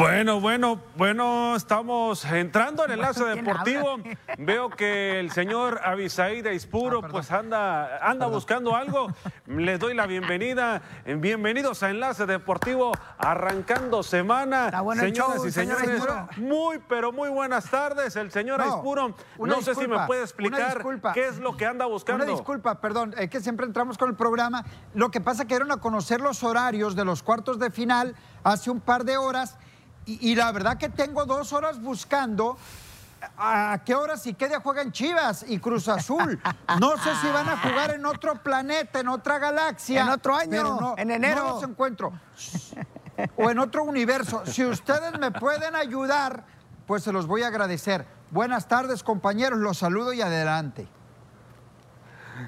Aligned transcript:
Bueno, 0.00 0.40
bueno, 0.40 0.80
bueno, 0.96 1.54
estamos 1.54 2.24
entrando 2.24 2.82
al 2.82 2.90
enlace 2.90 3.22
deportivo. 3.22 3.98
Veo 4.38 4.70
que 4.70 5.20
el 5.20 5.30
señor 5.30 5.78
Abisaí 5.84 6.40
de 6.40 6.54
Ispuro 6.54 7.02
pues 7.02 7.30
anda, 7.30 7.98
anda 7.98 8.26
buscando 8.26 8.74
algo. 8.74 9.08
Les 9.46 9.78
doy 9.78 9.92
la 9.92 10.06
bienvenida. 10.06 10.80
Bienvenidos 11.04 11.82
a 11.82 11.90
Enlace 11.90 12.24
Deportivo, 12.24 12.92
arrancando 13.18 14.02
semana. 14.02 14.70
Señoras 14.98 15.44
y 15.44 15.52
señores, 15.52 16.02
muy, 16.38 16.78
pero 16.88 17.12
muy 17.12 17.28
buenas 17.28 17.68
tardes. 17.68 18.16
El 18.16 18.30
señor 18.30 18.62
Aispuro, 18.62 19.14
no 19.38 19.60
sé 19.60 19.74
si 19.74 19.86
me 19.86 20.06
puede 20.06 20.22
explicar 20.22 20.82
qué 21.12 21.26
es 21.26 21.38
lo 21.38 21.58
que 21.58 21.66
anda 21.66 21.84
buscando. 21.84 22.24
Una 22.24 22.32
disculpa, 22.32 22.80
perdón, 22.80 23.14
es 23.18 23.28
que 23.28 23.40
siempre 23.40 23.66
entramos 23.66 23.98
con 23.98 24.08
el 24.08 24.16
programa. 24.16 24.64
Lo 24.94 25.10
que 25.10 25.20
pasa 25.20 25.44
que 25.44 25.56
dieron 25.56 25.72
a 25.72 25.76
conocer 25.76 26.22
los 26.22 26.42
horarios 26.42 26.96
de 26.96 27.04
los 27.04 27.22
cuartos 27.22 27.58
de 27.58 27.70
final 27.70 28.16
hace 28.44 28.70
un 28.70 28.80
par 28.80 29.04
de 29.04 29.18
horas 29.18 29.58
y, 30.06 30.34
la 30.34 30.50
verdad 30.52 30.76
que 30.76 30.88
tengo 30.88 31.24
dos 31.24 31.52
horas 31.52 31.80
buscando 31.80 32.56
a 33.36 33.80
qué 33.84 33.94
horas 33.94 34.26
y 34.26 34.34
qué 34.34 34.48
día 34.48 34.60
juegan 34.60 34.92
Chivas 34.92 35.44
y 35.46 35.58
Cruz 35.58 35.88
Azul. 35.88 36.40
No 36.80 36.96
sé 36.96 37.14
si 37.20 37.28
van 37.28 37.48
a 37.48 37.58
jugar 37.58 37.92
en 37.92 38.04
otro 38.06 38.42
planeta, 38.42 39.00
en 39.00 39.08
otra 39.08 39.38
galaxia. 39.38 40.02
En 40.02 40.08
otro 40.08 40.34
año, 40.34 40.94
en 40.96 41.10
enero. 41.10 41.44
No 41.44 41.54
los 41.54 41.62
encuentro. 41.62 42.12
O 43.36 43.50
en 43.50 43.58
otro 43.58 43.84
universo. 43.84 44.42
Si 44.46 44.64
ustedes 44.64 45.18
me 45.18 45.30
pueden 45.30 45.76
ayudar, 45.76 46.44
pues 46.86 47.02
se 47.02 47.12
los 47.12 47.26
voy 47.26 47.42
a 47.42 47.48
agradecer. 47.48 48.06
Buenas 48.30 48.66
tardes, 48.68 49.02
compañeros. 49.02 49.58
Los 49.58 49.78
saludo 49.78 50.12
y 50.12 50.22
adelante. 50.22 50.88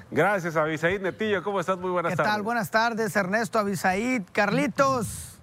Gracias, 0.09 0.55
Abisaid 0.55 1.01
Netillo. 1.01 1.43
¿Cómo 1.43 1.59
estás? 1.59 1.77
Muy 1.77 1.91
buenas 1.91 2.15
tardes. 2.15 2.25
¿Qué 2.25 2.35
tal? 2.35 2.41
Buenas 2.41 2.71
tardes, 2.71 3.15
Ernesto, 3.15 3.59
Abisaid, 3.59 4.23
Carlitos. 4.31 5.37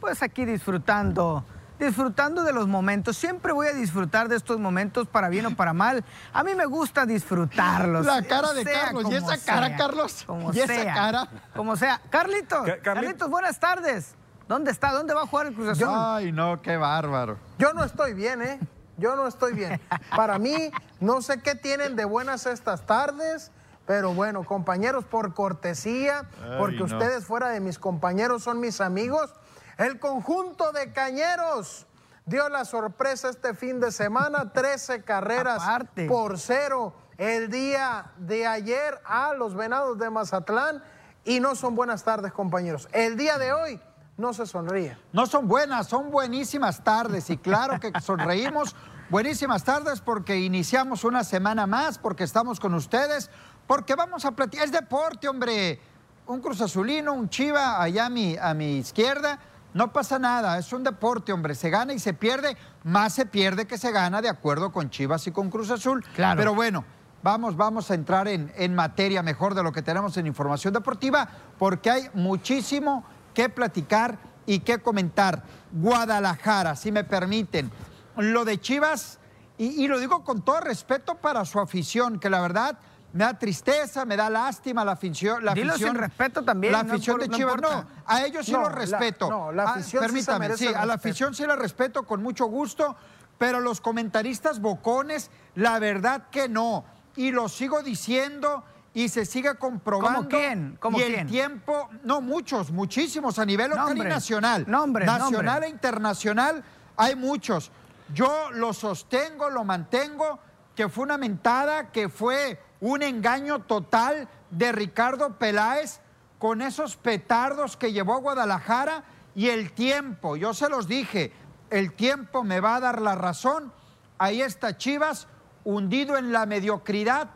Pues 0.00 0.22
aquí 0.22 0.44
disfrutando 0.44 1.44
disfrutando 1.78 2.42
de 2.42 2.52
los 2.52 2.66
momentos. 2.66 3.16
Siempre 3.16 3.52
voy 3.52 3.68
a 3.68 3.72
disfrutar 3.72 4.28
de 4.28 4.36
estos 4.36 4.58
momentos 4.58 5.06
para 5.08 5.28
bien 5.28 5.46
o 5.46 5.56
para 5.56 5.72
mal. 5.72 6.04
A 6.32 6.44
mí 6.44 6.54
me 6.54 6.66
gusta 6.66 7.06
disfrutarlos. 7.06 8.06
La 8.06 8.22
cara 8.22 8.52
de 8.52 8.64
Carlos. 8.64 9.04
¿Y 9.10 9.14
esa 9.14 9.38
cara, 9.38 9.76
Carlos? 9.76 10.24
Como 10.26 10.52
¿Y 10.52 10.60
esa 10.60 10.84
cara? 10.84 11.28
Como 11.54 11.76
sea. 11.76 12.00
Carlitos, 12.10 12.68
Carlitos, 12.82 13.28
buenas 13.28 13.58
tardes. 13.58 14.14
¿Dónde 14.48 14.70
está? 14.70 14.92
¿Dónde 14.92 15.12
va 15.12 15.22
a 15.22 15.26
jugar 15.26 15.46
el 15.46 15.54
Cruz 15.54 15.70
Azul? 15.70 15.88
Ay, 15.90 16.30
no, 16.30 16.62
qué 16.62 16.76
bárbaro. 16.76 17.38
Yo 17.58 17.72
no 17.72 17.82
estoy 17.82 18.14
bien, 18.14 18.42
¿eh? 18.42 18.60
Yo 18.96 19.16
no 19.16 19.26
estoy 19.26 19.52
bien. 19.54 19.80
Para 20.14 20.38
mí, 20.38 20.70
no 21.00 21.20
sé 21.20 21.40
qué 21.42 21.54
tienen 21.54 21.96
de 21.96 22.04
buenas 22.04 22.46
estas 22.46 22.86
tardes, 22.86 23.50
pero 23.86 24.14
bueno, 24.14 24.44
compañeros, 24.44 25.04
por 25.04 25.34
cortesía, 25.34 26.28
porque 26.58 26.82
ustedes 26.82 27.24
fuera 27.24 27.48
de 27.48 27.60
mis 27.60 27.78
compañeros 27.78 28.42
son 28.42 28.60
mis 28.60 28.80
amigos, 28.80 29.34
el 29.78 29.98
conjunto 29.98 30.72
de 30.72 30.92
cañeros 30.92 31.86
dio 32.24 32.48
la 32.48 32.64
sorpresa 32.64 33.28
este 33.28 33.54
fin 33.54 33.80
de 33.80 33.92
semana, 33.92 34.52
13 34.52 35.02
carreras 35.02 35.62
por 36.08 36.38
cero 36.38 36.94
el 37.18 37.50
día 37.50 38.12
de 38.18 38.46
ayer 38.46 39.00
a 39.04 39.32
los 39.34 39.54
Venados 39.54 39.98
de 39.98 40.10
Mazatlán. 40.10 40.82
Y 41.24 41.40
no 41.40 41.56
son 41.56 41.74
buenas 41.74 42.04
tardes, 42.04 42.32
compañeros. 42.32 42.88
El 42.92 43.16
día 43.16 43.36
de 43.38 43.52
hoy 43.52 43.80
no 44.16 44.32
se 44.32 44.46
sonríe. 44.46 44.96
No 45.12 45.26
son 45.26 45.48
buenas, 45.48 45.88
son 45.88 46.10
buenísimas 46.10 46.84
tardes. 46.84 47.30
Y 47.30 47.36
claro 47.36 47.80
que 47.80 47.92
sonreímos. 48.00 48.76
Buenísimas 49.08 49.64
tardes 49.64 50.00
porque 50.00 50.36
iniciamos 50.38 51.04
una 51.04 51.24
semana 51.24 51.66
más, 51.66 51.98
porque 51.98 52.24
estamos 52.24 52.58
con 52.60 52.74
ustedes, 52.74 53.30
porque 53.66 53.94
vamos 53.94 54.24
a 54.24 54.32
platicar. 54.32 54.66
Es 54.66 54.72
deporte, 54.72 55.28
hombre. 55.28 55.80
Un 56.26 56.40
Cruz 56.40 56.60
Azulino, 56.60 57.12
un 57.12 57.28
Chiva 57.28 57.80
allá 57.80 58.06
a 58.06 58.10
mi, 58.10 58.36
a 58.36 58.52
mi 58.52 58.78
izquierda 58.78 59.38
no 59.76 59.92
pasa 59.92 60.18
nada, 60.18 60.56
es 60.58 60.72
un 60.72 60.82
deporte, 60.82 61.34
hombre, 61.34 61.54
se 61.54 61.68
gana 61.68 61.92
y 61.92 61.98
se 61.98 62.14
pierde, 62.14 62.56
más 62.82 63.12
se 63.12 63.26
pierde 63.26 63.66
que 63.66 63.76
se 63.76 63.92
gana 63.92 64.22
de 64.22 64.30
acuerdo 64.30 64.72
con 64.72 64.88
Chivas 64.88 65.26
y 65.26 65.32
con 65.32 65.50
Cruz 65.50 65.70
Azul. 65.70 66.02
Claro. 66.14 66.38
Pero 66.38 66.54
bueno, 66.54 66.82
vamos, 67.22 67.58
vamos 67.58 67.90
a 67.90 67.94
entrar 67.94 68.26
en, 68.26 68.50
en 68.56 68.74
materia 68.74 69.22
mejor 69.22 69.54
de 69.54 69.62
lo 69.62 69.72
que 69.72 69.82
tenemos 69.82 70.16
en 70.16 70.26
información 70.26 70.72
deportiva, 70.72 71.28
porque 71.58 71.90
hay 71.90 72.08
muchísimo 72.14 73.04
que 73.34 73.50
platicar 73.50 74.16
y 74.46 74.60
que 74.60 74.78
comentar. 74.78 75.42
Guadalajara, 75.72 76.74
si 76.74 76.90
me 76.90 77.04
permiten. 77.04 77.70
Lo 78.16 78.46
de 78.46 78.58
Chivas, 78.58 79.18
y, 79.58 79.84
y 79.84 79.88
lo 79.88 79.98
digo 79.98 80.24
con 80.24 80.40
todo 80.42 80.60
respeto 80.60 81.16
para 81.16 81.44
su 81.44 81.60
afición, 81.60 82.18
que 82.18 82.30
la 82.30 82.40
verdad 82.40 82.78
me 83.16 83.24
da 83.24 83.34
tristeza, 83.38 84.04
me 84.04 84.14
da 84.14 84.28
lástima 84.28 84.84
la 84.84 84.92
afición. 84.92 85.42
La 85.42 85.54
Dilo 85.54 85.76
sin 85.78 85.94
respeto 85.94 86.44
también. 86.44 86.72
La 86.72 86.80
afición 86.80 87.18
de 87.18 87.30
Chivas, 87.30 87.60
no, 87.62 87.86
a 88.04 88.24
ellos 88.24 88.44
sí 88.44 88.52
los 88.52 88.70
respeto. 88.70 89.30
no, 89.30 89.52
la 89.52 89.62
ah, 89.62 89.70
afición 89.70 90.02
Permítame, 90.02 90.54
sí, 90.56 90.68
a 90.68 90.84
la 90.84 90.94
afición 90.94 91.34
sí 91.34 91.46
la 91.46 91.56
respeto 91.56 92.02
con 92.02 92.22
mucho 92.22 92.44
gusto, 92.44 92.94
pero 93.38 93.60
los 93.60 93.80
comentaristas 93.80 94.60
bocones, 94.60 95.30
la 95.54 95.78
verdad 95.78 96.24
que 96.30 96.48
no. 96.48 96.84
Y 97.16 97.30
lo 97.30 97.48
sigo 97.48 97.82
diciendo 97.82 98.64
y 98.92 99.08
se 99.08 99.24
sigue 99.24 99.54
comprobando. 99.54 100.18
¿Cómo 100.18 100.28
quién? 100.28 100.76
¿Cómo 100.78 100.98
y 100.98 101.02
el 101.02 101.26
tiempo, 101.26 101.88
no 102.04 102.20
muchos, 102.20 102.70
muchísimos, 102.70 103.38
a 103.38 103.46
nivel 103.46 103.70
local 103.70 103.96
y 103.96 104.00
nacional. 104.00 104.66
Nacional 104.68 105.64
e 105.64 105.70
internacional 105.70 106.62
hay 106.98 107.16
muchos. 107.16 107.70
Yo 108.12 108.50
lo 108.52 108.74
sostengo, 108.74 109.48
lo 109.48 109.64
mantengo, 109.64 110.38
que 110.74 110.90
fue 110.90 111.04
una 111.04 111.16
mentada, 111.16 111.90
que 111.90 112.10
fue 112.10 112.60
un 112.80 113.02
engaño 113.02 113.60
total 113.60 114.28
de 114.50 114.72
Ricardo 114.72 115.38
Peláez 115.38 116.00
con 116.38 116.62
esos 116.62 116.96
petardos 116.96 117.76
que 117.76 117.92
llevó 117.92 118.14
a 118.14 118.20
Guadalajara 118.20 119.04
y 119.34 119.48
el 119.48 119.72
tiempo, 119.72 120.36
yo 120.36 120.54
se 120.54 120.68
los 120.68 120.88
dije, 120.88 121.32
el 121.70 121.92
tiempo 121.92 122.44
me 122.44 122.60
va 122.60 122.76
a 122.76 122.80
dar 122.80 123.02
la 123.02 123.14
razón. 123.14 123.72
Ahí 124.18 124.40
está 124.40 124.76
Chivas 124.76 125.26
hundido 125.64 126.16
en 126.16 126.32
la 126.32 126.46
mediocridad 126.46 127.28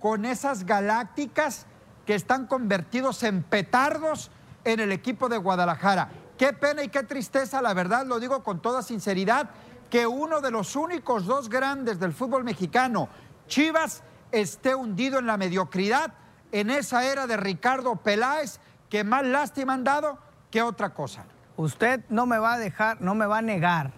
con 0.00 0.24
esas 0.24 0.64
galácticas 0.64 1.66
que 2.06 2.14
están 2.14 2.46
convertidos 2.46 3.22
en 3.22 3.42
petardos 3.42 4.30
en 4.64 4.80
el 4.80 4.92
equipo 4.92 5.28
de 5.28 5.38
Guadalajara. 5.38 6.10
Qué 6.38 6.52
pena 6.52 6.82
y 6.82 6.88
qué 6.88 7.02
tristeza, 7.02 7.60
la 7.62 7.74
verdad 7.74 8.06
lo 8.06 8.18
digo 8.18 8.42
con 8.42 8.60
toda 8.60 8.82
sinceridad, 8.82 9.50
que 9.90 10.06
uno 10.06 10.40
de 10.40 10.50
los 10.50 10.74
únicos 10.74 11.26
dos 11.26 11.48
grandes 11.48 12.00
del 12.00 12.12
fútbol 12.12 12.44
mexicano, 12.44 13.08
Chivas, 13.46 14.02
esté 14.32 14.74
hundido 14.74 15.18
en 15.18 15.26
la 15.26 15.36
mediocridad 15.36 16.14
en 16.50 16.70
esa 16.70 17.04
era 17.04 17.26
de 17.26 17.36
Ricardo 17.36 17.96
Peláez, 17.96 18.60
que 18.90 19.04
más 19.04 19.24
lástima 19.24 19.74
han 19.74 19.84
dado 19.84 20.18
que 20.50 20.62
otra 20.62 20.92
cosa. 20.94 21.24
Usted 21.56 22.04
no 22.08 22.26
me 22.26 22.38
va 22.38 22.54
a 22.54 22.58
dejar, 22.58 23.00
no 23.00 23.14
me 23.14 23.26
va 23.26 23.38
a 23.38 23.42
negar 23.42 23.92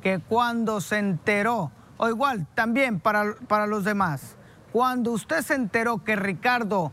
que 0.00 0.20
cuando 0.20 0.80
se 0.80 0.98
enteró, 0.98 1.72
o 1.96 2.08
igual 2.08 2.46
también 2.54 3.00
para, 3.00 3.34
para 3.48 3.66
los 3.66 3.84
demás, 3.84 4.36
cuando 4.72 5.12
usted 5.12 5.42
se 5.42 5.54
enteró 5.54 6.04
que 6.04 6.14
Ricardo 6.16 6.92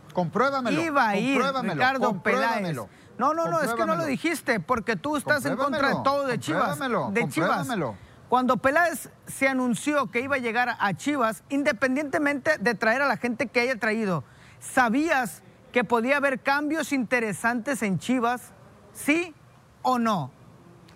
iba 0.72 1.10
a 1.10 1.18
ir, 1.18 1.42
Ricardo 1.62 2.24
Peláez. 2.24 2.76
No, 3.18 3.34
no, 3.34 3.48
no, 3.48 3.62
es 3.62 3.74
que 3.74 3.86
no 3.86 3.96
lo 3.96 4.06
dijiste, 4.06 4.60
porque 4.60 4.96
tú 4.96 5.18
estás 5.18 5.46
en 5.46 5.56
contra 5.56 5.90
de 5.90 5.96
todo 6.04 6.26
de 6.26 6.40
Chivas. 6.40 6.80
De 7.12 7.30
Chivas. 7.30 7.68
Cuando 8.30 8.58
Peláez 8.58 9.10
se 9.28 9.48
anunció 9.48 10.10
que 10.10 10.22
iba 10.22 10.36
a 10.36 10.40
llegar 10.40 10.76
a 10.80 10.94
Chivas, 10.94 11.44
independientemente 11.50 12.58
de 12.58 12.74
traer 12.74 13.02
a 13.02 13.08
la 13.08 13.18
gente 13.18 13.48
que 13.48 13.60
haya 13.60 13.78
traído, 13.78 14.24
¿sabías 14.60 15.44
que 15.72 15.84
podía 15.84 16.18
haber 16.18 16.42
cambios 16.42 16.94
interesantes 16.94 17.84
en 17.84 18.00
Chivas? 18.00 18.54
¿Sí 18.94 19.36
o 19.82 20.00
no? 20.00 20.32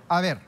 A 0.10 0.22
ver, 0.22 0.42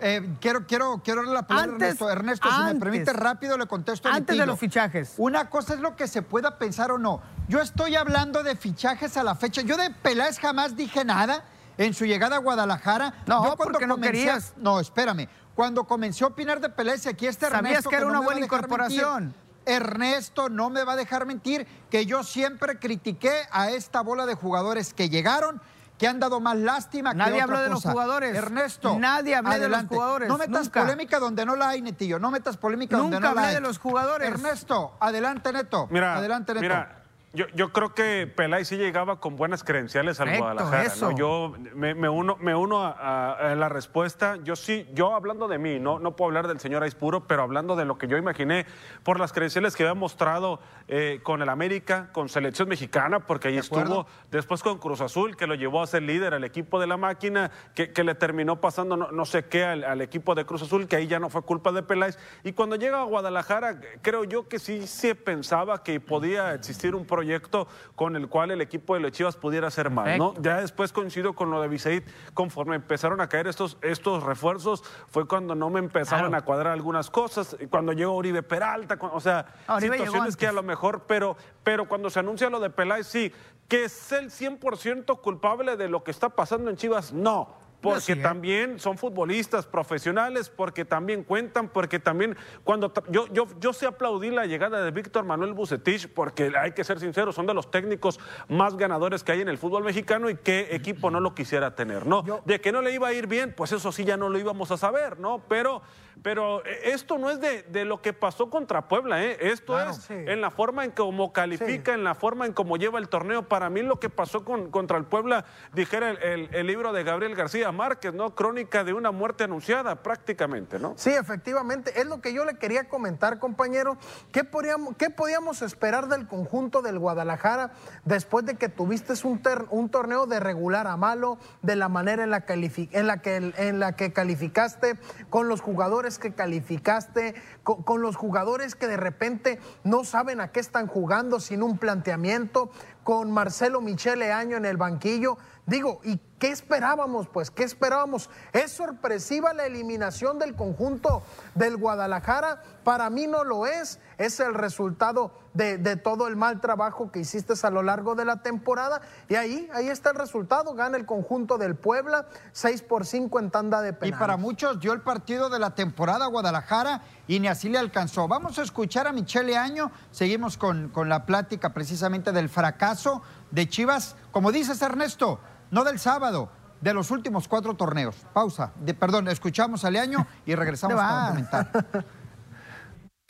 eh, 0.00 0.36
quiero, 0.40 0.66
quiero, 0.66 1.00
quiero 1.02 1.20
darle 1.22 1.34
la 1.34 1.46
palabra 1.46 1.72
a 1.72 1.74
Ernesto. 1.76 2.10
Ernesto, 2.10 2.48
si 2.50 2.74
me 2.74 2.80
permite 2.80 3.12
rápido, 3.12 3.56
le 3.56 3.66
contesto. 3.66 4.08
Antes 4.08 4.36
de 4.36 4.46
los 4.46 4.58
fichajes. 4.58 5.14
Una 5.16 5.48
cosa 5.48 5.74
es 5.74 5.80
lo 5.80 5.96
que 5.96 6.08
se 6.08 6.22
pueda 6.22 6.58
pensar 6.58 6.90
o 6.90 6.98
no. 6.98 7.22
Yo 7.48 7.60
estoy 7.60 7.94
hablando 7.96 8.42
de 8.42 8.56
fichajes 8.56 9.16
a 9.16 9.22
la 9.22 9.34
fecha. 9.34 9.62
Yo 9.62 9.76
de 9.76 9.90
Peláez 9.90 10.38
jamás 10.38 10.76
dije 10.76 11.04
nada 11.04 11.44
en 11.78 11.94
su 11.94 12.04
llegada 12.04 12.36
a 12.36 12.38
Guadalajara. 12.40 13.14
No, 13.26 13.54
porque 13.56 13.86
no 13.86 14.00
querías. 14.00 14.54
No, 14.56 14.80
espérame. 14.80 15.28
Cuando 15.54 15.84
comenzó 15.84 16.26
a 16.26 16.28
opinar 16.28 16.60
de 16.60 16.68
Pelé, 16.68 16.94
aquí 17.08 17.26
este 17.26 17.48
Sabías 17.48 17.86
que 17.86 17.96
era 17.96 18.06
una 18.06 18.20
buena 18.20 18.40
incorporación. 18.40 19.34
Ernesto 19.66 20.48
no 20.48 20.68
me 20.68 20.84
va 20.84 20.92
a 20.92 20.96
dejar 20.96 21.24
mentir 21.26 21.66
que 21.90 22.04
yo 22.04 22.22
siempre 22.22 22.78
critiqué 22.78 23.32
a 23.50 23.70
esta 23.70 24.02
bola 24.02 24.26
de 24.26 24.34
jugadores 24.34 24.92
que 24.92 25.08
llegaron 25.08 25.60
que 25.98 26.08
han 26.08 26.18
dado 26.18 26.40
más 26.40 26.56
lástima 26.56 27.14
Nadie 27.14 27.36
que 27.36 27.42
habló 27.42 27.60
de 27.60 27.68
los 27.68 27.82
jugadores. 27.82 28.34
Ernesto. 28.34 28.98
Nadie 28.98 29.36
habló 29.36 29.58
de 29.58 29.68
los 29.68 29.84
jugadores. 29.84 30.28
No 30.28 30.38
metas 30.38 30.68
polémica 30.68 31.18
donde 31.18 31.46
no 31.46 31.56
la 31.56 31.70
hay, 31.70 31.82
Netillo. 31.82 32.18
No 32.18 32.30
metas 32.30 32.56
polémica 32.56 32.96
donde 32.96 33.20
no 33.20 33.32
la 33.32 33.48
hay. 33.48 33.54
de 33.54 33.60
los 33.60 33.78
jugadores. 33.78 34.28
Ernesto, 34.28 34.96
adelante, 35.00 35.52
Neto. 35.52 35.86
Mira, 35.90 36.16
adelante, 36.16 36.52
Neto. 36.52 36.62
Mira, 36.62 37.03
Yo, 37.34 37.72
creo 37.72 37.94
que 37.94 38.28
Pelay 38.28 38.64
sí 38.64 38.76
llegaba 38.76 39.18
con 39.18 39.34
buenas 39.34 39.64
credenciales 39.64 40.20
al 40.20 40.38
Guadalajara. 40.38 41.16
Yo 41.16 41.52
me, 41.74 42.08
uno, 42.08 42.36
me 42.38 42.54
uno 42.54 42.84
a, 42.84 43.54
la 43.56 43.68
respuesta. 43.68 44.36
Yo 44.44 44.54
sí, 44.54 44.86
yo 44.94 45.14
hablando 45.14 45.48
de 45.48 45.58
mí, 45.58 45.80
no, 45.80 45.98
no 45.98 46.14
puedo 46.14 46.28
hablar 46.28 46.46
del 46.46 46.60
señor 46.60 46.84
Aispuro, 46.84 47.26
pero 47.26 47.42
hablando 47.42 47.74
de 47.74 47.86
lo 47.86 47.98
que 47.98 48.06
yo 48.06 48.16
imaginé 48.16 48.66
por 49.02 49.18
las 49.18 49.32
credenciales 49.32 49.74
que 49.74 49.82
había 49.82 49.94
mostrado 49.94 50.60
eh, 50.86 51.18
con 51.24 51.42
el 51.42 51.48
América, 51.48 52.10
con 52.12 52.28
selección 52.28 52.68
mexicana, 52.68 53.26
porque 53.26 53.48
ahí 53.48 53.58
estuvo 53.58 54.06
después 54.30 54.62
con 54.62 54.78
Cruz 54.78 55.00
Azul, 55.00 55.36
que 55.36 55.48
lo 55.48 55.56
llevó 55.56 55.82
a 55.82 55.88
ser 55.88 56.02
líder 56.02 56.34
al 56.34 56.44
equipo 56.44 56.78
de 56.78 56.86
la 56.86 56.96
máquina, 56.96 57.50
que, 57.74 58.04
le 58.04 58.14
terminó 58.14 58.60
pasando 58.60 58.96
no, 58.96 59.24
sé 59.24 59.46
qué 59.46 59.64
al, 59.64 60.00
equipo 60.02 60.36
de 60.36 60.44
Cruz 60.44 60.62
Azul, 60.62 60.86
que 60.86 60.96
ahí 60.96 61.08
ya 61.08 61.18
no 61.18 61.30
fue 61.30 61.42
culpa 61.42 61.72
de 61.72 61.82
Peláez. 61.82 62.16
Y 62.44 62.52
cuando 62.52 62.76
llega 62.76 63.00
a 63.00 63.04
Guadalajara, 63.04 63.80
creo 64.02 64.22
yo 64.22 64.46
que 64.46 64.60
sí 64.60 64.86
se 64.86 65.16
pensaba 65.16 65.82
que 65.82 65.98
podía 65.98 66.54
existir 66.54 66.94
un 66.94 67.04
proyecto 67.04 67.23
proyecto 67.24 67.66
con 67.96 68.16
el 68.16 68.28
cual 68.28 68.50
el 68.50 68.60
equipo 68.60 68.94
de 68.94 69.00
los 69.00 69.12
Chivas 69.12 69.36
pudiera 69.36 69.70
ser 69.70 69.90
más, 69.90 70.18
¿no? 70.18 70.34
Ya 70.40 70.60
después 70.60 70.92
coincido 70.92 71.34
con 71.34 71.50
lo 71.50 71.60
de 71.62 71.68
Viseid, 71.68 72.02
conforme 72.34 72.76
empezaron 72.76 73.20
a 73.20 73.28
caer 73.28 73.46
estos, 73.46 73.78
estos 73.80 74.22
refuerzos, 74.22 74.82
fue 75.08 75.26
cuando 75.26 75.54
no 75.54 75.70
me 75.70 75.78
empezaron 75.78 76.34
a 76.34 76.42
cuadrar 76.42 76.72
algunas 76.72 77.10
cosas, 77.10 77.56
cuando 77.70 77.92
llegó 77.92 78.14
Oribe 78.14 78.42
Peralta, 78.42 78.98
o 79.00 79.20
sea, 79.20 79.46
situaciones 79.80 80.36
que 80.36 80.46
a 80.46 80.52
lo 80.52 80.62
mejor, 80.62 81.04
pero, 81.06 81.36
pero 81.62 81.88
cuando 81.88 82.10
se 82.10 82.20
anuncia 82.20 82.50
lo 82.50 82.60
de 82.60 82.70
Peláez, 82.70 83.06
sí, 83.06 83.32
que 83.68 83.84
es 83.84 84.12
el 84.12 84.30
100% 84.30 85.20
culpable 85.20 85.76
de 85.76 85.88
lo 85.88 86.04
que 86.04 86.10
está 86.10 86.28
pasando 86.28 86.70
en 86.70 86.76
Chivas, 86.76 87.12
no 87.12 87.63
porque 87.84 88.16
también 88.16 88.80
son 88.80 88.98
futbolistas 88.98 89.66
profesionales, 89.66 90.50
porque 90.50 90.84
también 90.84 91.22
cuentan, 91.22 91.68
porque 91.68 91.98
también 91.98 92.36
cuando 92.64 92.92
yo, 93.10 93.26
yo, 93.32 93.46
yo 93.60 93.72
sé 93.72 93.86
aplaudir 93.86 94.32
la 94.32 94.46
llegada 94.46 94.82
de 94.82 94.90
Víctor 94.90 95.24
Manuel 95.24 95.52
Bucetich, 95.52 96.08
porque 96.08 96.52
hay 96.58 96.72
que 96.72 96.82
ser 96.82 96.98
sinceros, 96.98 97.34
son 97.34 97.46
de 97.46 97.54
los 97.54 97.70
técnicos 97.70 98.18
más 98.48 98.76
ganadores 98.76 99.22
que 99.22 99.32
hay 99.32 99.40
en 99.42 99.48
el 99.48 99.58
fútbol 99.58 99.84
mexicano 99.84 100.30
y 100.30 100.36
qué 100.36 100.68
equipo 100.70 101.10
no 101.10 101.20
lo 101.20 101.34
quisiera 101.34 101.74
tener, 101.74 102.06
¿no? 102.06 102.24
de 102.44 102.60
que 102.60 102.72
no 102.72 102.82
le 102.82 102.92
iba 102.92 103.08
a 103.08 103.12
ir 103.12 103.26
bien, 103.26 103.54
pues 103.56 103.72
eso 103.72 103.92
sí 103.92 104.04
ya 104.04 104.16
no 104.16 104.28
lo 104.28 104.38
íbamos 104.38 104.70
a 104.70 104.76
saber, 104.76 105.18
¿no? 105.18 105.42
Pero 105.48 105.82
pero 106.22 106.64
eh, 106.64 106.92
esto 106.92 107.18
no 107.18 107.30
es 107.30 107.40
de, 107.40 107.84
lo 107.84 108.00
que 108.00 108.12
pasó 108.12 108.50
contra 108.50 108.88
Puebla, 108.88 109.22
¿eh? 109.24 109.36
esto 109.40 109.78
es 109.78 110.10
en 110.10 110.40
la 110.40 110.50
forma 110.50 110.84
en 110.84 110.90
cómo 110.90 111.32
califica, 111.32 111.92
en 111.92 112.04
la 112.04 112.14
forma 112.14 112.46
en 112.46 112.52
cómo 112.52 112.76
lleva 112.76 112.98
el 112.98 113.08
torneo. 113.08 113.48
Para 113.48 113.70
mí 113.70 113.82
lo 113.82 114.00
que 114.00 114.10
pasó 114.10 114.44
con, 114.44 114.70
contra 114.70 114.96
el 114.96 115.04
Puebla, 115.04 115.44
dijera 115.72 116.10
el, 116.10 116.66
libro 116.66 116.92
de 116.92 117.04
Gabriel 117.04 117.34
García 117.34 117.70
Márquez, 117.72 118.14
¿no? 118.14 118.34
Crónica 118.34 118.84
de 118.84 118.94
una 118.94 119.10
muerte 119.10 119.44
anunciada 119.44 120.02
prácticamente, 120.02 120.78
¿no? 120.78 120.94
Sí, 120.96 121.10
efectivamente. 121.10 122.00
Es 122.00 122.06
lo 122.06 122.20
que 122.20 122.32
yo 122.32 122.44
le 122.44 122.54
quería 122.54 122.88
comentar, 122.88 123.38
compañero. 123.38 123.98
¿Qué 124.32 124.44
podíamos, 124.44 124.96
qué 124.96 125.10
podíamos 125.10 125.62
esperar 125.62 126.08
del 126.08 126.26
conjunto 126.26 126.80
del 126.80 126.98
Guadalajara 126.98 127.72
después 128.04 128.46
de 128.46 128.54
que 128.54 128.68
tuviste 128.68 129.12
un, 129.24 129.40
un 129.70 129.88
torneo 129.90 130.26
de 130.26 130.40
regular 130.40 130.86
a 130.86 130.96
malo, 130.96 131.38
de 131.62 131.76
la 131.76 131.88
manera 131.88 132.24
en 132.24 132.30
la, 132.30 132.44
en 132.48 133.06
la, 133.06 133.18
que, 133.18 133.36
en 133.36 133.78
la 133.78 133.96
que 133.96 134.12
calificaste 134.12 134.98
con 135.28 135.48
los 135.48 135.60
jugadores? 135.60 136.03
Que 136.18 136.34
calificaste, 136.34 137.34
con, 137.62 138.02
los 138.02 138.16
jugadores 138.16 138.74
que 138.74 138.86
de 138.86 138.96
repente 138.96 139.58
no 139.82 140.04
saben 140.04 140.40
a 140.40 140.52
qué 140.52 140.60
están 140.60 140.86
jugando 140.86 141.40
sin 141.40 141.62
un 141.62 141.78
planteamiento, 141.78 142.70
con 143.02 143.30
Marcelo 143.30 143.80
Michele 143.80 144.32
Año 144.32 144.56
en 144.56 144.64
el 144.64 144.76
banquillo. 144.76 145.38
Digo, 145.66 146.00
¿y 146.04 146.20
qué 146.38 146.50
esperábamos? 146.50 147.26
Pues, 147.28 147.50
¿qué 147.50 147.64
esperábamos? 147.64 148.28
¿Es 148.52 148.72
sorpresiva 148.72 149.54
la 149.54 149.64
eliminación 149.64 150.38
del 150.38 150.54
conjunto 150.54 151.22
del 151.54 151.78
Guadalajara? 151.78 152.62
Para 152.84 153.08
mí 153.08 153.26
no 153.26 153.44
lo 153.44 153.66
es. 153.66 153.98
Es 154.18 154.40
el 154.40 154.52
resultado 154.52 155.32
de, 155.54 155.96
todo 155.96 156.28
el 156.28 156.36
mal 156.36 156.60
trabajo 156.60 157.10
que 157.10 157.20
hiciste 157.20 157.54
a 157.62 157.70
lo 157.70 157.82
largo 157.82 158.14
de 158.14 158.26
la 158.26 158.42
temporada. 158.42 159.00
Y 159.28 159.36
ahí, 159.36 159.70
ahí 159.72 159.88
está 159.88 160.10
el 160.10 160.16
resultado. 160.16 160.74
Gana 160.74 160.98
el 160.98 161.06
conjunto 161.06 161.56
del 161.56 161.76
Puebla, 161.76 162.26
6 162.52 162.82
por 162.82 163.06
5 163.06 163.38
en 163.38 163.50
tanda 163.50 163.80
de 163.80 163.94
penales. 163.94 164.18
Y 164.18 164.20
para 164.20 164.36
muchos 164.36 164.80
dio 164.80 164.92
el 164.92 165.00
partido 165.00 165.48
de 165.48 165.58
la 165.58 165.74
temporada 165.74 166.26
Guadalajara 166.26 167.00
y 167.26 167.40
ni 167.40 167.48
así 167.48 167.70
le 167.70 167.78
alcanzó. 167.78 168.28
Vamos 168.28 168.58
a 168.58 168.62
escuchar 168.62 169.06
a 169.06 169.12
Michele 169.12 169.56
Año. 169.56 169.90
Seguimos 170.10 170.58
con, 170.58 170.90
con 170.90 171.08
la 171.08 171.24
plática 171.24 171.72
precisamente 171.72 172.32
del 172.32 172.50
fracaso 172.50 173.22
de 173.50 173.68
Chivas. 173.68 174.16
Como 174.30 174.52
dices, 174.52 174.82
Ernesto, 174.82 175.40
no 175.70 175.84
del 175.84 175.98
sábado, 175.98 176.50
de 176.80 176.92
los 176.92 177.10
últimos 177.10 177.48
cuatro 177.48 177.74
torneos. 177.74 178.16
Pausa. 178.32 178.72
De, 178.80 178.94
perdón, 178.94 179.28
escuchamos 179.28 179.84
a 179.84 179.90
Leaño 179.90 180.26
y 180.44 180.54
regresamos 180.54 181.00
a 181.00 181.28
comentar. 181.28 181.70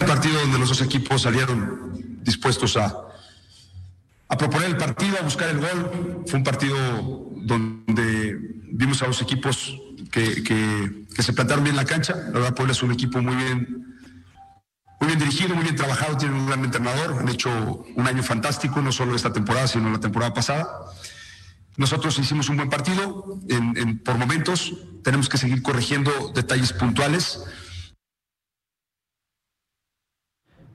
Un 0.01 0.07
partido 0.09 0.41
donde 0.41 0.59
los 0.59 0.69
dos 0.69 0.83
equipos 0.83 1.23
salieron 1.23 2.19
dispuestos 2.25 2.77
a, 2.77 2.93
a 4.29 4.37
proponer 4.37 4.71
el 4.71 4.77
partido, 4.77 5.17
a 5.21 5.23
buscar 5.23 5.49
el 5.51 5.61
gol. 5.61 6.25
Fue 6.27 6.39
un 6.39 6.45
partido 6.45 6.77
donde 7.37 8.37
vimos 8.73 9.01
a 9.03 9.07
los 9.07 9.23
equipos 9.23 9.81
que, 10.11 10.43
que, 10.43 11.23
se 11.23 11.33
plantaron 11.33 11.63
bien 11.63 11.77
la 11.77 11.85
cancha. 11.85 12.15
La 12.17 12.41
verdad, 12.41 12.55
Puebla 12.55 12.73
es 12.73 12.83
un 12.83 12.91
equipo 12.91 13.23
muy 13.23 13.37
bien, 13.37 13.97
muy 15.01 15.07
bien 15.07 15.19
dirigido, 15.21 15.55
muy 15.55 15.63
bien 15.63 15.77
trabajado, 15.77 16.17
tiene 16.17 16.35
un 16.35 16.47
gran 16.47 16.65
entrenador. 16.65 17.17
Han 17.21 17.29
hecho 17.29 17.85
un 17.95 18.07
año 18.07 18.25
fantástico, 18.25 18.83
no 18.83 18.91
solo 18.91 19.15
esta 19.15 19.33
temporada, 19.33 19.69
sino 19.69 19.91
la 19.91 20.01
temporada 20.01 20.35
pasada. 20.35 20.69
Nosotros 21.77 22.19
hicimos 22.19 22.49
un 22.49 22.57
buen 22.57 22.71
partido 22.71 23.39
en, 23.49 23.99
por 23.99 24.17
momentos, 24.17 24.75
tenemos 25.03 25.29
que 25.29 25.39
seguir 25.39 25.63
corrigiendo 25.63 26.11
detalles 26.35 26.73
puntuales. 26.73 27.45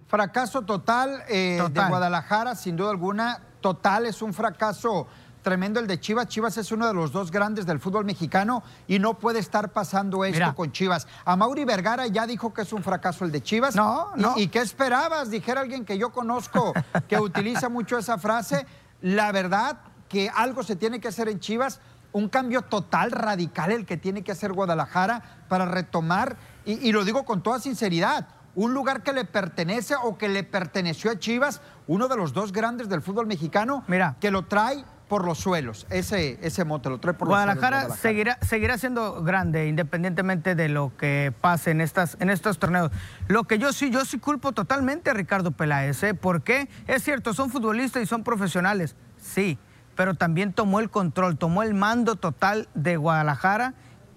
Fracaso 0.07 0.63
total, 0.63 1.24
eh, 1.30 1.62
de 1.72 1.88
Guadalajara, 1.88 2.56
sin 2.56 2.75
duda 2.75 2.90
alguna, 2.90 3.42
total, 3.62 4.07
es 4.07 4.22
un 4.22 4.34
fracaso 4.34 5.07
tremendo 5.42 5.80
el 5.80 5.88
de 5.88 6.00
Chivas. 6.00 6.28
Chivas 6.28 6.57
es 6.57 6.72
uno 6.72 6.88
de 6.88 6.94
los 6.94 7.12
dos 7.12 7.31
grandes 7.31 7.66
del 7.66 7.80
fútbol 7.80 8.06
mexicano 8.06 8.63
y 8.88 9.00
no 9.00 9.18
puede 9.19 9.40
estar 9.40 9.72
pasando 9.72 10.25
esto 10.25 10.54
con 10.56 10.72
Chivas. 10.72 11.07
A 11.25 11.36
Mauri 11.36 11.63
Vergara 11.63 12.07
ya 12.07 12.28
dijo 12.28 12.54
que 12.54 12.63
es 12.63 12.74
un 12.74 12.84
fracaso 12.84 13.25
el 13.25 13.31
de 13.31 13.42
Chivas. 13.42 13.75
No, 13.75 14.12
no. 14.16 14.38
¿Y, 14.38 14.48
qué 14.48 14.60
esperabas? 14.60 15.30
Dijera 15.30 15.62
alguien 15.62 15.86
que 15.86 15.98
yo 15.98 16.12
conozco 16.12 16.74
que 17.07 17.18
utiliza 17.19 17.69
mucho 17.69 17.98
esa 17.98 18.18
frase. 18.18 18.66
La 19.02 19.31
verdad, 19.31 19.78
que 20.09 20.29
algo 20.29 20.63
se 20.63 20.75
tiene 20.75 21.00
que 21.00 21.07
hacer 21.07 21.29
en 21.29 21.39
Chivas, 21.39 21.79
un 22.11 22.27
cambio 22.27 22.63
total, 22.63 23.11
radical, 23.11 23.71
el 23.71 23.85
que 23.85 23.95
tiene 23.95 24.23
que 24.23 24.31
hacer 24.31 24.51
Guadalajara 24.51 25.44
para 25.47 25.65
retomar, 25.65 26.38
y, 26.65 26.91
lo 26.91 27.06
digo 27.06 27.23
con 27.23 27.41
toda 27.41 27.59
sinceridad, 27.59 28.27
un 28.56 28.73
lugar 28.73 29.03
que 29.03 29.13
le 29.13 29.25
pertenece 29.25 29.95
o 29.95 30.17
que 30.17 30.27
le 30.27 30.44
perteneció 30.44 31.11
a 31.11 31.19
Chivas, 31.19 31.61
uno 31.88 32.07
de 32.07 32.17
los 32.17 32.33
dos 32.33 32.51
grandes 32.51 32.89
del 32.89 33.01
fútbol 33.01 33.27
mexicano, 33.27 33.83
Mira. 33.88 34.15
que 34.19 34.31
lo 34.31 34.45
trae 34.45 34.83
por 35.07 35.25
los 35.25 35.39
suelos, 35.39 35.87
ese, 35.89 36.37
ese 36.44 36.66
mote 36.66 36.89
lo 36.89 36.99
trae 36.99 37.16
por 37.16 37.28
los 37.28 37.35
suelos. 37.35 37.56
Guadalajara 37.56 37.95
seguirá, 37.95 38.37
seguirá 38.42 38.78
siendo 38.78 39.23
grande 39.23 39.68
independientemente 39.68 40.54
de 40.54 40.69
lo 40.69 40.95
que 40.97 41.33
pase 41.42 41.71
en, 41.71 41.81
estas, 41.81 42.18
en 42.19 42.30
estos 42.30 42.59
torneos. 42.59 42.92
Lo 43.28 43.45
que 43.45 43.57
yo 43.57 43.73
sí, 43.73 43.89
yo 43.89 44.06
sí 44.06 44.19
culpo 44.19 44.51
totalmente 44.51 45.09
a 45.09 45.13
Ricardo 45.13 45.51
Peláez, 45.51 46.04
¿eh? 46.04 46.13
porque 46.13 46.69
es 46.87 47.04
cierto, 47.04 47.33
son 47.33 47.49
futbolistas 47.49 48.04
y 48.04 48.06
son 48.06 48.23
profesionales, 48.23 48.95
sí, 49.19 49.57
pero 49.99 50.13
también 50.13 50.53
tomó 50.53 50.79
el 50.79 50.89
control, 50.89 51.37
tomó 51.37 51.61
el 51.61 51.73
mando 51.73 52.15
total 52.15 52.69
de 52.73 52.95
Guadalajara 52.95 53.73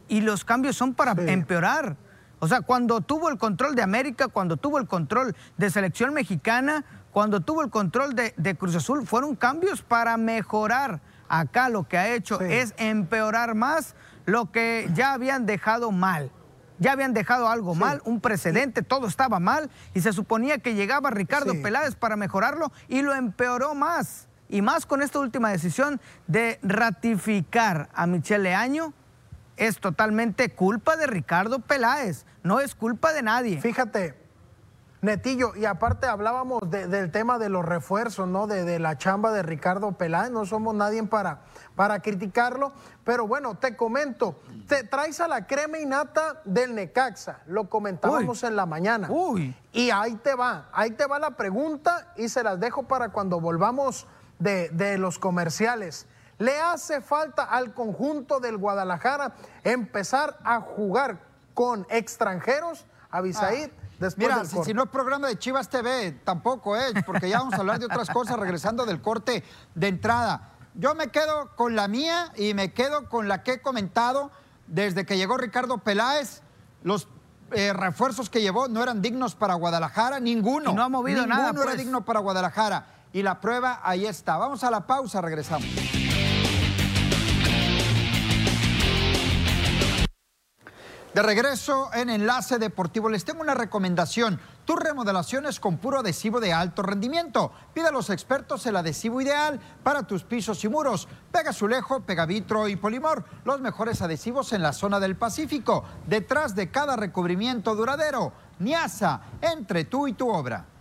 y 0.07 0.21
los 0.21 0.45
cambios 0.45 0.77
son 0.77 0.95
para 0.95 1.11
empeorar. 1.27 1.97
O 2.39 2.47
sea, 2.47 2.61
cuando 2.61 3.01
tuvo 3.01 3.31
el 3.31 3.37
control 3.37 3.75
de 3.75 3.83
América, 3.83 4.29
cuando 4.29 4.57
tuvo 4.57 4.79
el 4.79 4.87
control 4.87 5.35
de 5.57 5.71
selección 5.71 6.15
mexicana, 6.15 6.85
cuando 7.11 7.41
tuvo 7.41 7.65
el 7.65 7.71
control 7.71 8.15
de, 8.15 8.57
Cruz 8.57 8.77
Azul, 8.77 9.05
fueron 9.05 9.35
cambios 9.35 9.83
para 9.83 10.17
mejorar. 10.17 11.01
Acá 11.29 11.69
lo 11.69 11.89
que 11.89 11.99
ha 11.99 12.15
hecho 12.15 12.41
es 12.41 12.75
empeorar 12.77 13.57
más 13.57 13.97
lo 14.25 14.53
que 14.53 14.89
ya 14.95 15.15
habían 15.15 15.47
dejado 15.47 15.91
mal. 15.91 16.31
Ya 16.79 16.93
habían 16.93 17.13
dejado 17.13 17.49
algo 17.49 17.75
mal, 17.75 18.01
un 18.05 18.21
precedente, 18.21 18.83
todo 18.83 19.09
estaba 19.09 19.41
mal 19.41 19.69
y 19.95 20.01
se 20.01 20.13
suponía 20.13 20.59
que 20.59 20.77
llegaba 20.77 21.11
Ricardo 21.11 21.61
Peláez 21.61 21.97
para 21.97 22.15
mejorarlo 22.15 22.71
y 22.87 23.03
lo 23.03 23.17
empeoró 23.17 23.75
más 23.75 24.29
y 24.53 24.61
más 24.61 24.85
con 24.85 25.01
esta 25.01 25.19
última 25.19 25.51
decisión 25.51 25.99
de 26.27 26.61
ratificar 26.63 27.89
a 27.95 28.07
Michele 28.07 28.55
Año, 28.55 28.93
es 29.57 29.81
totalmente 29.81 30.51
culpa 30.55 30.97
de 30.97 31.07
Ricardo 31.07 31.61
Peláez, 31.61 32.27
no 32.43 32.61
es 32.61 32.75
culpa 32.75 33.15
de 33.15 33.23
nadie. 33.23 33.61
Fíjate, 33.63 34.15
Netillo, 35.01 35.57
y 35.57 35.65
aparte 35.65 36.07
hablábamos 36.07 36.61
del 36.71 37.11
tema 37.11 37.39
de 37.39 37.49
los 37.49 37.65
refuerzos, 37.65 38.29
¿no? 38.29 38.47
De, 38.47 38.79
la 38.79 38.99
chamba 38.99 39.33
de 39.33 39.43
Ricardo 39.43 39.93
Peláez, 39.93 40.31
no 40.31 40.45
somos 40.45 40.75
nadie 40.75 41.03
para, 41.05 41.41
para 41.75 42.01
criticarlo, 42.01 42.73
pero 43.05 43.27
bueno, 43.27 43.55
te 43.55 43.75
comento, 43.75 44.39
te 44.69 44.85
traes 44.85 45.19
a 45.21 45.29
la 45.29 45.47
crema 45.47 45.79
y 45.79 45.87
nata 45.87 46.43
del 46.45 46.75
Necaxa, 46.75 47.41
lo 47.47 47.71
comentábamos 47.71 48.43
en 48.45 48.55
la 48.55 48.67
mañana. 48.67 49.09
Uy. 49.11 49.57
Y 49.73 49.89
ahí 49.89 50.15
te 50.17 50.35
va, 50.35 50.69
ahí 50.75 50.91
te 50.91 51.07
va 51.07 51.19
la 51.19 51.31
pregunta 51.31 52.13
y 52.19 52.29
se 52.29 52.43
las 52.43 52.61
dejo 52.61 52.83
para 52.83 53.09
cuando 53.09 53.41
volvamos 53.41 54.07
de, 54.43 54.99
los 54.99 55.19
comerciales. 55.19 56.07
Le 56.39 56.59
hace 56.59 57.01
falta 57.01 57.45
al 57.45 57.75
conjunto 57.75 58.41
del 58.41 58.57
Guadalajara 58.57 59.35
empezar 59.63 60.39
a 60.45 60.61
jugar 60.61 61.19
con 61.55 61.87
extranjeros, 61.91 62.87
Abisaid, 63.11 63.71
Mira, 64.17 64.45
si, 64.45 64.75
no 64.75 64.85
es 64.85 64.91
programa 64.91 65.29
de 65.29 65.39
Chivas 65.39 65.69
TV, 65.69 66.13
tampoco, 66.25 66.77
¿eh? 66.77 66.93
Porque 67.07 67.29
ya 67.29 67.39
vamos 67.39 67.55
a 67.55 67.59
hablar 67.59 67.79
de 67.79 67.87
otras 67.87 68.11
cosas 68.11 68.37
regresando 68.39 68.85
del 68.85 69.01
corte 69.01 69.45
de 69.75 69.89
entrada. 69.89 70.51
Yo 70.75 70.95
me 70.95 71.09
quedo 71.09 71.55
con 71.55 71.77
la 71.77 71.87
mía 71.87 72.33
y 72.37 72.55
me 72.55 72.73
quedo 72.73 73.09
con 73.09 73.29
la 73.29 73.43
que 73.43 73.53
he 73.53 73.63
comentado 73.63 74.33
desde 74.67 75.07
que 75.07 75.17
llegó 75.17 75.37
Ricardo 75.37 75.79
Peláez. 75.79 76.43
Los 76.83 77.07
eh, 77.53 77.73
refuerzos 77.73 78.31
que 78.31 78.41
llevó 78.41 78.69
no 78.69 78.83
eran 78.83 79.03
dignos 79.03 79.35
para 79.35 79.55
Guadalajara, 79.55 80.19
ninguno. 80.19 80.73
no 80.73 80.83
ha 80.83 80.89
movido 80.89 81.27
nada. 81.27 81.49
Ninguno 81.49 81.63
era 81.63 81.73
pues. 81.73 81.79
digno 81.79 82.05
para 82.05 82.21
Guadalajara. 82.21 82.87
Y 83.13 83.23
la 83.23 83.41
prueba 83.41 83.81
ahí 83.83 84.07
está. 84.07 84.37
Vamos 84.37 84.65
a 84.65 84.71
la 84.71 84.87
pausa, 84.87 85.21
regresamos. 85.21 85.69
De 91.15 91.21
regreso 91.21 91.91
en 91.93 92.09
Enlace 92.09 92.59
Deportivo, 92.59 93.11
les 93.11 93.27
tengo 93.27 93.43
una 93.43 93.53
recomendación. 93.53 94.41
Tu 94.65 94.75
remodelación 94.77 95.45
es 95.45 95.61
con 95.61 95.77
puro 95.77 95.99
adhesivo 95.99 96.41
de 96.41 96.55
alto 96.55 96.83
rendimiento. 96.83 97.53
Pide 97.75 97.89
a 97.89 97.93
los 97.93 98.09
expertos 98.09 98.65
el 98.65 98.77
adhesivo 98.77 99.21
ideal 99.21 99.61
para 99.83 100.05
tus 100.05 100.25
pisos 100.25 100.65
y 100.65 100.71
muros. 100.71 101.09
Pega 101.31 101.53
Zulejo, 101.53 102.01
Pegavitro 102.01 102.67
y 102.67 102.77
Polimor, 102.77 103.27
los 103.45 103.61
mejores 103.61 104.01
adhesivos 104.01 104.55
en 104.55 104.63
la 104.63 104.73
zona 104.73 105.01
del 105.01 105.17
Pacífico. 105.17 105.85
Detrás 106.07 106.55
de 106.55 106.71
cada 106.71 106.97
recubrimiento 106.97 107.75
duradero, 107.75 108.33
Niasa, 108.61 109.21
entre 109.43 109.85
tú 109.85 110.09
y 110.09 110.15
tu 110.15 110.31
obra. 110.31 110.72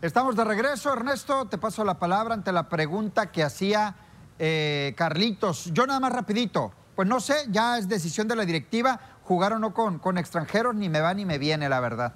Estamos 0.00 0.36
de 0.36 0.44
regreso, 0.44 0.92
Ernesto. 0.92 1.46
Te 1.46 1.58
paso 1.58 1.84
la 1.84 1.98
palabra 1.98 2.32
ante 2.32 2.52
la 2.52 2.68
pregunta 2.68 3.32
que 3.32 3.42
hacía 3.42 3.96
eh, 4.38 4.94
Carlitos. 4.96 5.72
Yo 5.72 5.88
nada 5.88 5.98
más 5.98 6.12
rapidito. 6.12 6.72
Pues 6.94 7.08
no 7.08 7.18
sé, 7.18 7.34
ya 7.50 7.78
es 7.78 7.88
decisión 7.88 8.28
de 8.28 8.36
la 8.36 8.44
directiva 8.44 9.00
jugar 9.24 9.54
o 9.54 9.58
no 9.58 9.74
con, 9.74 9.98
con 9.98 10.16
extranjeros, 10.16 10.76
ni 10.76 10.88
me 10.88 11.00
va 11.00 11.14
ni 11.14 11.24
me 11.24 11.38
viene, 11.38 11.68
la 11.68 11.80
verdad. 11.80 12.14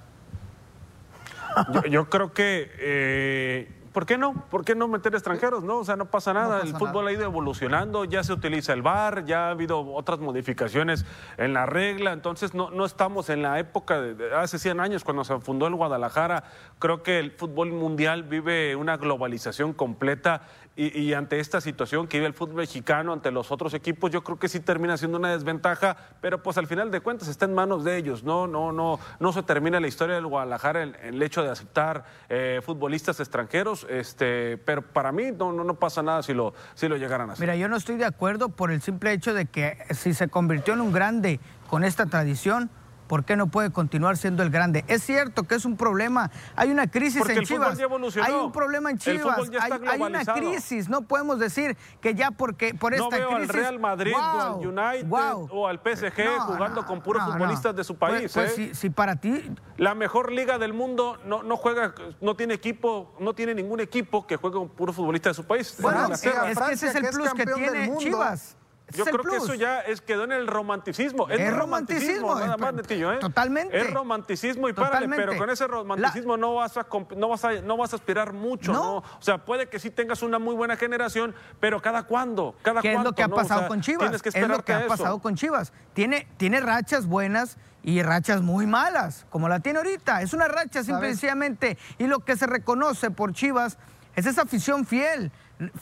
Yo, 1.89 2.09
creo 2.09 2.33
que, 2.33 2.71
eh, 2.79 3.82
¿por 3.93 4.05
qué 4.05 4.17
no? 4.17 4.33
¿Por 4.49 4.65
qué 4.65 4.75
no 4.75 4.87
meter 4.87 5.13
extranjeros? 5.13 5.63
No, 5.63 5.77
o 5.77 5.85
sea, 5.85 5.95
no 5.95 6.05
pasa 6.05 6.33
nada. 6.33 6.61
el 6.61 6.75
fútbol 6.75 7.07
ha 7.07 7.11
ido 7.13 7.23
evolucionando, 7.23 8.03
ya 8.03 8.23
se 8.23 8.33
utiliza 8.33 8.73
el 8.73 8.81
VAR, 8.81 9.23
ya 9.25 9.47
ha 9.47 9.51
habido 9.51 9.93
otras 9.93 10.19
modificaciones 10.19 11.05
en 11.37 11.53
la 11.53 11.65
regla, 11.65 12.11
entonces 12.11 12.53
no, 12.53 12.71
no 12.71 12.85
estamos 12.85 13.29
en 13.29 13.43
la 13.43 13.59
época 13.59 14.01
de, 14.01 14.35
hace 14.35 14.59
100 14.59 14.79
años 14.79 15.03
cuando 15.03 15.23
se 15.23 15.39
fundó 15.39 15.67
el 15.67 15.75
Guadalajara. 15.75 16.43
Creo 16.79 17.03
que 17.03 17.19
el 17.19 17.31
fútbol 17.31 17.71
mundial 17.71 18.23
vive 18.23 18.75
una 18.75 18.97
globalización 18.97 19.73
completa 19.73 20.41
y, 20.75 21.13
ante 21.13 21.39
esta 21.39 21.61
situación 21.61 22.07
que 22.07 22.17
vive 22.17 22.27
el 22.27 22.33
fútbol 22.33 22.55
mexicano 22.55 23.13
ante 23.13 23.29
los 23.29 23.51
otros 23.51 23.75
equipos, 23.75 24.09
yo 24.09 24.23
creo 24.23 24.39
que 24.39 24.49
sí 24.49 24.59
termina 24.59 24.97
siendo 24.97 25.19
una 25.19 25.31
desventaja, 25.31 25.95
pero 26.19 26.41
pues 26.41 26.57
al 26.57 26.65
final 26.65 26.89
de 26.89 26.99
cuentas 26.99 27.27
está 27.27 27.45
en 27.45 27.53
manos 27.53 27.83
de 27.83 27.95
ellos. 27.95 28.23
No, 28.23 28.47
no, 28.47 28.71
no, 28.71 28.99
no 29.19 29.33
se 29.33 29.43
termina 29.43 29.79
la 29.79 29.87
historia 29.87 30.15
del 30.15 30.25
Guadalajara 30.25 30.81
en, 30.81 30.95
el 31.03 31.21
hecho 31.21 31.43
de 31.43 31.51
aceptar 31.51 32.05
eh, 32.27 32.59
futbolistas 32.63 33.19
extranjeros, 33.19 33.85
este, 33.87 34.57
pero 34.57 34.81
para 34.81 35.11
mí 35.11 35.31
no, 35.31 35.53
no, 35.53 35.63
no, 35.63 35.75
pasa 35.75 36.01
nada 36.01 36.23
si 36.23 36.33
lo, 36.33 36.55
si 36.73 36.87
lo 36.87 36.97
llegaran 36.97 37.29
a 37.29 37.33
hacer. 37.33 37.43
Mira, 37.43 37.55
yo 37.55 37.67
no 37.67 37.75
estoy 37.75 37.97
de 37.97 38.05
acuerdo 38.05 38.49
por 38.49 38.71
el 38.71 38.81
simple 38.81 39.13
hecho 39.13 39.35
de 39.35 39.45
que 39.45 39.77
si 39.91 40.15
se 40.15 40.27
convirtió 40.27 40.73
en 40.73 40.81
un 40.81 40.91
grande 40.91 41.39
con 41.69 41.83
esta 41.83 42.07
tradición, 42.07 42.71
¿Por 43.13 43.25
qué 43.25 43.35
no 43.35 43.45
puede 43.45 43.71
continuar 43.71 44.17
siendo 44.17 44.41
el 44.41 44.49
grande? 44.49 44.83
Es 44.87 45.03
cierto 45.03 45.43
que 45.43 45.53
es 45.53 45.65
un 45.65 45.77
problema. 45.77 46.31
Hay 46.55 46.71
una 46.71 46.89
crisis 46.89 47.21
en 47.29 47.43
Chivas. 47.43 47.77
hay 47.77 48.33
un 48.33 48.51
problema 48.51 48.89
en 48.89 48.97
Chivas. 48.97 49.37
hay, 49.61 50.01
una 50.01 50.25
crisis. 50.25 50.89
No 50.89 51.03
podemos 51.03 51.37
decir 51.37 51.77
que 52.01 52.15
ya 52.15 52.31
porque 52.31 52.73
por 52.73 52.95
esta 52.95 53.03
no 53.03 53.11
veo 53.11 53.35
al 53.35 53.47
Real 53.47 53.79
Madrid 53.79 54.15
o 54.15 54.19
al 54.19 54.67
United 54.67 55.05
o 55.11 55.67
al 55.67 55.77
PSG 55.77 56.39
jugando 56.39 56.87
con 56.87 57.03
puros 57.03 57.21
futbolistas 57.23 57.75
de 57.75 57.83
su 57.83 57.95
pues, 57.99 58.13
país. 58.13 58.33
Pues, 58.33 58.57
¿eh? 58.57 58.73
si, 58.73 58.89
para 58.89 59.15
ti 59.15 59.43
la 59.77 59.93
mejor 59.93 60.31
liga 60.31 60.57
del 60.57 60.73
mundo 60.73 61.19
no, 61.23 61.43
no 61.43 61.55
juega, 61.55 61.93
no 62.19 62.35
tiene 62.35 62.55
equipo, 62.55 63.13
no 63.19 63.35
tiene 63.35 63.53
ningún 63.53 63.79
equipo 63.79 64.25
que 64.25 64.37
juegue 64.37 64.57
con 64.57 64.69
puros 64.69 64.95
futbolistas 64.95 65.37
de 65.37 65.43
su 65.43 65.47
país. 65.47 65.75
Bueno, 65.79 66.11
es, 66.11 66.19
que 66.19 66.31
ese 66.71 66.87
es 66.87 66.95
el 66.95 67.09
plus 67.11 67.31
que 67.35 67.45
tiene 67.45 67.95
Chivas. 67.99 68.57
Yo 68.93 69.05
creo 69.05 69.23
que 69.23 69.37
eso 69.37 69.53
ya 69.53 69.81
es, 69.81 70.01
quedó 70.01 70.23
en 70.23 70.31
el 70.31 70.47
romanticismo. 70.47 71.29
Es, 71.29 71.53
romanticismo, 71.53 72.35
nada 72.35 72.57
más, 72.57 72.73
Netillo, 72.73 73.13
¿eh? 73.13 73.19
Totalmente. 73.19 73.77
Es 73.77 73.93
romanticismo 73.93 74.69
y 74.69 74.73
párale, 74.73 75.07
pero 75.15 75.37
con 75.37 75.49
ese 75.49 75.67
romanticismo 75.67 76.37
no, 76.37 76.55
vas 76.55 76.77
a, 76.77 76.85
no, 77.15 77.29
vas 77.29 77.45
a, 77.45 77.53
no 77.61 77.77
vas 77.77 77.93
a 77.93 77.95
aspirar 77.95 78.33
mucho, 78.33 78.73
¿No? 78.73 78.97
O 78.97 79.21
sea, 79.21 79.37
puede 79.45 79.67
que 79.67 79.79
sí 79.79 79.89
tengas 79.89 80.21
una 80.23 80.39
muy 80.39 80.55
buena 80.55 80.77
generación, 80.77 81.35
pero 81.59 81.81
¿cada 81.81 82.03
cuándo? 82.03 82.55
¿Cada 82.61 82.81
¿Qué 82.81 82.93
es 82.93 83.03
lo 83.03 83.13
que 83.13 83.23
ha 83.23 83.27
pasado 83.27 83.67
con 83.67 83.81
Chivas? 83.81 84.21
Que 84.21 84.29
es 84.29 84.47
lo 84.47 84.63
que 84.63 84.73
ha 84.73 84.87
pasado 84.87 85.19
con 85.19 85.35
Chivas. 85.35 85.73
Tiene, 85.93 86.27
tiene 86.37 86.59
rachas 86.59 87.05
buenas 87.05 87.57
y 87.83 88.01
rachas 88.01 88.41
muy 88.41 88.65
malas, 88.65 89.25
como 89.29 89.49
la 89.49 89.59
tiene 89.59 89.79
ahorita. 89.79 90.21
Es 90.21 90.33
una 90.33 90.47
racha 90.47 90.83
simplemente. 90.83 91.77
Y 91.97 92.07
lo 92.07 92.19
que 92.19 92.37
se 92.37 92.47
reconoce 92.47 93.11
por 93.11 93.33
Chivas 93.33 93.77
es 94.15 94.25
esa 94.25 94.43
afición 94.43 94.85
fiel, 94.85 95.31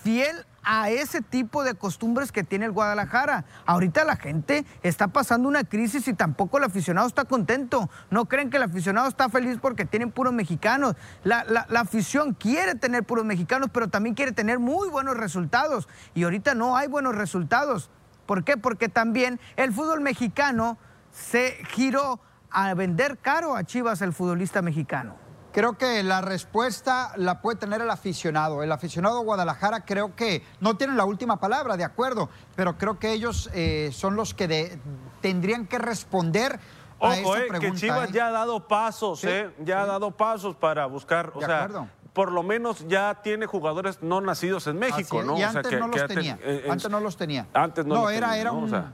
fiel 0.04 0.46
a 0.64 0.90
ese 0.90 1.22
tipo 1.22 1.64
de 1.64 1.76
costumbres 1.76 2.32
que 2.32 2.44
tiene 2.44 2.66
el 2.66 2.72
Guadalajara. 2.72 3.46
Ahorita 3.66 4.04
la 4.04 4.16
gente 4.16 4.66
está 4.84 5.08
pasando 5.08 5.48
una 5.48 5.64
crisis 5.64 6.08
y 6.08 6.14
tampoco 6.14 6.58
el 6.58 6.66
aficionado 6.66 7.08
está 7.08 7.26
contento. 7.26 7.90
No 8.10 8.26
creen 8.26 8.50
que 8.50 8.58
el 8.58 8.64
aficionado 8.64 9.08
está 9.08 9.30
feliz 9.30 9.58
porque 9.62 9.86
tienen 9.86 10.12
puros 10.12 10.34
mexicanos. 10.34 10.96
La, 11.24 11.68
afición 11.76 12.34
quiere 12.34 12.76
tener 12.76 13.04
puros 13.04 13.26
mexicanos, 13.26 13.70
pero 13.74 13.90
también 13.90 14.16
quiere 14.16 14.32
tener 14.32 14.60
muy 14.60 14.90
buenos 14.90 15.18
resultados. 15.18 15.88
Y 16.14 16.24
ahorita 16.24 16.54
no 16.54 16.78
hay 16.78 16.88
buenos 16.88 17.16
resultados. 17.16 17.90
¿Por 18.26 18.44
qué? 18.44 18.58
Porque 18.58 18.88
también 18.88 19.40
el 19.56 19.74
fútbol 19.74 20.02
mexicano 20.02 20.78
se 21.12 21.58
giró 21.70 22.20
a 22.52 22.74
vender 22.74 23.18
caro 23.18 23.56
a 23.56 23.64
Chivas 23.64 24.02
el 24.02 24.14
futbolista 24.14 24.62
mexicano. 24.62 25.21
Creo 25.52 25.78
que 25.78 26.02
la 26.04 26.22
respuesta 26.22 27.12
la 27.18 27.42
puede 27.42 27.58
tener 27.58 27.82
el 27.82 27.90
aficionado. 27.90 28.64
El 28.64 28.72
aficionado 28.72 29.20
de 29.20 29.26
Guadalajara 29.26 29.84
creo 29.84 30.16
que 30.16 30.44
no 30.62 30.78
tienen 30.78 30.96
la 30.96 31.06
última 31.06 31.40
palabra, 31.40 31.76
de 31.76 31.84
acuerdo, 31.84 32.30
pero 32.56 32.78
creo 32.78 33.00
que 33.00 33.12
ellos 33.12 33.50
eh, 33.54 33.90
son 33.92 34.16
los 34.16 34.34
que 34.34 34.80
tendrían 35.22 35.68
que 35.68 35.78
responder 35.78 36.60
a 37.02 37.18
esa 37.18 37.40
eh, 37.40 37.48
pregunta. 37.48 37.60
que 37.60 37.74
Chivas 37.74 38.10
eh. 38.10 38.14
ya 38.14 38.28
ha 38.28 38.32
dado 38.32 38.68
pasos, 38.68 39.24
eh, 39.24 39.52
ya 39.60 39.82
ha 39.82 39.86
dado 39.86 40.12
pasos 40.12 40.56
para 40.56 40.86
buscar, 40.86 41.32
o 41.36 41.42
sea, 41.42 41.70
por 42.14 42.32
lo 42.32 42.44
menos 42.44 42.88
ya 42.88 43.22
tiene 43.22 43.46
jugadores 43.46 44.02
no 44.02 44.22
nacidos 44.22 44.68
en 44.68 44.78
México, 44.78 45.24
¿no? 45.24 45.38
Y 45.38 45.44
antes 45.44 45.80
no 45.80 45.88
los 45.88 46.08
tenía. 46.08 46.40
antes 46.70 46.90
no 46.90 47.00
los 47.00 47.18
tenía. 47.18 47.48
Antes 47.54 47.86
no, 47.86 47.96
no 47.96 48.10
era, 48.10 48.38
era 48.38 48.52
un, 48.52 48.94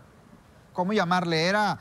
¿cómo 0.74 0.94
llamarle? 0.94 1.48
Era 1.48 1.80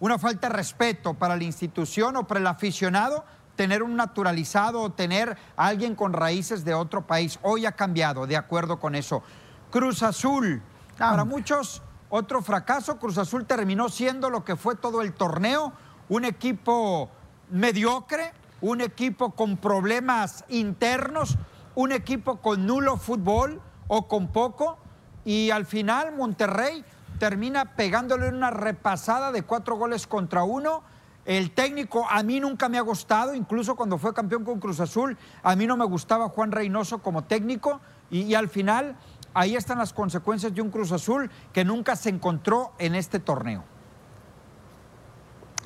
una 0.00 0.18
falta 0.18 0.48
de 0.48 0.54
respeto 0.54 1.14
para 1.14 1.36
la 1.36 1.44
institución 1.44 2.16
o 2.16 2.26
para 2.26 2.40
el 2.40 2.46
aficionado 2.46 3.24
tener 3.56 3.82
un 3.82 3.96
naturalizado 3.96 4.80
o 4.80 4.90
tener 4.90 5.36
a 5.56 5.66
alguien 5.66 5.94
con 5.94 6.12
raíces 6.12 6.64
de 6.64 6.74
otro 6.74 7.06
país. 7.06 7.38
Hoy 7.42 7.66
ha 7.66 7.72
cambiado, 7.72 8.26
de 8.26 8.36
acuerdo 8.36 8.78
con 8.78 8.94
eso. 8.94 9.22
Cruz 9.70 10.02
Azul, 10.02 10.62
ah. 10.94 11.10
para 11.10 11.24
muchos 11.24 11.82
otro 12.08 12.42
fracaso. 12.42 12.98
Cruz 12.98 13.18
Azul 13.18 13.46
terminó 13.46 13.88
siendo 13.88 14.30
lo 14.30 14.44
que 14.44 14.56
fue 14.56 14.76
todo 14.76 15.02
el 15.02 15.12
torneo, 15.12 15.72
un 16.08 16.24
equipo 16.24 17.10
mediocre, 17.50 18.32
un 18.60 18.80
equipo 18.80 19.30
con 19.30 19.56
problemas 19.56 20.44
internos, 20.48 21.36
un 21.74 21.92
equipo 21.92 22.36
con 22.40 22.66
nulo 22.66 22.96
fútbol 22.96 23.60
o 23.88 24.08
con 24.08 24.28
poco. 24.28 24.78
Y 25.24 25.50
al 25.50 25.66
final 25.66 26.14
Monterrey 26.14 26.84
termina 27.18 27.76
pegándole 27.76 28.28
una 28.28 28.50
repasada 28.50 29.32
de 29.32 29.42
cuatro 29.42 29.76
goles 29.76 30.06
contra 30.06 30.42
uno 30.42 30.82
el 31.24 31.52
técnico 31.52 32.06
a 32.08 32.22
mí 32.22 32.40
nunca 32.40 32.68
me 32.68 32.78
ha 32.78 32.82
gustado, 32.82 33.34
incluso 33.34 33.76
cuando 33.76 33.96
fue 33.98 34.12
campeón 34.12 34.44
con 34.44 34.58
Cruz 34.58 34.80
Azul, 34.80 35.16
a 35.42 35.54
mí 35.54 35.66
no 35.66 35.76
me 35.76 35.84
gustaba 35.84 36.28
Juan 36.28 36.50
Reynoso 36.50 36.98
como 36.98 37.24
técnico 37.24 37.80
y, 38.10 38.34
al 38.34 38.48
final 38.48 38.96
ahí 39.34 39.56
están 39.56 39.78
las 39.78 39.92
consecuencias 39.92 40.54
de 40.54 40.60
un 40.60 40.70
Cruz 40.70 40.92
Azul 40.92 41.30
que 41.52 41.64
nunca 41.64 41.96
se 41.96 42.10
encontró 42.10 42.72
en 42.78 42.94
este 42.94 43.20
torneo. 43.20 43.64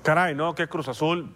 Caray, 0.03 0.35
¿no? 0.35 0.55
Qué 0.55 0.69
Cruz 0.69 0.89
Azul, 0.89 1.35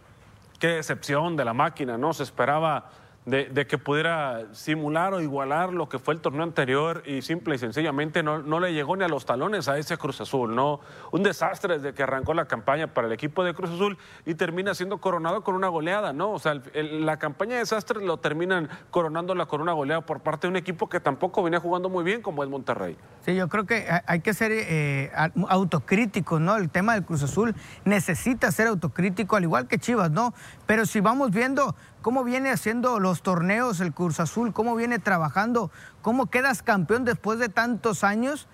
qué 0.58 0.68
decepción 0.68 1.36
de 1.36 1.44
la 1.44 1.54
máquina, 1.54 1.96
¿no? 1.96 2.12
Se 2.12 2.22
esperaba 2.22 2.90
de, 3.26 3.66
que 3.66 3.76
pudiera 3.76 4.46
simular 4.52 5.12
o 5.12 5.20
igualar 5.20 5.72
lo 5.72 5.88
que 5.88 5.98
fue 5.98 6.14
el 6.14 6.20
torneo 6.20 6.42
anterior 6.42 7.02
y 7.04 7.20
simple 7.20 7.56
y 7.56 7.58
sencillamente 7.58 8.22
no, 8.22 8.42
no, 8.42 8.60
le 8.60 8.72
llegó 8.72 8.96
ni 8.96 9.04
a 9.04 9.08
los 9.08 9.26
talones 9.26 9.68
a 9.68 9.76
ese 9.76 9.98
Cruz 9.98 10.20
Azul, 10.20 10.54
¿no? 10.54 10.80
Un 11.12 11.22
desastre 11.22 11.78
desde 11.78 11.94
que 11.94 12.02
arrancó 12.02 12.32
la 12.32 12.46
campaña 12.46 12.86
para 12.88 13.06
el 13.06 13.12
equipo 13.12 13.44
de 13.44 13.52
Cruz 13.52 13.70
Azul 13.70 13.98
y 14.24 14.34
termina 14.34 14.74
siendo 14.74 14.98
coronado 14.98 15.44
con 15.44 15.54
una 15.54 15.68
goleada, 15.68 16.12
¿no? 16.12 16.32
O 16.32 16.38
sea, 16.38 16.60
la 16.74 17.18
campaña 17.18 17.54
de 17.54 17.60
desastre 17.60 18.04
lo 18.04 18.16
terminan 18.16 18.70
coronándola 18.90 19.46
con 19.46 19.60
una 19.60 19.72
goleada 19.72 20.00
por 20.00 20.20
parte 20.20 20.46
de 20.46 20.52
un 20.52 20.56
equipo 20.56 20.88
que 20.88 20.98
tampoco 20.98 21.42
venía 21.42 21.60
jugando 21.60 21.90
muy 21.90 22.04
bien 22.04 22.22
como 22.22 22.42
es 22.42 22.48
Monterrey. 22.48 22.96
Sí, 23.20 23.34
yo 23.34 23.48
creo 23.48 23.66
que 23.66 23.86
hay 24.06 24.20
que 24.20 24.32
ser 24.32 24.50
eh, 24.52 25.12
autocríticos, 25.48 26.40
¿no? 26.40 26.56
El 26.56 26.70
tema 26.70 26.94
del 26.94 27.04
Cruz 27.04 27.22
Azul 27.22 27.54
necesita 27.84 28.50
ser 28.50 28.68
autocrítico, 28.68 29.36
al 29.36 29.42
igual 29.44 29.68
que 29.68 29.78
Chivas, 29.78 30.10
¿no? 30.10 30.32
Pero 30.66 30.86
si 30.86 31.00
vamos 31.00 31.30
viendo 31.30 31.74
cómo 32.02 32.24
viene 32.24 32.50
haciendo 32.50 32.98
los 32.98 33.22
torneos 33.22 33.80
el 33.80 33.92
Cruz 33.92 34.20
Azul, 34.20 34.52
cómo 34.52 34.74
viene 34.76 34.98
trabajando, 34.98 35.70
cómo 36.02 36.26
quedas 36.26 36.62
campeón 36.62 37.04
después 37.04 37.38
de 37.38 37.48
tantos 37.48 38.04
años, 38.04 38.48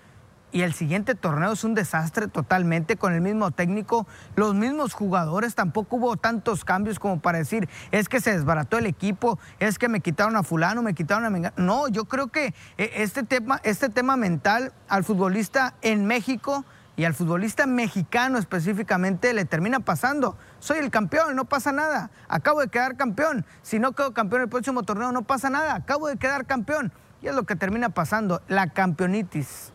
y 0.51 0.61
el 0.61 0.73
siguiente 0.73 1.13
torneo 1.13 1.51
es 1.51 1.63
un 1.63 1.73
desastre 1.75 2.27
totalmente 2.27 2.95
con 2.95 3.13
el 3.13 3.21
mismo 3.21 3.51
técnico, 3.51 4.07
los 4.35 4.55
mismos 4.55 4.93
jugadores, 4.93 5.55
tampoco 5.55 5.97
hubo 5.97 6.17
tantos 6.17 6.63
cambios 6.63 6.99
como 6.99 7.19
para 7.19 7.37
decir, 7.37 7.67
es 7.91 8.07
que 8.07 8.21
se 8.21 8.31
desbarató 8.31 8.77
el 8.77 8.85
equipo, 8.85 9.39
es 9.59 9.77
que 9.77 9.89
me 9.89 9.99
quitaron 9.99 10.35
a 10.37 10.43
fulano, 10.43 10.81
me 10.81 10.93
quitaron 10.93 11.25
a 11.25 11.29
Mengano. 11.29 11.55
No, 11.57 11.87
yo 11.89 12.05
creo 12.05 12.27
que 12.27 12.53
eh, 12.77 12.91
este 12.95 13.23
tema, 13.23 13.59
este 13.63 13.89
tema 13.89 14.15
mental 14.15 14.73
al 14.87 15.03
futbolista 15.03 15.75
en 15.81 16.05
México 16.05 16.63
y 16.97 17.05
al 17.05 17.13
futbolista 17.13 17.67
mexicano 17.67 18.39
específicamente 18.39 19.31
le 19.33 19.45
termina 19.45 19.79
pasando. 19.79 20.35
Soy 20.59 20.79
el 20.79 20.89
campeón, 20.89 21.35
no 21.35 21.45
pasa 21.45 21.71
nada. 21.71 22.09
Acabo 22.27 22.59
de 22.59 22.69
quedar 22.69 22.97
campeón. 22.97 23.45
Si 23.61 23.77
no 23.77 23.93
quedo 23.93 24.15
campeón 24.15 24.41
el 24.41 24.49
próximo 24.49 24.81
torneo, 24.81 25.11
no 25.11 25.21
pasa 25.21 25.51
nada. 25.51 25.75
Acabo 25.75 26.07
de 26.07 26.17
quedar 26.17 26.47
campeón. 26.47 26.91
Y 27.21 27.27
es 27.27 27.35
lo 27.35 27.43
que 27.43 27.55
termina 27.55 27.89
pasando, 27.89 28.41
la 28.47 28.73
campeonitis. 28.73 29.71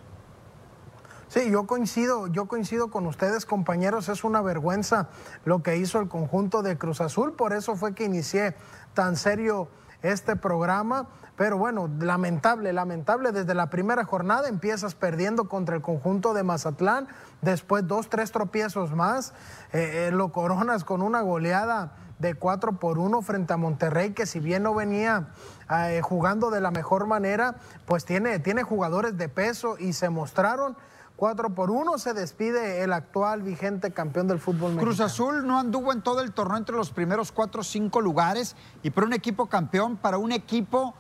Sí, 1.29 1.49
yo 1.49 1.64
coincido, 1.64 2.26
yo 2.26 2.47
coincido 2.47 2.91
con 2.91 3.07
ustedes, 3.07 3.47
compañeros, 3.47 4.09
es 4.09 4.25
una 4.25 4.43
vergüenza 4.43 5.09
lo 5.45 5.62
que 5.62 5.76
hizo 5.76 6.00
el 6.00 6.09
conjunto 6.09 6.62
de 6.62 6.76
Cruz 6.76 7.00
Azul, 7.00 7.33
por 7.35 7.55
eso 7.55 7.75
fue 7.76 7.95
que 7.95 8.05
inicié 8.05 8.55
tan 8.93 9.17
serio 9.17 9.69
este 10.02 10.37
programa. 10.37 11.09
Pero 11.37 11.56
bueno, 11.56 11.88
lamentable, 11.99 12.73
lamentable. 12.73 13.32
Desde 13.32 13.54
la 13.54 13.71
primera 13.71 14.04
jornada 14.04 14.49
empiezas 14.49 14.94
perdiendo 14.94 15.49
contra 15.49 15.76
el 15.76 15.82
conjunto 15.82 16.35
de 16.35 16.42
Mazatlán. 16.42 17.09
Después 17.40 17.87
dos, 17.87 18.09
tres 18.09 18.32
tropiezos 18.32 18.92
más. 18.92 19.32
Eh, 19.73 20.09
eh, 20.09 20.11
lo 20.12 20.32
coronas 20.32 20.85
con 20.85 21.02
una 21.02 21.23
goleada 21.23 21.92
de 22.18 22.35
4 22.35 22.78
por 22.78 22.99
1 22.99 23.21
frente 23.23 23.52
a 23.52 23.56
Monterrey, 23.56 24.12
que 24.12 24.26
si 24.26 24.38
bien 24.38 24.62
no 24.62 24.75
venía 24.75 25.28
eh, 25.71 26.00
jugando 26.02 26.50
de 26.50 26.61
la 26.61 26.71
mejor 26.71 27.06
manera, 27.06 27.56
pues 27.85 28.04
tiene, 28.04 28.38
tiene 28.38 28.62
jugadores 28.62 29.18
de 29.18 29.28
peso 29.28 29.76
y 29.78 29.92
se 29.92 30.09
mostraron 30.09 30.76
4 31.23 31.55
por 31.55 31.71
1 31.71 31.99
se 31.99 32.14
despide 32.14 32.83
el 32.83 32.93
actual 32.93 33.43
vigente 33.43 33.93
campeón 33.93 34.26
del 34.26 34.41
fútbol 34.41 34.73
mexicano. 34.73 34.83
Cruz 34.83 34.99
Azul 34.99 35.47
no 35.47 35.61
anduvo 35.61 35.93
en 35.93 36.02
todo 36.02 36.21
el 36.21 36.33
torneo 36.33 36.57
entre 36.57 36.75
los 36.75 36.91
primeros 36.91 37.31
4 37.31 37.61
o 37.61 37.62
5 37.62 38.00
lugares 38.00 38.57
y 38.83 38.91
para 38.91 39.07
un 39.07 39.12
equipo 39.12 39.47
campeón, 39.47 39.97
para 39.97 40.19
un 40.19 40.33
equipo 40.33 40.97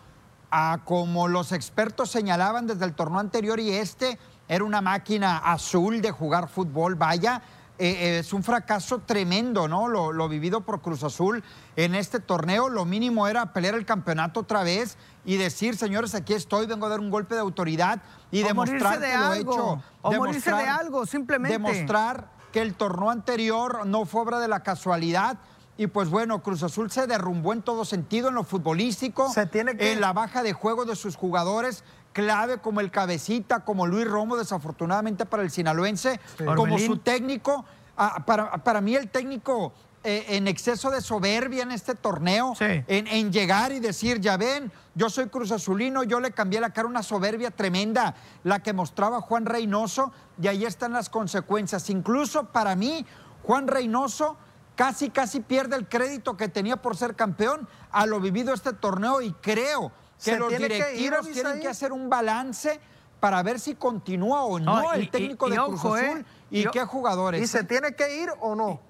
como 0.84 1.26
los 1.26 1.50
expertos 1.50 2.12
señalaban 2.12 2.68
desde 2.68 2.84
el 2.84 2.94
torneo 2.94 3.18
anterior 3.18 3.58
y 3.58 3.72
este, 3.72 4.16
era 4.46 4.62
una 4.62 4.80
máquina 4.80 5.38
azul 5.38 6.00
de 6.00 6.12
jugar 6.12 6.48
fútbol, 6.48 6.94
vaya. 6.94 7.42
Eh, 7.80 8.20
es 8.20 8.32
un 8.32 8.44
fracaso 8.44 9.00
tremendo, 9.00 9.66
¿no? 9.66 9.88
Lo, 9.88 10.12
lo, 10.12 10.28
vivido 10.28 10.60
por 10.60 10.82
Cruz 10.82 11.02
Azul 11.02 11.42
en 11.74 11.96
este 11.96 12.20
torneo. 12.20 12.68
Lo 12.68 12.84
mínimo 12.84 13.26
era 13.26 13.52
pelear 13.52 13.74
el 13.74 13.84
campeonato 13.84 14.40
otra 14.40 14.62
vez 14.62 14.98
y 15.24 15.36
decir, 15.36 15.76
señores, 15.76 16.14
aquí 16.14 16.34
estoy, 16.34 16.66
vengo 16.66 16.86
a 16.86 16.88
dar 16.88 17.00
un 17.00 17.10
golpe 17.10 17.34
de 17.34 17.40
autoridad 17.40 18.02
y 18.30 18.42
demostrar 18.42 19.00
que 19.00 19.16
lo 19.16 19.32
he 19.32 19.38
hecho. 19.40 19.82
O 20.02 20.12
morirse 20.12 20.52
de 20.52 20.66
algo, 20.68 21.06
simplemente. 21.06 21.58
Demostrar 21.58 22.28
que 22.50 22.60
el 22.60 22.74
torneo 22.74 23.10
anterior 23.10 23.86
no 23.86 24.04
fue 24.04 24.22
obra 24.22 24.40
de 24.40 24.48
la 24.48 24.60
casualidad. 24.60 25.38
Y 25.78 25.86
pues 25.86 26.10
bueno, 26.10 26.42
Cruz 26.42 26.62
Azul 26.62 26.90
se 26.90 27.06
derrumbó 27.06 27.52
en 27.52 27.62
todo 27.62 27.84
sentido, 27.84 28.28
en 28.28 28.34
lo 28.34 28.44
futbolístico, 28.44 29.32
se 29.32 29.46
tiene 29.46 29.74
en 29.78 30.00
la 30.00 30.12
baja 30.12 30.42
de 30.42 30.52
juego 30.52 30.84
de 30.84 30.94
sus 30.96 31.16
jugadores, 31.16 31.82
clave 32.12 32.58
como 32.58 32.80
el 32.80 32.90
cabecita, 32.90 33.60
como 33.60 33.86
Luis 33.86 34.06
Romo, 34.06 34.36
desafortunadamente 34.36 35.24
para 35.24 35.42
el 35.42 35.50
sinaloense, 35.50 36.20
como 36.56 36.78
su 36.78 36.98
técnico. 36.98 37.64
Ah, 37.96 38.22
para, 38.24 38.52
para, 38.64 38.80
mí 38.80 38.94
el 38.96 39.10
técnico 39.10 39.72
eh, 40.04 40.24
en 40.30 40.48
exceso 40.48 40.90
de 40.90 41.00
soberbia 41.00 41.62
en 41.62 41.70
este 41.70 41.94
torneo, 41.94 42.54
en, 42.60 43.32
llegar 43.32 43.70
y 43.72 43.78
decir, 43.78 44.20
ya 44.20 44.36
ven, 44.36 44.72
yo 44.94 45.08
soy 45.08 45.28
Cruz 45.28 45.52
Azulino, 45.52 46.02
yo 46.02 46.18
le 46.18 46.32
cambié 46.32 46.60
la 46.60 46.70
cara 46.70 46.88
una 46.88 47.02
soberbia 47.02 47.50
tremenda, 47.50 48.14
la 48.42 48.62
que 48.62 48.72
mostraba 48.72 49.20
Juan 49.20 49.46
Reynoso, 49.46 50.12
y 50.40 50.48
ahí 50.48 50.64
están 50.64 50.92
las 50.92 51.08
consecuencias. 51.08 51.88
Incluso 51.88 52.44
para 52.46 52.74
mí, 52.74 53.06
Juan 53.44 53.68
Reynoso 53.68 54.36
casi, 54.74 55.10
casi 55.10 55.40
pierde 55.40 55.76
el 55.76 55.88
crédito 55.88 56.36
que 56.36 56.48
tenía 56.48 56.76
por 56.76 56.96
ser 56.96 57.14
campeón 57.14 57.68
a 57.90 58.06
lo 58.06 58.18
vivido 58.20 58.52
este 58.54 58.72
torneo 58.72 59.22
y 59.22 59.32
creo 59.34 59.92
que 60.24 60.36
los 60.36 60.50
directivos 60.50 61.30
tienen 61.30 61.60
que 61.60 61.68
hacer 61.68 61.92
un 61.92 62.08
balance 62.10 62.80
para 63.20 63.40
ver 63.44 63.60
si 63.60 63.76
continúa 63.76 64.42
o 64.42 64.58
no, 64.58 64.92
el 64.92 65.08
técnico 65.10 65.48
de 65.48 65.56
Cruz 65.56 65.78
Azul 65.78 65.98
eh, 66.00 66.24
y, 66.50 66.66
qué 66.70 66.84
jugadores. 66.84 67.40
¿Y 67.40 67.46
se 67.46 67.60
¿eh? 67.60 67.64
tiene 67.64 67.94
que 67.94 68.20
ir 68.20 68.30
o 68.40 68.56
no? 68.56 68.80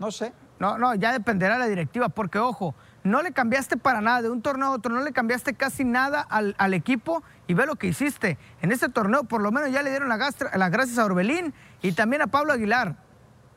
No 0.00 0.10
sé. 0.10 0.32
No, 0.58 0.78
no, 0.78 0.94
ya 0.94 1.12
dependerá 1.12 1.58
la 1.58 1.66
directiva, 1.66 2.08
porque 2.08 2.38
ojo, 2.38 2.74
no 3.04 3.22
le 3.22 3.32
cambiaste 3.32 3.76
para 3.76 4.00
nada, 4.00 4.22
de 4.22 4.30
un 4.30 4.42
torneo 4.42 4.68
a 4.68 4.70
otro, 4.70 4.92
no 4.92 5.02
le 5.02 5.12
cambiaste 5.12 5.54
casi 5.54 5.84
nada 5.84 6.20
al, 6.20 6.74
equipo 6.74 7.22
y 7.46 7.54
ve 7.54 7.66
lo 7.66 7.76
que 7.76 7.88
hiciste. 7.88 8.38
En 8.62 8.72
este 8.72 8.88
torneo 8.88 9.24
por 9.24 9.42
lo 9.42 9.52
menos 9.52 9.70
ya 9.70 9.82
le 9.82 9.90
dieron 9.90 10.08
las 10.08 10.70
gracias 10.70 10.98
a 10.98 11.04
Orbelín 11.04 11.54
y 11.82 11.92
también 11.92 12.22
a 12.22 12.26
Pablo 12.26 12.52
Aguilar 12.52 12.96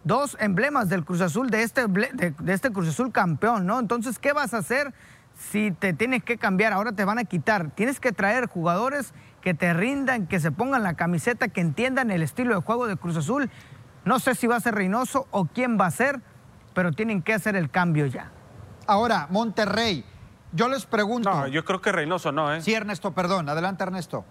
dos 0.03 0.37
emblemas 0.39 0.89
del 0.89 1.05
Cruz 1.05 1.21
Azul, 1.21 1.49
de 1.49 1.63
este, 1.63 1.87
de, 1.87 2.33
este 2.47 2.71
Cruz 2.71 2.89
Azul 2.89 3.11
campeón, 3.11 3.65
¿no? 3.65 3.79
Entonces, 3.79 4.19
¿qué 4.19 4.33
vas 4.33 4.53
a 4.53 4.59
hacer 4.59 4.93
si 5.37 5.71
te 5.71 5.93
tienes 5.93 6.23
que 6.23 6.37
cambiar? 6.37 6.73
Ahora 6.73 6.91
te 6.91 7.05
van 7.05 7.19
a 7.19 7.25
quitar. 7.25 7.71
Tienes 7.71 7.99
que 7.99 8.11
traer 8.11 8.47
jugadores 8.47 9.13
que 9.41 9.53
te 9.53 9.73
rindan, 9.73 10.27
que 10.27 10.39
se 10.39 10.51
pongan 10.51 10.83
la 10.83 10.95
camiseta, 10.95 11.47
que 11.47 11.61
entiendan 11.61 12.11
el 12.11 12.23
estilo 12.23 12.55
de 12.55 12.61
juego 12.61 12.87
de 12.87 12.97
Cruz 12.97 13.17
Azul. 13.17 13.49
No 14.05 14.19
sé 14.19 14.35
si 14.35 14.47
va 14.47 14.55
a 14.55 14.59
ser 14.59 14.75
Reynoso 14.75 15.27
o 15.31 15.45
quién 15.45 15.77
va 15.79 15.87
a 15.87 15.91
ser, 15.91 16.21
pero 16.79 16.93
tienen 16.93 17.21
que 17.21 17.33
hacer 17.33 17.57
el 17.57 17.69
cambio 17.69 18.05
ya. 18.05 18.31
Ahora, 18.87 19.27
Monterrey, 19.31 20.05
yo 20.53 20.69
les 20.69 20.85
pregunto. 20.85 21.29
No, 21.29 21.45
yo 21.45 21.65
creo 21.65 21.81
que 21.81 21.91
Reynoso 21.91 22.31
no, 22.31 22.53
¿eh? 22.53 22.61
Sí, 22.61 22.73
Ernesto, 22.73 23.13
perdón. 23.13 23.49
Adelante, 23.49 23.83
Ernesto. 23.83 24.23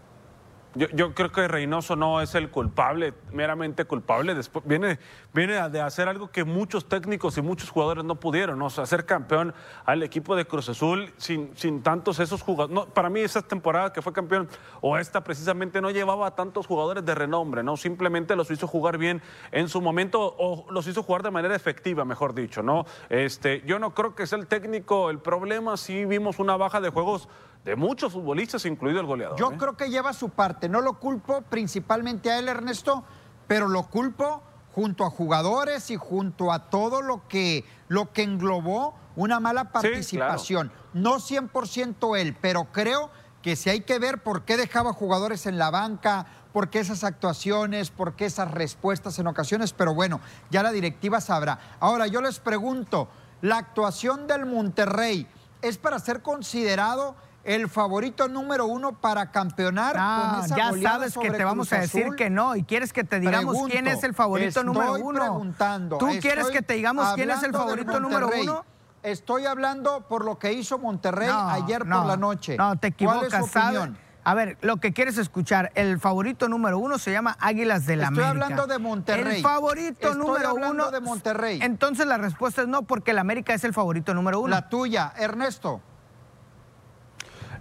Yo, 0.78 1.12
creo 1.12 1.32
que 1.32 1.48
Reynoso 1.48 1.96
no 1.96 2.20
es 2.20 2.36
el 2.36 2.50
culpable, 2.50 3.12
meramente 3.32 3.84
culpable. 3.84 4.34
Después 4.34 4.64
viene, 4.64 5.00
viene 5.34 5.68
de 5.70 5.80
hacer 5.80 6.08
algo 6.08 6.30
que 6.30 6.44
muchos 6.44 6.88
técnicos 6.88 7.36
y 7.36 7.42
muchos 7.42 7.68
jugadores 7.68 8.04
no 8.04 8.20
pudieron, 8.20 8.60
¿no? 8.60 8.66
hacer 8.66 9.04
campeón 9.04 9.54
al 9.84 10.04
equipo 10.04 10.36
de 10.36 10.44
Cruz 10.44 10.68
Azul 10.68 11.12
sin, 11.16 11.50
sin 11.56 11.82
tantos 11.82 12.20
esos 12.20 12.42
jugadores. 12.42 12.92
para 12.92 13.10
mí 13.10 13.20
esa 13.20 13.42
temporada 13.42 13.92
que 13.92 14.02
fue 14.02 14.12
campeón 14.12 14.48
o 14.80 14.96
esta 14.96 15.24
precisamente 15.24 15.80
no 15.80 15.90
llevaba 15.90 16.28
a 16.28 16.36
tantos 16.36 16.68
jugadores 16.68 17.04
de 17.04 17.14
renombre, 17.14 17.64
¿no? 17.64 17.76
Simplemente 17.76 18.36
los 18.36 18.48
hizo 18.52 18.68
jugar 18.68 18.98
bien 18.98 19.20
en 19.50 19.68
su 19.68 19.80
momento 19.80 20.36
o 20.38 20.70
los 20.70 20.86
hizo 20.86 21.02
jugar 21.02 21.24
de 21.24 21.32
manera 21.32 21.56
efectiva, 21.56 22.04
mejor 22.04 22.34
dicho, 22.34 22.62
¿no? 22.62 22.84
Este, 23.08 23.62
yo 23.66 23.80
no 23.80 23.94
creo 23.94 24.14
que 24.14 24.28
sea 24.28 24.38
el 24.38 24.46
técnico 24.46 25.10
el 25.10 25.18
problema, 25.18 25.76
sí 25.76 26.04
vimos 26.04 26.38
una 26.38 26.56
baja 26.56 26.80
de 26.80 26.90
juegos 26.90 27.28
de 27.64 27.76
muchos 27.76 28.12
futbolistas, 28.12 28.64
incluido 28.64 29.00
el 29.00 29.06
goleador. 29.06 29.38
Yo 29.38 29.52
¿eh? 29.52 29.56
creo 29.58 29.76
que 29.76 29.90
lleva 29.90 30.12
su 30.12 30.30
parte. 30.30 30.68
No 30.68 30.80
lo 30.80 30.98
culpo 30.98 31.42
principalmente 31.42 32.30
a 32.30 32.38
él, 32.38 32.48
Ernesto, 32.48 33.04
pero 33.46 33.68
lo 33.68 33.84
culpo 33.84 34.42
junto 34.74 35.04
a 35.04 35.10
jugadores 35.10 35.90
y 35.90 35.96
junto 35.96 36.52
a 36.52 36.70
todo 36.70 37.02
lo 37.02 37.26
que, 37.28 37.64
lo 37.88 38.12
que 38.12 38.22
englobó 38.22 38.94
una 39.16 39.40
mala 39.40 39.72
participación. 39.72 40.70
No 40.94 41.16
100% 41.16 42.18
él, 42.18 42.36
pero 42.40 42.66
creo 42.72 43.10
que 43.42 43.56
si 43.56 43.70
hay 43.70 43.80
que 43.80 43.98
ver 43.98 44.22
por 44.22 44.42
qué 44.42 44.56
dejaba 44.56 44.92
jugadores 44.92 45.46
en 45.46 45.58
la 45.58 45.70
banca, 45.70 46.26
por 46.52 46.70
qué 46.70 46.78
esas 46.78 47.04
actuaciones, 47.04 47.90
por 47.90 48.14
qué 48.14 48.26
esas 48.26 48.50
respuestas 48.50 49.18
en 49.18 49.26
ocasiones, 49.26 49.72
pero 49.72 49.94
bueno, 49.94 50.20
ya 50.50 50.62
la 50.62 50.72
directiva 50.72 51.20
sabrá. 51.20 51.58
Ahora 51.80 52.06
yo 52.06 52.20
les 52.20 52.38
pregunto, 52.38 53.08
¿la 53.42 53.58
actuación 53.58 54.26
del 54.26 54.46
Monterrey 54.46 55.26
es 55.62 55.78
para 55.78 55.98
ser 55.98 56.22
considerado 56.22 57.16
el 57.48 57.70
favorito 57.70 58.28
número 58.28 58.66
uno 58.66 58.92
para 58.92 59.30
campeonar 59.30 59.94
con 59.94 60.44
esa 60.44 60.56
ya 60.56 60.90
sabes 60.90 61.16
que 61.16 61.30
te 61.30 61.44
vamos 61.44 61.72
a 61.72 61.78
decir 61.78 62.10
que 62.14 62.28
no 62.28 62.54
y 62.54 62.62
quieres 62.62 62.92
que 62.92 63.04
te 63.04 63.20
digamos 63.20 63.56
quién 63.70 63.88
es 63.88 64.04
el 64.04 64.12
favorito 64.12 64.62
número 64.62 64.92
uno. 64.94 65.20
Preguntando, 65.20 65.96
¿Tú 65.96 66.08
quieres 66.20 66.48
que 66.48 66.60
te 66.60 66.74
digamos 66.74 67.14
quién 67.14 67.30
es 67.30 67.42
el 67.42 67.52
favorito 67.52 67.98
número 68.00 68.30
uno? 68.40 68.64
Estoy 69.02 69.46
hablando 69.46 70.06
por 70.08 70.24
lo 70.24 70.38
que 70.38 70.52
hizo 70.52 70.78
Monterrey 70.78 71.30
ayer 71.32 71.80
por 71.80 72.04
la 72.04 72.16
noche. 72.16 72.56
No, 72.56 72.76
te 72.76 72.88
equivocas. 72.88 73.28
¿Cuál 73.30 73.44
es 73.44 73.50
su 73.50 73.58
opinión? 73.58 73.98
A 74.24 74.34
ver, 74.34 74.58
lo 74.60 74.76
que 74.76 74.92
quieres 74.92 75.16
escuchar, 75.16 75.72
el 75.74 75.98
favorito 75.98 76.50
número 76.50 76.78
uno 76.78 76.98
se 76.98 77.12
llama 77.12 77.38
Águilas 77.40 77.86
de 77.86 77.96
la 77.96 78.08
América. 78.08 78.28
Estoy 78.28 78.42
hablando 78.42 78.66
de 78.66 78.78
Monterrey. 78.78 79.36
El 79.36 79.42
favorito 79.42 80.08
Estoy 80.10 80.18
número 80.18 80.54
uno. 80.54 80.90
de 80.90 81.00
Monterrey. 81.00 81.60
Entonces 81.62 82.06
la 82.06 82.18
respuesta 82.18 82.60
es 82.60 82.68
no, 82.68 82.82
porque 82.82 83.12
el 83.12 83.18
América 83.18 83.54
es 83.54 83.64
el 83.64 83.72
favorito 83.72 84.12
número 84.12 84.40
uno. 84.40 84.48
La 84.48 84.68
tuya, 84.68 85.14
Ernesto. 85.16 85.80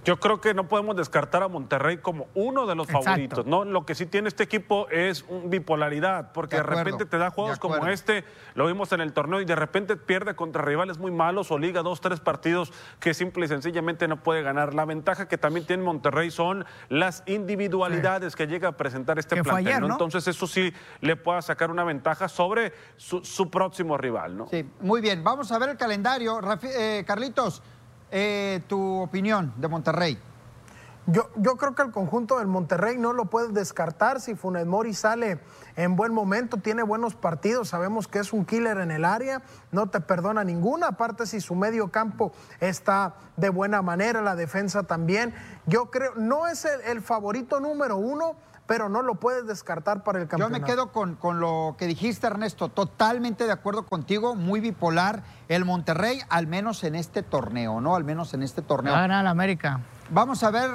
Yo 0.07 0.21
creo 0.21 0.39
que 0.39 0.53
no 0.53 0.69
podemos 0.69 0.95
descartar 0.95 1.43
a 1.43 1.49
Monterrey 1.49 1.97
como 1.97 2.27
uno 2.33 2.65
de 2.65 2.75
los 2.75 2.87
favoritos, 2.87 3.45
¿no? 3.45 3.65
Lo 3.65 3.85
que 3.85 3.93
sí 3.93 4.05
tiene 4.05 4.29
este 4.29 4.41
equipo 4.41 4.87
es 4.89 5.25
un 5.27 5.49
bipolaridad, 5.49 6.31
porque 6.31 6.55
de, 6.55 6.63
repente 6.63 7.05
te 7.05 7.17
da 7.17 7.29
juegos 7.29 7.59
como 7.59 7.85
este, 7.87 8.23
lo 8.55 8.67
vimos 8.67 8.93
en 8.93 9.01
el 9.01 9.11
torneo, 9.11 9.41
y 9.41 9.45
de 9.45 9.57
repente 9.57 9.97
pierde 9.97 10.33
contra 10.33 10.61
rivales 10.61 10.97
muy 10.97 11.11
malos 11.11 11.51
o 11.51 11.59
liga 11.59 11.81
dos, 11.81 11.99
tres 11.99 12.21
partidos 12.21 12.71
que 13.01 13.13
simple 13.13 13.47
y 13.47 13.49
sencillamente 13.49 14.07
no 14.07 14.23
puede 14.23 14.43
ganar. 14.43 14.73
La 14.73 14.85
ventaja 14.85 15.27
que 15.27 15.37
también 15.37 15.65
tiene 15.65 15.83
Monterrey 15.83 16.31
son 16.31 16.63
las 16.87 17.23
individualidades 17.25 18.37
que 18.37 18.47
llega 18.47 18.69
a 18.69 18.77
presentar 18.77 19.19
este 19.19 19.43
plantel, 19.43 19.81
¿no? 19.81 19.91
Entonces 19.91 20.25
eso 20.29 20.47
sí 20.47 20.73
le 21.01 21.17
pueda 21.17 21.41
sacar 21.41 21.69
una 21.69 21.83
ventaja 21.83 22.29
sobre 22.29 22.71
su, 22.95 23.49
próximo 23.49 23.97
rival, 23.97 24.37
¿no? 24.37 24.47
Sí, 24.47 24.65
muy 24.79 25.01
bien. 25.01 25.21
Vamos 25.21 25.51
a 25.51 25.59
ver 25.59 25.67
el 25.67 25.75
calendario. 25.75 26.39
Eh, 26.63 27.03
Carlitos, 27.05 27.61
eh, 28.11 28.61
tu 28.67 29.01
opinión 29.01 29.53
de 29.57 29.67
Monterrey. 29.67 30.19
Yo, 31.09 31.29
yo 31.37 31.55
creo 31.55 31.73
que 31.73 31.83
el 31.83 31.91
conjunto 31.91 32.37
del 32.37 32.47
Monterrey 32.47 32.97
no 32.97 33.13
lo 33.13 33.25
puede 33.25 33.53
descartar 33.53 34.19
si 34.19 34.35
Funes 34.35 34.65
Mori 34.65 34.93
sale 34.93 35.39
en 35.77 35.95
buen 35.95 36.11
momento, 36.11 36.57
tiene 36.57 36.81
buenos 36.81 37.15
partidos, 37.15 37.69
sabemos 37.69 38.07
que 38.07 38.19
es 38.19 38.33
un 38.33 38.45
killer 38.45 38.79
en 38.79 38.89
el 38.89 39.05
área, 39.05 39.43
no 39.71 39.87
te 39.87 40.01
perdona 40.01 40.43
ninguna, 40.43 40.87
aparte 40.87 41.27
si 41.27 41.39
su 41.39 41.53
medio 41.53 41.91
campo 41.91 42.33
está 42.59 43.13
de 43.37 43.49
buena 43.49 43.83
manera, 43.83 44.21
la 44.21 44.35
defensa 44.35 44.83
también. 44.83 45.35
Yo 45.67 45.91
creo, 45.91 46.15
no 46.15 46.47
es 46.47 46.65
el, 46.65 47.01
favorito 47.01 47.59
número 47.59 47.95
uno, 47.95 48.35
pero 48.67 48.89
no 48.89 49.01
lo 49.01 49.15
puedes 49.15 49.47
descartar 49.47 50.03
para 50.03 50.21
el 50.21 50.27
campeonato. 50.27 50.59
Yo 50.59 50.61
me 50.61 50.67
quedo 50.67 50.91
con, 50.91 51.15
con, 51.15 51.39
lo 51.39 51.75
que 51.79 51.87
dijiste, 51.87 52.27
Ernesto, 52.27 52.67
totalmente 52.67 53.45
de 53.45 53.51
acuerdo 53.53 53.85
contigo, 53.85 54.35
muy 54.35 54.59
bipolar 54.59 55.23
el 55.47 55.63
Monterrey, 55.65 56.19
al 56.29 56.47
menos 56.47 56.83
en 56.83 56.95
este 56.95 57.23
torneo, 57.23 57.79
¿no? 57.79 57.95
Al 57.95 58.03
menos 58.03 58.33
en 58.33 58.43
este 58.43 58.61
torneo. 58.61 58.93
Va 58.93 59.05
a 59.05 59.29
América. 59.29 59.79
Vamos 60.09 60.43
a 60.43 60.51
ver, 60.51 60.69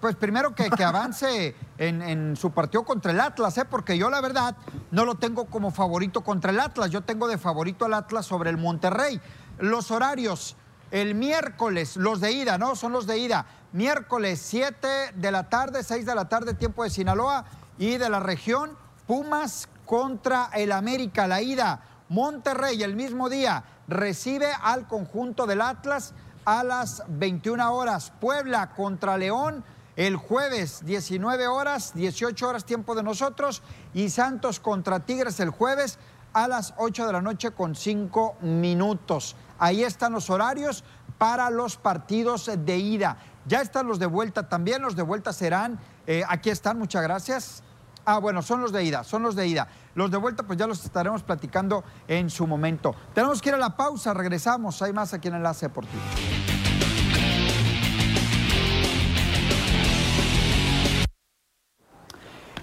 pues 0.00 0.16
primero 0.16 0.54
que, 0.54 0.68
que 0.68 0.84
avance 0.84 1.54
en, 1.78 2.36
su 2.36 2.50
partido 2.50 2.84
contra 2.84 3.12
el 3.12 3.20
Atlas, 3.20 3.56
¿eh? 3.58 3.64
porque 3.64 3.96
yo 3.96 4.10
la 4.10 4.20
verdad 4.20 4.56
no 4.90 5.04
lo 5.04 5.14
tengo 5.14 5.46
como 5.46 5.70
favorito 5.70 6.22
contra 6.22 6.50
el 6.50 6.58
Atlas, 6.58 6.90
yo 6.90 7.02
tengo 7.02 7.28
de 7.28 7.38
favorito 7.38 7.84
al 7.84 7.94
Atlas 7.94 8.26
sobre 8.26 8.50
el 8.50 8.56
Monterrey. 8.56 9.20
Los 9.60 9.90
horarios, 9.90 10.56
el 10.90 11.14
miércoles, 11.14 11.96
los 11.96 12.20
de 12.20 12.32
ida, 12.32 12.58
¿no? 12.58 12.74
Son 12.74 12.92
los 12.92 13.06
de 13.06 13.18
ida. 13.18 13.46
Miércoles 13.72 14.40
7 14.42 15.12
de 15.14 15.30
la 15.30 15.50
tarde, 15.50 15.82
6 15.82 16.06
de 16.06 16.14
la 16.14 16.26
tarde, 16.26 16.54
tiempo 16.54 16.84
de 16.84 16.90
Sinaloa 16.90 17.44
y 17.78 17.98
de 17.98 18.08
la 18.08 18.18
región, 18.18 18.70
Pumas 19.06 19.68
contra 19.84 20.50
el 20.54 20.72
América, 20.72 21.26
la 21.26 21.42
ida. 21.42 21.82
Monterrey 22.08 22.82
el 22.82 22.96
mismo 22.96 23.28
día 23.28 23.64
recibe 23.86 24.48
al 24.62 24.86
conjunto 24.86 25.46
del 25.46 25.60
Atlas 25.60 26.14
a 26.46 26.64
las 26.64 27.02
21 27.08 27.72
horas. 27.72 28.10
Puebla 28.20 28.70
contra 28.74 29.18
León 29.18 29.64
el 29.96 30.16
jueves 30.16 30.84
19 30.84 31.46
horas, 31.46 31.92
18 31.94 32.48
horas 32.48 32.64
tiempo 32.64 32.94
de 32.94 33.02
nosotros. 33.02 33.62
Y 33.92 34.08
Santos 34.08 34.60
contra 34.60 35.00
Tigres 35.00 35.40
el 35.40 35.50
jueves 35.50 35.98
a 36.32 36.48
las 36.48 36.72
8 36.78 37.06
de 37.06 37.12
la 37.12 37.20
noche 37.20 37.50
con 37.50 37.74
5 37.74 38.36
minutos. 38.40 39.36
Ahí 39.58 39.84
están 39.84 40.12
los 40.12 40.30
horarios 40.30 40.84
para 41.18 41.50
los 41.50 41.76
partidos 41.76 42.50
de 42.64 42.76
ida. 42.78 43.18
Ya 43.48 43.62
están 43.62 43.88
los 43.88 43.98
de 43.98 44.06
vuelta 44.06 44.48
también. 44.48 44.82
Los 44.82 44.94
de 44.94 45.02
vuelta 45.02 45.32
serán, 45.32 45.80
eh, 46.06 46.22
aquí 46.28 46.50
están, 46.50 46.78
muchas 46.78 47.02
gracias. 47.02 47.62
Ah, 48.04 48.18
bueno, 48.18 48.42
son 48.42 48.60
los 48.60 48.72
de 48.72 48.84
ida, 48.84 49.04
son 49.04 49.22
los 49.22 49.34
de 49.34 49.46
ida. 49.46 49.68
Los 49.94 50.10
de 50.10 50.16
vuelta, 50.16 50.42
pues 50.42 50.58
ya 50.58 50.66
los 50.66 50.84
estaremos 50.84 51.22
platicando 51.22 51.84
en 52.06 52.30
su 52.30 52.46
momento. 52.46 52.94
Tenemos 53.14 53.42
que 53.42 53.50
ir 53.50 53.54
a 53.54 53.58
la 53.58 53.76
pausa, 53.76 54.14
regresamos. 54.14 54.80
Hay 54.82 54.92
más 54.92 55.12
aquí 55.12 55.28
en 55.28 55.34
Enlace 55.34 55.66
Deportivo. 55.66 56.02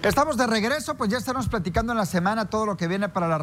Estamos 0.02 0.36
de 0.36 0.46
regreso, 0.46 0.96
pues 0.96 1.10
ya 1.10 1.18
estamos 1.18 1.48
platicando 1.48 1.92
en 1.92 1.98
la 1.98 2.06
semana 2.06 2.44
todo 2.44 2.64
lo 2.64 2.76
que 2.76 2.86
viene 2.86 3.08
para 3.08 3.26
la, 3.26 3.38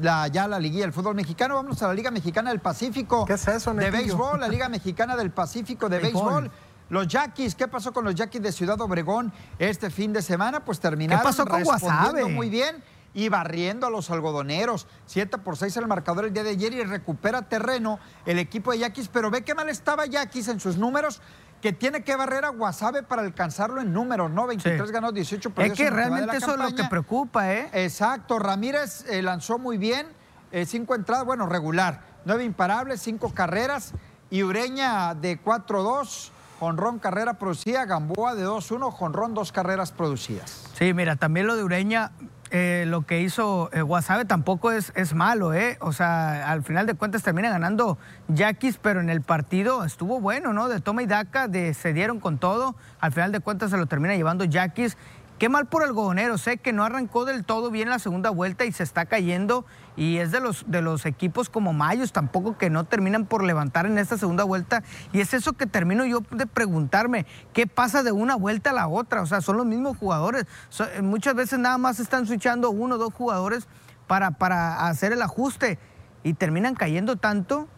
la 0.00 0.28
ya 0.28 0.48
la 0.48 0.58
liguilla 0.58 0.84
del 0.84 0.94
fútbol 0.94 1.14
mexicano. 1.14 1.56
Vamos 1.56 1.82
a 1.82 1.88
la 1.88 1.94
Liga 1.94 2.10
Mexicana 2.10 2.48
del 2.48 2.60
Pacífico. 2.60 3.26
¿Qué 3.26 3.34
es 3.34 3.46
eso, 3.46 3.74
De 3.74 3.90
béisbol, 3.90 4.40
la 4.40 4.48
Liga 4.48 4.70
Mexicana 4.70 5.14
del 5.14 5.30
Pacífico 5.30 5.90
de 5.90 5.98
béisbol. 5.98 6.50
Los 6.88 7.08
Yaquis, 7.08 7.54
¿qué 7.54 7.66
pasó 7.66 7.92
con 7.92 8.04
los 8.04 8.14
Yaquis 8.14 8.40
de 8.40 8.52
Ciudad 8.52 8.80
Obregón 8.80 9.32
este 9.58 9.90
fin 9.90 10.12
de 10.12 10.22
semana? 10.22 10.64
Pues 10.64 10.78
terminaron 10.78 11.20
¿Qué 11.20 11.24
pasó 11.24 11.44
con 11.44 11.60
respondiendo 11.60 12.28
muy 12.28 12.48
bien 12.48 12.82
y 13.12 13.28
barriendo 13.30 13.86
a 13.86 13.90
los 13.90 14.10
algodoneros. 14.10 14.86
7 15.06 15.38
por 15.38 15.56
6 15.56 15.76
el 15.78 15.86
marcador 15.86 16.26
el 16.26 16.32
día 16.32 16.44
de 16.44 16.50
ayer 16.50 16.74
y 16.74 16.84
recupera 16.84 17.42
terreno 17.42 17.98
el 18.26 18.38
equipo 18.38 18.72
de 18.72 18.80
Yaquis, 18.80 19.08
pero 19.08 19.30
ve 19.30 19.42
qué 19.42 19.54
mal 19.54 19.68
estaba 19.68 20.06
Yaquis 20.06 20.48
en 20.48 20.60
sus 20.60 20.76
números 20.76 21.22
que 21.62 21.72
tiene 21.72 22.04
que 22.04 22.14
barrer 22.14 22.44
a 22.44 22.50
Guasave 22.50 23.02
para 23.02 23.22
alcanzarlo 23.22 23.80
en 23.80 23.92
números, 23.92 24.30
¿no? 24.30 24.46
23 24.46 24.90
ganó, 24.90 25.10
18 25.10 25.50
perdió. 25.50 25.72
Es 25.72 25.78
que 25.78 25.90
realmente 25.90 26.36
eso 26.36 26.52
es 26.52 26.58
lo 26.58 26.76
que 26.76 26.84
preocupa, 26.84 27.52
¿eh? 27.52 27.70
Exacto, 27.72 28.38
Ramírez 28.38 29.06
eh, 29.08 29.22
lanzó 29.22 29.58
muy 29.58 29.78
bien, 29.78 30.06
eh, 30.52 30.66
cinco 30.66 30.94
entradas, 30.94 31.24
bueno, 31.24 31.46
regular, 31.46 32.02
nueve 32.26 32.44
imparables, 32.44 33.00
cinco 33.00 33.32
carreras 33.32 33.92
y 34.28 34.42
Ureña 34.42 35.14
de 35.14 35.42
4-2 35.42 36.32
Jonrón, 36.58 36.98
carrera 36.98 37.34
producida, 37.34 37.84
Gamboa 37.84 38.34
de 38.34 38.46
2-1, 38.46 38.90
Jonrón, 38.90 39.34
dos 39.34 39.52
carreras 39.52 39.92
producidas. 39.92 40.70
Sí, 40.74 40.94
mira, 40.94 41.16
también 41.16 41.46
lo 41.46 41.56
de 41.56 41.64
Ureña, 41.64 42.12
eh, 42.50 42.84
lo 42.86 43.02
que 43.02 43.20
hizo 43.20 43.70
eh, 43.72 43.82
Guasave 43.82 44.24
tampoco 44.24 44.70
es, 44.70 44.92
es 44.94 45.14
malo, 45.14 45.52
¿eh? 45.52 45.76
O 45.80 45.92
sea, 45.92 46.50
al 46.50 46.62
final 46.62 46.86
de 46.86 46.94
cuentas 46.94 47.22
termina 47.22 47.50
ganando 47.50 47.98
Yaquis, 48.28 48.78
pero 48.78 49.00
en 49.00 49.10
el 49.10 49.20
partido 49.20 49.84
estuvo 49.84 50.20
bueno, 50.20 50.52
¿no? 50.52 50.68
De 50.68 50.80
toma 50.80 51.02
y 51.02 51.06
daca, 51.06 51.48
de, 51.48 51.74
se 51.74 51.92
dieron 51.92 52.20
con 52.20 52.38
todo, 52.38 52.76
al 53.00 53.12
final 53.12 53.32
de 53.32 53.40
cuentas 53.40 53.70
se 53.70 53.76
lo 53.76 53.86
termina 53.86 54.14
llevando 54.14 54.44
Yaquis 54.44 54.96
Qué 55.38 55.50
mal 55.50 55.66
por 55.66 55.82
algodonero, 55.82 56.38
sé 56.38 56.56
que 56.56 56.72
no 56.72 56.82
arrancó 56.82 57.26
del 57.26 57.44
todo 57.44 57.70
bien 57.70 57.90
la 57.90 57.98
segunda 57.98 58.30
vuelta 58.30 58.64
y 58.64 58.72
se 58.72 58.82
está 58.82 59.04
cayendo 59.04 59.66
y 59.94 60.16
es 60.16 60.32
de 60.32 60.40
los, 60.40 60.64
de 60.66 60.80
los 60.80 61.04
equipos 61.04 61.50
como 61.50 61.74
Mayos 61.74 62.12
tampoco 62.12 62.56
que 62.56 62.70
no 62.70 62.84
terminan 62.84 63.26
por 63.26 63.44
levantar 63.44 63.84
en 63.84 63.98
esta 63.98 64.16
segunda 64.16 64.44
vuelta 64.44 64.82
y 65.12 65.20
es 65.20 65.34
eso 65.34 65.52
que 65.52 65.66
termino 65.66 66.06
yo 66.06 66.22
de 66.30 66.46
preguntarme, 66.46 67.26
¿qué 67.52 67.66
pasa 67.66 68.02
de 68.02 68.12
una 68.12 68.34
vuelta 68.34 68.70
a 68.70 68.72
la 68.72 68.88
otra? 68.88 69.20
O 69.20 69.26
sea, 69.26 69.42
son 69.42 69.58
los 69.58 69.66
mismos 69.66 69.98
jugadores, 69.98 70.46
eh, 70.94 71.02
muchas 71.02 71.34
veces 71.34 71.58
nada 71.58 71.76
más 71.76 72.00
están 72.00 72.26
switchando 72.26 72.70
uno 72.70 72.94
o 72.94 72.98
dos 72.98 73.12
jugadores 73.12 73.68
para, 74.06 74.30
para 74.30 74.86
hacer 74.86 75.12
el 75.12 75.20
ajuste 75.20 75.78
y 76.22 76.32
terminan 76.32 76.74
cayendo 76.74 77.16
tanto 77.16 77.68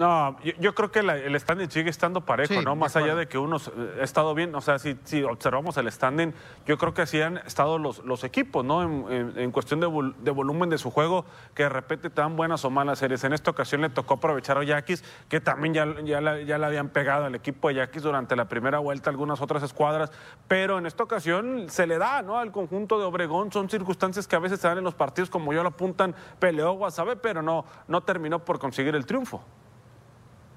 no, 0.00 0.34
yo, 0.58 0.74
creo 0.74 0.90
que 0.90 1.00
el 1.00 1.38
standing 1.38 1.70
sigue 1.70 1.90
estando 1.90 2.22
parejo, 2.22 2.62
¿no? 2.62 2.74
Más 2.74 2.96
allá 2.96 3.14
de 3.14 3.28
que 3.28 3.36
uno 3.36 3.58
ha 4.00 4.02
estado 4.02 4.34
bien, 4.34 4.54
o 4.54 4.62
sea, 4.62 4.78
si, 4.78 4.96
si, 5.04 5.22
observamos 5.22 5.76
el 5.76 5.92
standing, 5.92 6.32
yo 6.64 6.78
creo 6.78 6.94
que 6.94 7.02
así 7.02 7.20
han 7.20 7.36
estado 7.36 7.78
los, 7.78 8.02
los 8.06 8.24
equipos, 8.24 8.64
¿no? 8.64 8.82
En, 9.10 9.50
cuestión 9.50 9.78
de, 9.78 9.86
volumen 10.30 10.70
de 10.70 10.78
su 10.78 10.90
juego, 10.90 11.26
que 11.54 11.64
de 11.64 11.68
repente 11.68 12.08
te 12.08 12.22
dan 12.22 12.34
buenas 12.34 12.64
o 12.64 12.70
malas 12.70 12.98
series. 12.98 13.24
En 13.24 13.34
esta 13.34 13.50
ocasión 13.50 13.82
le 13.82 13.90
tocó 13.90 14.14
aprovechar 14.14 14.56
a 14.56 14.64
Yaquis, 14.64 15.04
que 15.28 15.38
también 15.38 15.74
ya, 15.74 15.86
ya, 16.02 16.22
la, 16.22 16.40
ya 16.40 16.56
le 16.56 16.64
habían 16.64 16.88
pegado 16.88 17.26
al 17.26 17.34
equipo 17.34 17.68
de 17.68 17.74
Yaquis 17.74 18.02
durante 18.02 18.34
la 18.36 18.46
primera 18.46 18.78
vuelta 18.78 19.10
algunas 19.10 19.42
otras 19.42 19.62
escuadras, 19.62 20.10
pero 20.48 20.78
en 20.78 20.86
esta 20.86 21.02
ocasión 21.02 21.66
se 21.68 21.86
le 21.86 21.98
da, 21.98 22.22
¿no? 22.22 22.38
Al 22.38 22.52
conjunto 22.52 22.98
de 22.98 23.04
Obregón, 23.04 23.52
son 23.52 23.68
circunstancias 23.68 24.26
que 24.26 24.34
a 24.34 24.38
veces 24.38 24.60
se 24.60 24.66
dan 24.66 24.78
en 24.78 24.84
los 24.84 24.94
partidos, 24.94 25.28
como 25.28 25.52
yo 25.52 25.62
lo 25.62 25.68
apuntan, 25.68 26.14
peleó 26.38 26.72
Guasave, 26.72 27.16
pero 27.16 27.42
no, 27.42 27.66
no 27.86 28.00
terminó 28.00 28.42
por 28.42 28.58
conseguir 28.58 28.94
el 28.94 29.04
triunfo. 29.04 29.44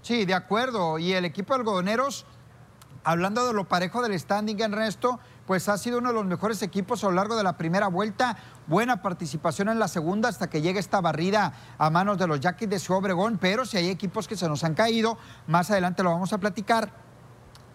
Sí, 0.04 0.26
de 0.26 0.34
acuerdo. 0.34 1.00
Y 1.00 1.14
el 1.14 1.26
equipo 1.26 1.54
de 1.54 1.62
algodoneros, 1.62 2.26
hablando 3.06 3.48
de 3.48 3.54
lo 3.54 3.68
parejo 3.68 4.02
del 4.02 4.20
standing, 4.20 4.62
en 4.62 4.74
resto, 4.74 5.20
pues 5.48 5.70
ha 5.70 5.78
sido 5.78 5.98
uno 5.98 6.10
de 6.10 6.16
los 6.16 6.26
mejores 6.26 6.62
equipos 6.62 7.04
a 7.04 7.08
lo 7.08 7.14
largo 7.14 7.38
de 7.38 7.44
la 7.44 7.58
primera 7.58 7.88
vuelta. 7.88 8.38
Buena 8.68 9.02
participación 9.02 9.70
en 9.70 9.80
la 9.80 9.88
segunda 9.88 10.28
hasta 10.28 10.50
que 10.50 10.62
llegue 10.62 10.80
esta 10.80 11.00
barrida 11.00 11.54
a 11.78 11.90
manos 11.90 12.18
de 12.18 12.28
los 12.28 12.42
Yaquis 12.42 12.70
de 12.70 12.80
su 12.80 12.94
Obregón. 12.94 13.38
Pero 13.40 13.66
si 13.66 13.78
hay 13.78 13.90
equipos 13.90 14.28
que 14.28 14.36
se 14.36 14.48
nos 14.50 14.66
han 14.66 14.74
caído, 14.74 15.18
más 15.48 15.72
adelante 15.72 16.04
lo 16.04 16.12
vamos 16.12 16.34
a 16.34 16.38
platicar. 16.38 16.92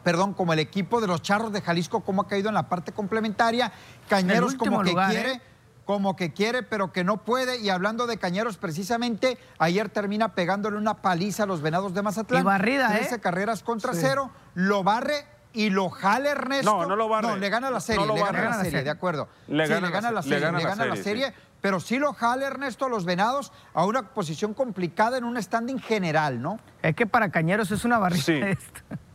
Perdón, 0.05 0.35
como 0.35 0.53
el 0.53 0.59
equipo 0.59 1.01
de 1.01 1.07
los 1.07 1.23
Charros 1.23 1.51
de 1.53 1.63
Jalisco, 1.63 2.01
cómo 2.01 2.23
ha 2.23 2.29
caído 2.29 2.49
en 2.49 2.55
la 2.55 2.69
parte 2.69 2.93
complementaria. 2.93 3.73
Cañeros 4.07 4.55
como 4.55 4.83
que 4.83 4.95
quiere. 4.95 5.33
¿eh? 5.33 5.43
Como 5.89 6.17
que 6.17 6.35
quiere 6.35 6.63
pero 6.63 6.93
que 6.93 7.03
no 7.03 7.17
puede. 7.25 7.63
Y 7.63 7.71
hablando 7.71 8.07
de 8.07 8.19
Cañeros, 8.19 8.59
precisamente, 8.59 9.39
ayer 9.59 9.89
termina 9.89 10.35
pegándole 10.35 10.77
una 10.77 11.01
paliza 11.01 11.45
a 11.45 11.47
los 11.47 11.63
Venados 11.63 11.95
de 11.95 12.03
Mazatlán. 12.03 12.43
Y 12.43 12.45
barrida, 12.45 12.91
13 12.91 13.15
¿eh? 13.15 13.21
carreras 13.21 13.63
contra 13.63 13.95
cero, 13.95 14.31
lo 14.53 14.85
barre 14.85 15.25
y 15.55 15.71
lo 15.71 15.89
jale 15.89 16.29
Ernesto. 16.29 16.71
No, 16.71 16.87
no 16.87 16.95
lo 16.95 17.09
barre. 17.09 17.29
No, 17.29 17.37
le 17.37 17.49
gana 17.49 17.71
la 17.71 17.81
serie, 17.81 18.07
le 18.07 18.21
gana 18.21 18.51
la 18.51 18.65
serie, 18.65 18.83
de 18.83 18.91
acuerdo. 18.91 19.29
Le 19.47 19.67
gana, 19.67 19.81
la, 20.11 20.23
serie, 20.23 20.53
le 20.53 20.63
gana, 20.63 20.85
la 20.85 20.97
serie, 20.97 21.33
pero 21.63 21.81
sí 21.81 21.99
lo 21.99 22.13
jale 22.13 22.45
Ernesto 22.45 22.85
a 22.85 22.91
los 22.91 23.07
Venados 23.07 23.51
a 23.73 23.87
una 23.87 24.11
posición 24.11 24.53
complicada 24.53 25.17
en 25.17 25.25
un 25.25 25.43
standing 25.43 25.79
general, 25.79 26.43
¿no? 26.43 26.61
Es 26.83 26.95
que 26.97 27.07
para 27.07 27.31
Cañeros 27.31 27.71
es 27.71 27.87
una 27.87 27.97
barrida 27.97 28.23
sí. 28.23 28.43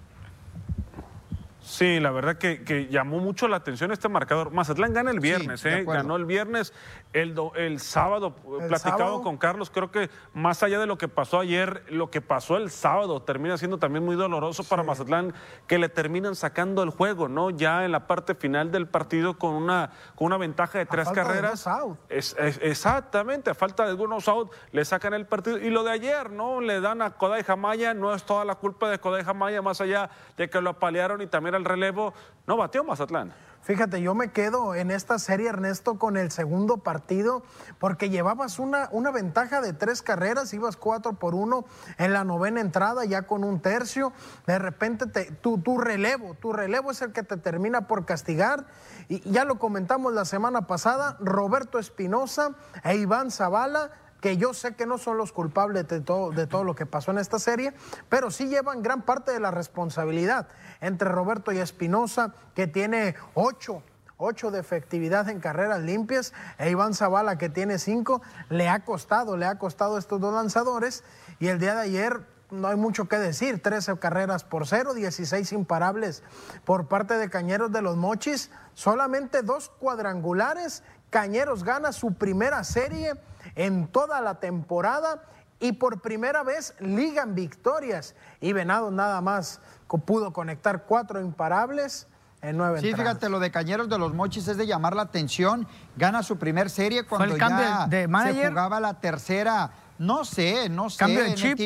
Sí, 1.63 2.01
la 2.01 2.11
verdad 2.11 2.37
que, 2.37 2.87
llamó 2.89 3.19
mucho 3.19 3.47
la 3.47 3.55
atención 3.55 3.91
este 3.91 4.09
marcador. 4.09 4.51
Mazatlán 4.51 4.93
gana 4.93 5.11
el 5.11 5.21
viernes, 5.21 5.65
¿eh? 5.65 5.85
ganó 5.87 6.17
el 6.17 6.25
viernes, 6.25 6.73
el, 7.13 7.35
el 7.55 7.79
sábado, 7.79 8.35
platicado 8.67 9.21
con 9.21 9.37
Carlos, 9.37 9.69
creo 9.69 9.89
que 9.89 10.09
más 10.33 10.61
allá 10.61 10.77
de 10.77 10.87
lo 10.87 10.97
que 10.97 11.07
pasó 11.07 11.39
ayer, 11.39 11.85
lo 11.87 12.11
que 12.11 12.19
pasó 12.19 12.57
el 12.57 12.69
sábado 12.69 13.21
termina 13.21 13.57
siendo 13.57 13.77
también 13.77 14.03
muy 14.03 14.17
doloroso 14.17 14.65
para 14.65 14.83
Mazatlán, 14.83 15.33
que 15.65 15.79
le 15.79 15.87
terminan 15.87 16.35
sacando 16.35 16.83
el 16.83 16.89
juego, 16.89 17.29
¿no? 17.29 17.49
Ya 17.49 17.85
en 17.85 17.93
la 17.93 18.07
parte 18.07 18.35
final 18.35 18.69
del 18.69 18.87
partido 18.87 19.39
con 19.39 19.53
una, 19.53 19.91
con 20.15 20.27
una 20.27 20.37
ventaja 20.37 20.79
de 20.79 20.85
tres 20.85 21.09
carreras. 21.09 21.65
Es, 22.09 22.35
exactamente, 22.37 23.51
a 23.51 23.55
falta 23.55 23.85
de 23.85 23.91
algunos 23.91 24.27
out, 24.27 24.51
le 24.73 24.83
sacan 24.83 25.13
el 25.13 25.25
partido. 25.27 25.57
Y 25.57 25.69
lo 25.69 25.83
de 25.83 25.91
ayer, 25.91 26.29
¿no? 26.29 26.59
Le 26.59 26.81
dan 26.81 27.01
a 27.01 27.11
Kodai 27.11 27.43
Jamaya, 27.43 27.93
no 27.93 28.13
es 28.13 28.23
toda 28.23 28.43
la 28.43 28.55
culpa 28.55 28.89
de 28.89 28.99
Kodai 28.99 29.23
Jamaya, 29.23 29.61
más 29.61 29.79
allá 29.79 30.09
de 30.35 30.49
que 30.49 30.59
lo 30.59 30.71
apalearon 30.71 31.21
y 31.21 31.27
también 31.27 31.52
al 31.55 31.65
relevo, 31.65 32.13
no 32.47 32.57
bateó 32.57 32.83
Mazatlán. 32.83 33.33
Fíjate, 33.63 34.01
yo 34.01 34.13
me 34.13 34.29
quedo 34.31 34.75
en 34.75 34.91
esta 34.91 35.17
serie, 35.19 35.47
Ernesto, 35.47 35.97
con 35.97 36.17
el 36.17 36.31
segundo 36.31 36.79
partido, 36.79 37.43
porque 37.79 38.09
llevabas 38.09 38.59
una, 38.59 38.89
una 38.91 39.09
ventaja 39.09 39.61
de 39.61 39.71
tres 39.71 40.01
carreras, 40.01 40.53
ibas 40.53 40.75
cuatro 40.75 41.13
por 41.13 41.33
uno 41.33 41.63
en 41.97 42.11
la 42.11 42.25
novena 42.25 42.59
entrada, 42.59 43.05
ya 43.05 43.21
con 43.21 43.45
un 43.45 43.61
tercio. 43.61 44.11
De 44.45 44.59
repente 44.59 45.05
te, 45.05 45.31
tu, 45.31 45.59
tu 45.59 45.77
relevo, 45.77 46.33
tu 46.41 46.51
relevo 46.51 46.91
es 46.91 47.01
el 47.01 47.13
que 47.13 47.23
te 47.23 47.37
termina 47.37 47.87
por 47.87 48.03
castigar. 48.03 48.65
Y 49.07 49.21
ya 49.31 49.45
lo 49.45 49.59
comentamos 49.59 50.11
la 50.11 50.25
semana 50.25 50.67
pasada, 50.67 51.15
Roberto 51.21 51.79
Espinosa 51.79 52.55
e 52.83 52.97
Iván 52.97 53.31
Zavala 53.31 53.91
que 54.23 54.37
yo 54.37 54.53
sé 54.53 54.73
que 54.73 54.85
no 54.85 54.97
son 54.97 55.17
los 55.17 55.33
culpables 55.33 55.85
de 55.89 55.99
todo, 55.99 56.31
de 56.31 56.47
todo 56.47 56.63
lo 56.63 56.75
que 56.75 56.85
pasó 56.85 57.11
en 57.11 57.17
esta 57.17 57.39
serie, 57.39 57.73
pero 58.07 58.31
sí 58.31 58.47
llevan 58.47 58.81
gran 58.81 59.01
parte 59.01 59.33
de 59.33 59.41
la 59.41 59.51
responsabilidad 59.51 60.47
entre 60.79 61.09
Roberto 61.09 61.51
y 61.51 61.57
Espinosa, 61.57 62.33
que 62.55 62.65
tiene 62.65 63.15
ocho, 63.33 63.83
ocho 64.15 64.49
de 64.49 64.61
efectividad 64.61 65.27
en 65.27 65.41
carreras 65.41 65.81
limpias, 65.81 66.31
e 66.57 66.69
Iván 66.69 66.93
Zavala, 66.93 67.37
que 67.37 67.49
tiene 67.49 67.77
cinco, 67.79 68.21
le 68.47 68.69
ha 68.69 68.85
costado, 68.85 69.35
le 69.35 69.45
ha 69.45 69.59
costado 69.59 69.97
estos 69.97 70.21
dos 70.21 70.33
lanzadores, 70.33 71.03
y 71.39 71.49
el 71.49 71.59
día 71.59 71.75
de 71.75 71.81
ayer 71.81 72.21
no 72.49 72.69
hay 72.69 72.77
mucho 72.77 73.09
que 73.09 73.17
decir, 73.17 73.61
13 73.61 73.97
carreras 73.97 74.45
por 74.45 74.67
cero, 74.67 74.93
16 74.93 75.51
imparables 75.51 76.23
por 76.63 76.87
parte 76.87 77.15
de 77.15 77.29
Cañeros 77.29 77.73
de 77.73 77.81
los 77.81 77.97
Mochis, 77.97 78.51
solamente 78.73 79.41
dos 79.41 79.67
cuadrangulares, 79.67 80.81
Cañeros 81.09 81.65
gana 81.65 81.91
su 81.91 82.13
primera 82.13 82.63
serie 82.63 83.15
en 83.55 83.87
toda 83.87 84.21
la 84.21 84.39
temporada 84.39 85.23
y 85.59 85.73
por 85.73 86.01
primera 86.01 86.43
vez 86.43 86.75
ligan 86.79 87.35
victorias. 87.35 88.15
Y 88.41 88.53
Venado 88.53 88.91
nada 88.91 89.21
más 89.21 89.61
pudo 89.99 90.33
conectar 90.33 90.83
cuatro 90.85 91.21
imparables. 91.21 92.07
En 92.41 92.57
nueve 92.57 92.81
sí, 92.81 92.93
fíjate, 92.93 93.29
lo 93.29 93.39
de 93.39 93.51
Cañeros 93.51 93.87
de 93.87 93.97
los 93.97 94.13
Mochis 94.13 94.47
es 94.49 94.57
de 94.57 94.67
llamar 94.67 94.95
la 94.95 95.03
atención. 95.03 95.65
Gana 95.95 96.23
su 96.23 96.37
primer 96.37 96.69
serie 96.69 97.03
cuando 97.03 97.37
ya 97.37 97.87
de 97.87 98.09
se 98.33 98.47
jugaba 98.49 98.79
la 98.81 98.99
tercera. 98.99 99.71
No 99.97 100.25
sé, 100.25 100.67
no 100.67 100.89
sé, 100.89 100.97
cambio 100.97 101.23
de 101.23 101.35
chip. 101.35 101.57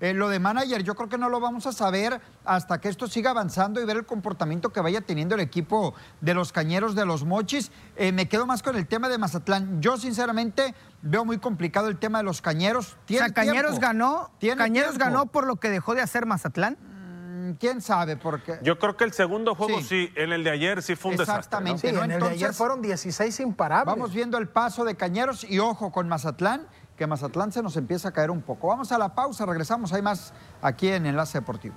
Eh, 0.00 0.12
lo 0.12 0.28
de 0.28 0.38
manager 0.38 0.82
yo 0.82 0.94
creo 0.94 1.08
que 1.08 1.16
no 1.18 1.28
lo 1.28 1.40
vamos 1.40 1.66
a 1.66 1.72
saber 1.72 2.20
hasta 2.44 2.80
que 2.80 2.88
esto 2.88 3.06
siga 3.06 3.30
avanzando 3.30 3.80
y 3.80 3.84
ver 3.84 3.96
el 3.96 4.06
comportamiento 4.06 4.70
que 4.70 4.80
vaya 4.80 5.00
teniendo 5.00 5.34
el 5.34 5.40
equipo 5.40 5.94
de 6.20 6.34
los 6.34 6.52
cañeros 6.52 6.94
de 6.94 7.06
los 7.06 7.24
mochis. 7.24 7.70
Eh, 7.96 8.12
me 8.12 8.28
quedo 8.28 8.46
más 8.46 8.62
con 8.62 8.76
el 8.76 8.86
tema 8.86 9.08
de 9.08 9.18
Mazatlán. 9.18 9.80
Yo 9.80 9.96
sinceramente 9.96 10.74
veo 11.02 11.24
muy 11.24 11.38
complicado 11.38 11.88
el 11.88 11.98
tema 11.98 12.18
de 12.18 12.24
los 12.24 12.42
cañeros. 12.42 12.96
o 13.08 13.12
sea, 13.12 13.30
Cañeros 13.30 13.78
ganó, 13.80 14.30
Cañeros 14.56 14.98
ganó 14.98 15.26
por 15.26 15.46
lo 15.46 15.56
que 15.56 15.70
dejó 15.70 15.94
de 15.94 16.02
hacer 16.02 16.26
Mazatlán. 16.26 16.76
Mm, 16.80 17.52
¿Quién 17.52 17.80
sabe? 17.80 18.16
Porque... 18.16 18.58
Yo 18.62 18.78
creo 18.78 18.96
que 18.96 19.04
el 19.04 19.12
segundo 19.12 19.54
juego 19.54 19.80
sí, 19.80 20.10
en 20.14 20.32
el 20.32 20.44
de 20.44 20.50
ayer 20.50 20.82
sí 20.82 20.96
fue 20.96 21.12
un 21.12 21.20
Exactamente, 21.20 21.86
desastre. 21.86 22.04
en 22.04 22.10
el 22.10 22.20
de 22.20 22.34
ayer 22.34 22.52
fueron 22.52 22.82
16 22.82 23.40
imparables. 23.40 23.86
Vamos 23.86 24.12
viendo 24.12 24.36
el 24.36 24.48
paso 24.48 24.84
de 24.84 24.96
Cañeros 24.96 25.44
y 25.44 25.58
ojo 25.58 25.92
con 25.92 26.08
Mazatlán 26.08 26.66
que 26.96 27.06
Mazatlán 27.06 27.52
se 27.52 27.62
nos 27.62 27.76
empieza 27.76 28.08
a 28.08 28.12
caer 28.12 28.30
un 28.30 28.42
poco. 28.42 28.68
Vamos 28.68 28.90
a 28.92 28.98
la 28.98 29.14
pausa, 29.14 29.46
regresamos, 29.46 29.92
hay 29.92 30.02
más 30.02 30.32
aquí 30.62 30.88
en 30.88 31.06
Enlace 31.06 31.38
Deportivo. 31.38 31.74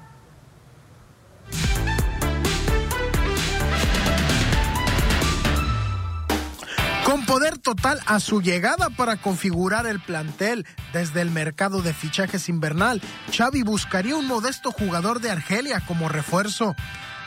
Con 7.10 7.26
poder 7.26 7.58
total 7.58 8.00
a 8.06 8.20
su 8.20 8.40
llegada 8.40 8.92
para 8.92 9.18
configurar 9.18 9.88
el 9.88 10.00
plantel 10.00 10.68
desde 10.94 11.22
el 11.22 11.32
mercado 11.32 11.82
de 11.82 11.92
fichajes 11.92 12.50
invernal, 12.50 13.02
Xavi 13.36 13.64
buscaría 13.64 14.16
un 14.16 14.28
modesto 14.28 14.72
jugador 14.72 15.20
de 15.20 15.32
Argelia 15.32 15.82
como 15.88 16.08
refuerzo. 16.08 16.76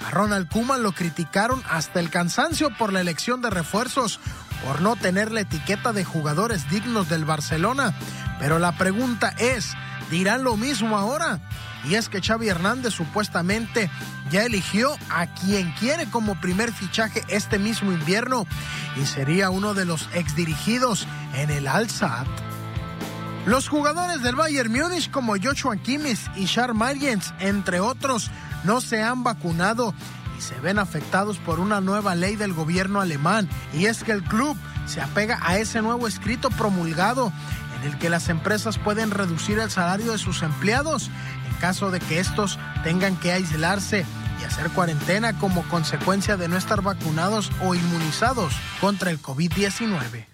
A 0.07 0.11
Ronald 0.11 0.48
Koeman 0.48 0.85
lo 0.85 0.92
criticaron 0.92 1.62
hasta 1.68 1.98
el 1.98 2.11
cansancio 2.11 2.70
por 2.78 2.92
la 2.92 3.00
elección 3.00 3.42
de 3.42 3.50
refuerzos, 3.50 4.20
por 4.64 4.81
no 4.81 4.96
tener 4.96 5.33
la 5.33 5.40
etiqueta 5.40 5.92
de 5.92 6.05
jugadores 6.05 6.68
dignos 6.70 7.09
del 7.09 7.25
Barcelona. 7.25 7.94
Pero 8.38 8.59
la 8.59 8.72
pregunta 8.72 9.35
es, 9.38 9.75
¿dirán 10.11 10.44
lo 10.44 10.57
mismo 10.57 10.96
ahora? 10.96 11.40
Y 11.85 11.96
es 11.96 12.09
que 12.09 12.20
Xavi 12.20 12.48
Hernández 12.48 12.94
supuestamente 12.94 13.90
ya 14.31 14.44
eligió 14.44 14.96
a 15.11 15.27
quien 15.27 15.72
quiere 15.72 16.07
como 16.07 16.40
primer 16.40 16.72
fichaje 16.72 17.22
este 17.29 17.59
mismo 17.59 17.92
invierno 17.92 18.46
y 18.96 19.07
sería 19.07 19.51
uno 19.51 19.75
de 19.75 19.85
los 19.85 20.09
exdirigidos 20.14 21.07
en 21.35 21.51
el 21.51 21.66
Al 21.66 21.88
Los 23.46 23.68
jugadores 23.68 24.22
del 24.22 24.37
Bayern 24.37 24.72
Múnich 24.72 25.11
como 25.11 25.35
Joshua 25.42 25.77
Kimmich 25.77 26.31
y 26.37 26.46
Charles 26.46 26.77
Mariens, 26.77 27.35
entre 27.40 27.81
otros, 27.81 28.31
no 28.62 28.81
se 28.81 29.03
han 29.03 29.25
vacunado 29.25 29.92
se 30.42 30.59
ven 30.61 30.78
afectados 30.78 31.38
por 31.38 31.61
una 31.61 31.81
nueva 31.81 32.14
ley 32.14 32.37
del 32.37 32.52
gobierno 32.52 33.00
alemán. 33.00 33.48
Y 33.72 33.87
es 33.87 34.05
que 34.05 34.12
el 34.12 34.22
club 34.22 34.57
se 34.87 35.00
apega 35.00 35.38
a 35.42 35.57
ese 35.59 35.81
nuevo 35.81 36.07
escrito 36.09 36.50
promulgado 36.50 37.33
en 37.78 37.90
el 37.90 37.98
que 37.98 38.11
las 38.11 38.28
empresas 38.28 38.78
pueden 38.78 39.11
reducir 39.11 39.59
el 39.59 39.70
salario 39.70 40.12
de 40.12 40.18
sus 40.18 40.42
empleados 40.42 41.11
en 41.48 41.55
caso 41.61 41.90
de 41.90 42.00
que 42.00 42.18
estos 42.18 42.59
tengan 42.83 43.16
que 43.16 43.33
aislarse 43.33 44.05
y 44.40 44.44
hacer 44.44 44.70
cuarentena 44.70 45.38
como 45.38 45.62
consecuencia 45.68 46.37
de 46.37 46.48
no 46.48 46.57
estar 46.57 46.83
vacunados 46.83 47.50
o 47.62 47.74
inmunizados 47.74 48.55
contra 48.81 49.11
el 49.11 49.22
COVID-19. 49.22 50.26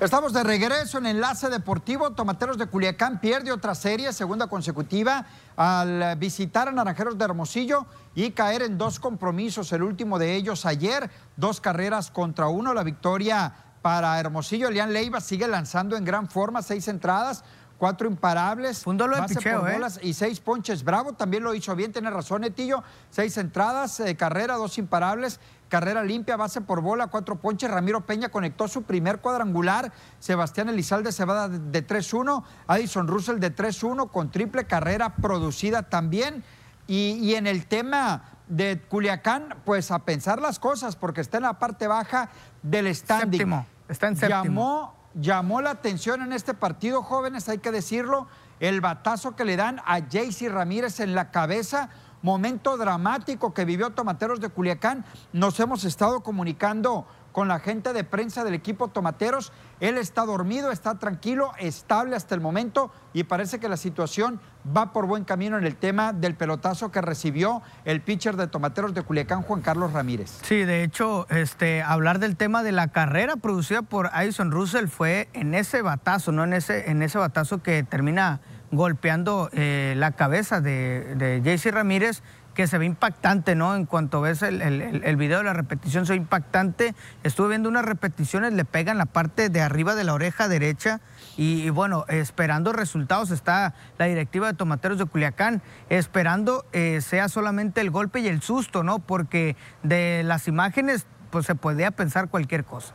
Estamos 0.00 0.32
de 0.32 0.42
regreso 0.42 0.98
en 0.98 1.06
Enlace 1.06 1.48
Deportivo. 1.48 2.10
Tomateros 2.10 2.58
de 2.58 2.66
Culiacán 2.66 3.20
pierde 3.20 3.52
otra 3.52 3.76
serie, 3.76 4.12
segunda 4.12 4.48
consecutiva, 4.48 5.24
al 5.56 6.16
visitar 6.16 6.68
a 6.68 6.72
Naranjeros 6.72 7.16
de 7.16 7.24
Hermosillo 7.24 7.86
y 8.14 8.32
caer 8.32 8.62
en 8.62 8.76
dos 8.76 8.98
compromisos. 8.98 9.72
El 9.72 9.84
último 9.84 10.18
de 10.18 10.34
ellos 10.34 10.66
ayer, 10.66 11.10
dos 11.36 11.60
carreras 11.60 12.10
contra 12.10 12.48
uno. 12.48 12.74
La 12.74 12.82
victoria 12.82 13.54
para 13.82 14.18
Hermosillo. 14.18 14.68
Elian 14.68 14.92
Leiva 14.92 15.20
sigue 15.20 15.46
lanzando 15.46 15.96
en 15.96 16.04
gran 16.04 16.28
forma, 16.28 16.60
seis 16.60 16.88
entradas, 16.88 17.44
cuatro 17.78 18.08
imparables. 18.08 18.84
Un 18.86 18.96
de 18.96 19.06
picheo, 19.28 19.68
¿eh? 19.68 19.80
Y 20.02 20.12
seis 20.14 20.40
ponches. 20.40 20.82
Bravo 20.82 21.12
también 21.12 21.44
lo 21.44 21.54
hizo 21.54 21.74
bien, 21.76 21.92
tiene 21.92 22.10
razón, 22.10 22.42
Etillo. 22.42 22.82
Seis 23.10 23.36
entradas, 23.38 24.00
eh, 24.00 24.16
carrera, 24.16 24.56
dos 24.56 24.76
imparables 24.76 25.38
carrera 25.68 26.02
limpia, 26.04 26.36
base 26.36 26.60
por 26.60 26.80
bola, 26.80 27.08
cuatro 27.08 27.36
ponches. 27.36 27.70
Ramiro 27.70 28.06
Peña 28.06 28.28
conectó 28.28 28.68
su 28.68 28.82
primer 28.82 29.20
cuadrangular. 29.20 29.92
Sebastián 30.18 30.68
Elizalde 30.68 31.12
se 31.12 31.24
va 31.24 31.48
de 31.48 31.86
3-1. 31.86 32.44
Addison 32.66 33.08
Russell 33.08 33.38
de 33.38 33.54
3-1 33.54 34.10
con 34.10 34.30
triple 34.30 34.64
carrera 34.64 35.16
producida 35.16 35.82
también. 35.82 36.44
Y, 36.86 37.34
en 37.34 37.46
el 37.46 37.66
tema 37.66 38.24
de 38.46 38.78
Culiacán, 38.88 39.56
pues 39.64 39.90
a 39.90 40.00
pensar 40.00 40.40
las 40.40 40.58
cosas, 40.58 40.96
porque 40.96 41.22
está 41.22 41.38
en 41.38 41.44
la 41.44 41.58
parte 41.58 41.86
baja 41.86 42.28
del 42.62 42.94
standing. 42.94 43.38
Séptimo. 43.38 43.66
Está 43.88 44.08
en 44.08 44.16
séptimo. 44.16 44.44
Llamó, 44.44 44.94
llamó 45.14 45.62
la 45.62 45.70
atención 45.70 46.20
en 46.20 46.32
este 46.34 46.52
partido, 46.52 47.02
jóvenes, 47.02 47.48
hay 47.48 47.58
que 47.58 47.70
decirlo, 47.70 48.28
el 48.60 48.80
batazo 48.80 49.34
que 49.34 49.44
le 49.44 49.56
dan 49.56 49.80
a 49.86 50.00
Jaycee 50.00 50.48
Ramírez 50.48 51.00
en 51.00 51.14
la 51.14 51.30
cabeza 51.30 51.88
momento 52.24 52.78
dramático 52.78 53.52
que 53.52 53.66
vivió 53.66 53.90
Tomateros 53.90 54.40
de 54.40 54.48
Culiacán. 54.48 55.04
Nos 55.34 55.60
hemos 55.60 55.84
estado 55.84 56.22
comunicando 56.22 57.06
con 57.32 57.48
la 57.48 57.58
gente 57.58 57.92
de 57.92 58.02
prensa 58.02 58.44
del 58.44 58.54
equipo 58.54 58.88
Tomateros. 58.88 59.52
Él 59.80 59.98
está 59.98 60.24
dormido, 60.24 60.70
está 60.70 60.98
tranquilo, 60.98 61.52
estable 61.58 62.16
hasta 62.16 62.34
el 62.34 62.40
momento 62.40 62.90
y 63.12 63.24
parece 63.24 63.60
que 63.60 63.68
la 63.68 63.76
situación 63.76 64.40
va 64.74 64.92
por 64.92 65.06
buen 65.06 65.24
camino 65.24 65.58
en 65.58 65.66
el 65.66 65.76
tema 65.76 66.14
del 66.14 66.34
pelotazo 66.34 66.90
que 66.90 67.02
recibió 67.02 67.60
el 67.84 68.00
pitcher 68.00 68.36
de 68.36 68.46
Tomateros 68.46 68.94
de 68.94 69.02
Culiacán, 69.02 69.42
Juan 69.42 69.60
Carlos 69.60 69.92
Ramírez. 69.92 70.38
Sí, 70.44 70.64
de 70.64 70.82
hecho, 70.82 71.26
este, 71.28 71.82
hablar 71.82 72.20
del 72.20 72.36
tema 72.36 72.62
de 72.62 72.72
la 72.72 72.88
carrera 72.88 73.36
producida 73.36 73.82
por 73.82 74.06
Addison 74.14 74.50
Russell 74.50 74.86
fue 74.86 75.28
en 75.34 75.52
ese 75.54 75.82
batazo, 75.82 76.32
no 76.32 76.44
en 76.44 76.54
ese, 76.54 76.90
en 76.90 77.02
ese 77.02 77.18
batazo 77.18 77.62
que 77.62 77.82
termina 77.82 78.40
golpeando 78.76 79.50
eh, 79.52 79.94
la 79.96 80.12
cabeza 80.12 80.60
de, 80.60 81.14
de 81.14 81.70
Ramírez, 81.70 82.22
que 82.54 82.66
se 82.66 82.78
ve 82.78 82.86
impactante, 82.86 83.54
¿no? 83.54 83.74
En 83.74 83.84
cuanto 83.84 84.20
ves 84.20 84.42
el, 84.42 84.62
el, 84.62 85.16
video 85.16 85.38
de 85.38 85.44
la 85.44 85.52
repetición, 85.52 86.06
se 86.06 86.12
ve 86.12 86.18
impactante. 86.18 86.94
Estuve 87.24 87.48
viendo 87.48 87.68
unas 87.68 87.84
repeticiones, 87.84 88.52
le 88.52 88.64
pegan 88.64 88.96
la 88.96 89.06
parte 89.06 89.48
de 89.48 89.60
arriba 89.60 89.94
de 89.94 90.04
la 90.04 90.14
oreja 90.14 90.48
derecha. 90.48 91.00
Y, 91.36 91.68
bueno, 91.70 92.04
esperando 92.08 92.72
resultados 92.72 93.30
está 93.32 93.74
la 93.98 94.06
directiva 94.06 94.46
de 94.46 94.54
Tomateros 94.54 94.98
de 94.98 95.06
Culiacán, 95.06 95.62
esperando 95.90 96.64
eh, 96.72 97.00
sea 97.00 97.28
solamente 97.28 97.80
el 97.80 97.90
golpe 97.90 98.20
y 98.20 98.28
el 98.28 98.40
susto, 98.40 98.84
¿no? 98.84 99.00
Porque 99.00 99.56
de 99.82 100.22
las 100.24 100.46
imágenes, 100.46 101.06
pues 101.30 101.46
se 101.46 101.56
podía 101.56 101.90
pensar 101.90 102.28
cualquier 102.28 102.64
cosa. 102.64 102.94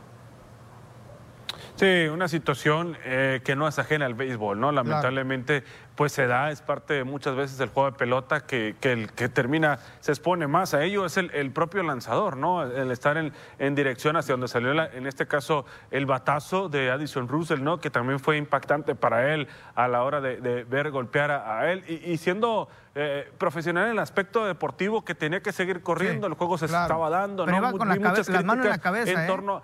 Sí, 1.80 2.08
una 2.08 2.28
situación 2.28 2.94
eh, 3.06 3.40
que 3.42 3.56
no 3.56 3.66
es 3.66 3.78
ajena 3.78 4.04
al 4.04 4.12
béisbol, 4.12 4.60
¿no? 4.60 4.70
Lamentablemente, 4.70 5.64
pues 5.94 6.12
se 6.12 6.26
da, 6.26 6.50
es 6.50 6.60
parte 6.60 7.04
muchas 7.04 7.34
veces 7.34 7.56
del 7.56 7.70
juego 7.70 7.90
de 7.90 7.96
pelota 7.96 8.40
que, 8.40 8.76
el 8.82 9.10
que 9.12 9.30
termina, 9.30 9.78
se 10.00 10.12
expone 10.12 10.46
más 10.46 10.74
a 10.74 10.82
ello, 10.82 11.06
es 11.06 11.16
el, 11.16 11.50
propio 11.52 11.82
lanzador, 11.82 12.36
¿no? 12.36 12.64
El 12.64 12.90
estar 12.90 13.16
en, 13.16 13.32
en 13.58 13.74
dirección 13.74 14.16
hacia 14.16 14.34
donde 14.34 14.48
salió, 14.48 14.72
en 14.72 15.06
este 15.06 15.26
caso, 15.26 15.64
el 15.90 16.04
batazo 16.04 16.68
de 16.68 16.90
Addison 16.90 17.28
Russell, 17.28 17.62
¿no? 17.62 17.80
Que 17.80 17.88
también 17.88 18.20
fue 18.20 18.36
impactante 18.36 18.94
para 18.94 19.32
él 19.32 19.48
a 19.74 19.88
la 19.88 20.02
hora 20.02 20.20
de, 20.20 20.64
ver 20.64 20.90
golpear 20.90 21.30
a, 21.30 21.72
él 21.72 21.82
y, 21.88 22.14
siendo 22.18 22.68
eh, 22.94 23.32
profesional 23.38 23.86
en 23.86 23.92
el 23.92 24.00
aspecto 24.00 24.44
deportivo 24.44 25.02
que 25.02 25.14
tenía 25.14 25.40
que 25.42 25.52
seguir 25.52 25.82
corriendo, 25.82 26.26
el 26.26 26.34
juego 26.34 26.58
se 26.58 26.66
estaba 26.66 27.08
dando, 27.08 27.46
¿no? 27.46 27.56
Iba 27.56 27.72
con 27.72 27.88
la, 27.88 27.96
la 27.96 28.42
mano 28.42 28.64
en 28.64 28.68
la 28.68 28.78
cabeza, 28.78 29.12
en 29.12 29.18
¿eh? 29.20 29.60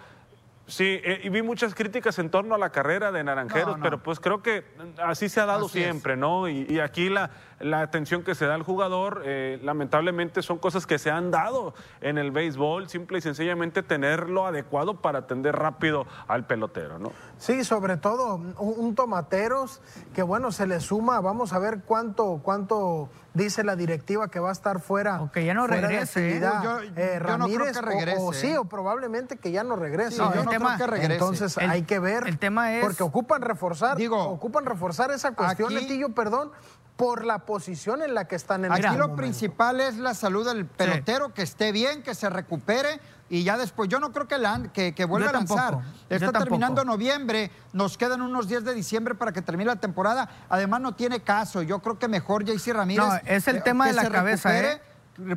Sí, 0.69 1.01
eh, 1.05 1.21
y 1.23 1.29
vi 1.29 1.43
muchas 1.43 1.75
críticas 1.75 2.19
en 2.19 2.29
torno 2.29 2.55
a 2.57 2.59
la 2.59 2.71
carrera 2.71 3.13
de 3.13 3.23
Naranjeros, 3.23 3.79
pero 3.81 4.03
pues 4.03 4.19
creo 4.19 4.43
que 4.43 4.65
así 4.99 5.29
se 5.29 5.41
ha 5.41 5.47
dado 5.47 5.69
siempre, 5.69 6.17
¿no? 6.17 6.49
Y, 6.49 6.81
aquí 6.81 7.09
la, 7.09 7.31
la, 7.61 7.81
atención 7.81 8.23
que 8.23 8.35
se 8.35 8.47
da 8.47 8.55
al 8.55 8.63
jugador, 8.63 9.23
eh, 9.25 9.59
lamentablemente 9.63 10.43
son 10.43 10.59
cosas 10.59 10.87
que 10.87 10.99
se 10.99 11.11
han 11.11 11.31
dado 11.31 11.75
en 12.01 12.19
el 12.19 12.31
béisbol, 12.31 12.89
simple 12.89 13.19
y 13.19 13.21
sencillamente 13.21 13.83
tenerlo 13.83 14.47
adecuado 14.47 15.01
para 15.01 15.21
atender 15.21 15.57
rápido 15.57 16.07
al 16.29 16.47
pelotero, 16.47 16.99
¿no? 16.99 17.13
Sí, 17.39 17.65
sobre 17.65 17.97
todo 17.97 18.37
un, 18.59 18.95
tomateros 18.95 19.83
que 20.15 20.23
bueno, 20.23 20.53
se 20.53 20.67
le 20.67 20.81
suma, 20.81 21.21
vamos 21.21 21.53
a 21.53 21.59
ver 21.59 21.81
cuánto, 21.85 22.41
cuánto 22.43 23.11
dice 23.35 23.63
la 23.63 23.77
directiva 23.77 24.29
que 24.29 24.41
va 24.41 24.49
a 24.49 24.53
estar 24.53 24.81
fuera. 24.81 25.21
O 25.21 25.31
que 25.31 25.45
ya 25.45 25.53
no 25.53 25.67
regrese. 25.67 26.41
Yo, 26.41 26.81
eh, 26.97 27.21
no 27.39 27.47
creo 27.47 27.73
que 27.73 27.83
regrese. 27.83 28.17
O, 28.21 28.33
sí, 28.33 28.57
o 28.57 28.65
probablemente 28.65 29.37
que 29.37 29.53
ya 29.53 29.65
no 29.65 29.77
regrese. 29.77 30.17
yo 30.17 30.45
no 30.45 30.51
creo 30.51 30.77
que 30.79 30.87
regrese. 30.87 31.13
Entonces 31.13 31.59
hay 31.59 31.83
que 31.83 31.99
ver. 31.99 32.27
El 32.27 32.39
tema 32.39 32.75
es. 32.75 32.85
Porque 32.85 33.03
ocupan 33.03 33.43
reforzar. 33.43 33.97
Digo, 33.97 34.23
ocupan 34.23 34.65
reforzar 34.65 35.11
esa 35.11 35.33
cuestión, 35.35 35.75
Netillo, 35.75 36.11
perdón 36.11 36.53
por 36.97 37.25
la 37.25 37.41
posición 37.41 38.03
en 38.03 38.15
la 38.15 38.27
que 38.27 38.37
están 38.37 38.65
en 38.65 38.73
Aquí 38.73 38.87
este 38.87 38.99
lo 38.99 39.15
principal 39.15 39.81
es 39.81 39.97
la 39.97 40.15
salud 40.15 40.47
del 40.47 40.67
pelotero, 40.67 41.35
que 41.35 41.43
esté 41.43 41.73
bien, 41.73 42.03
que 42.03 42.15
se 42.15 42.31
recupere 42.31 43.01
y 43.29 43.43
ya 43.43 43.57
después, 43.59 43.89
yo 43.89 43.99
no 43.99 44.13
creo 44.13 44.29
que, 44.29 44.95
que, 44.95 45.05
vuelva 45.05 45.31
a 45.31 45.33
lanzar. 45.33 45.79
Está 46.09 46.33
terminando 46.33 46.85
noviembre, 46.85 47.51
nos 47.73 47.99
quedan 47.99 48.23
unos 48.23 48.49
días 48.49 48.65
de 48.65 48.73
diciembre 48.73 49.15
para 49.15 49.33
que 49.33 49.43
termine 49.43 49.67
la 49.67 49.77
temporada. 49.77 50.29
Además, 50.49 50.81
no 50.81 50.95
tiene 50.95 51.21
caso. 51.21 51.63
Yo 51.63 51.81
creo 51.81 51.99
que 51.99 52.07
mejor 52.07 52.45
JC 52.45 52.73
Ramírez. 52.73 53.05
No, 53.05 53.15
es 53.25 53.49
el 53.49 53.63
tema 53.63 53.87
de 53.89 53.95
la 53.95 54.09
cabeza, 54.09 54.57
¿eh? 54.59 54.81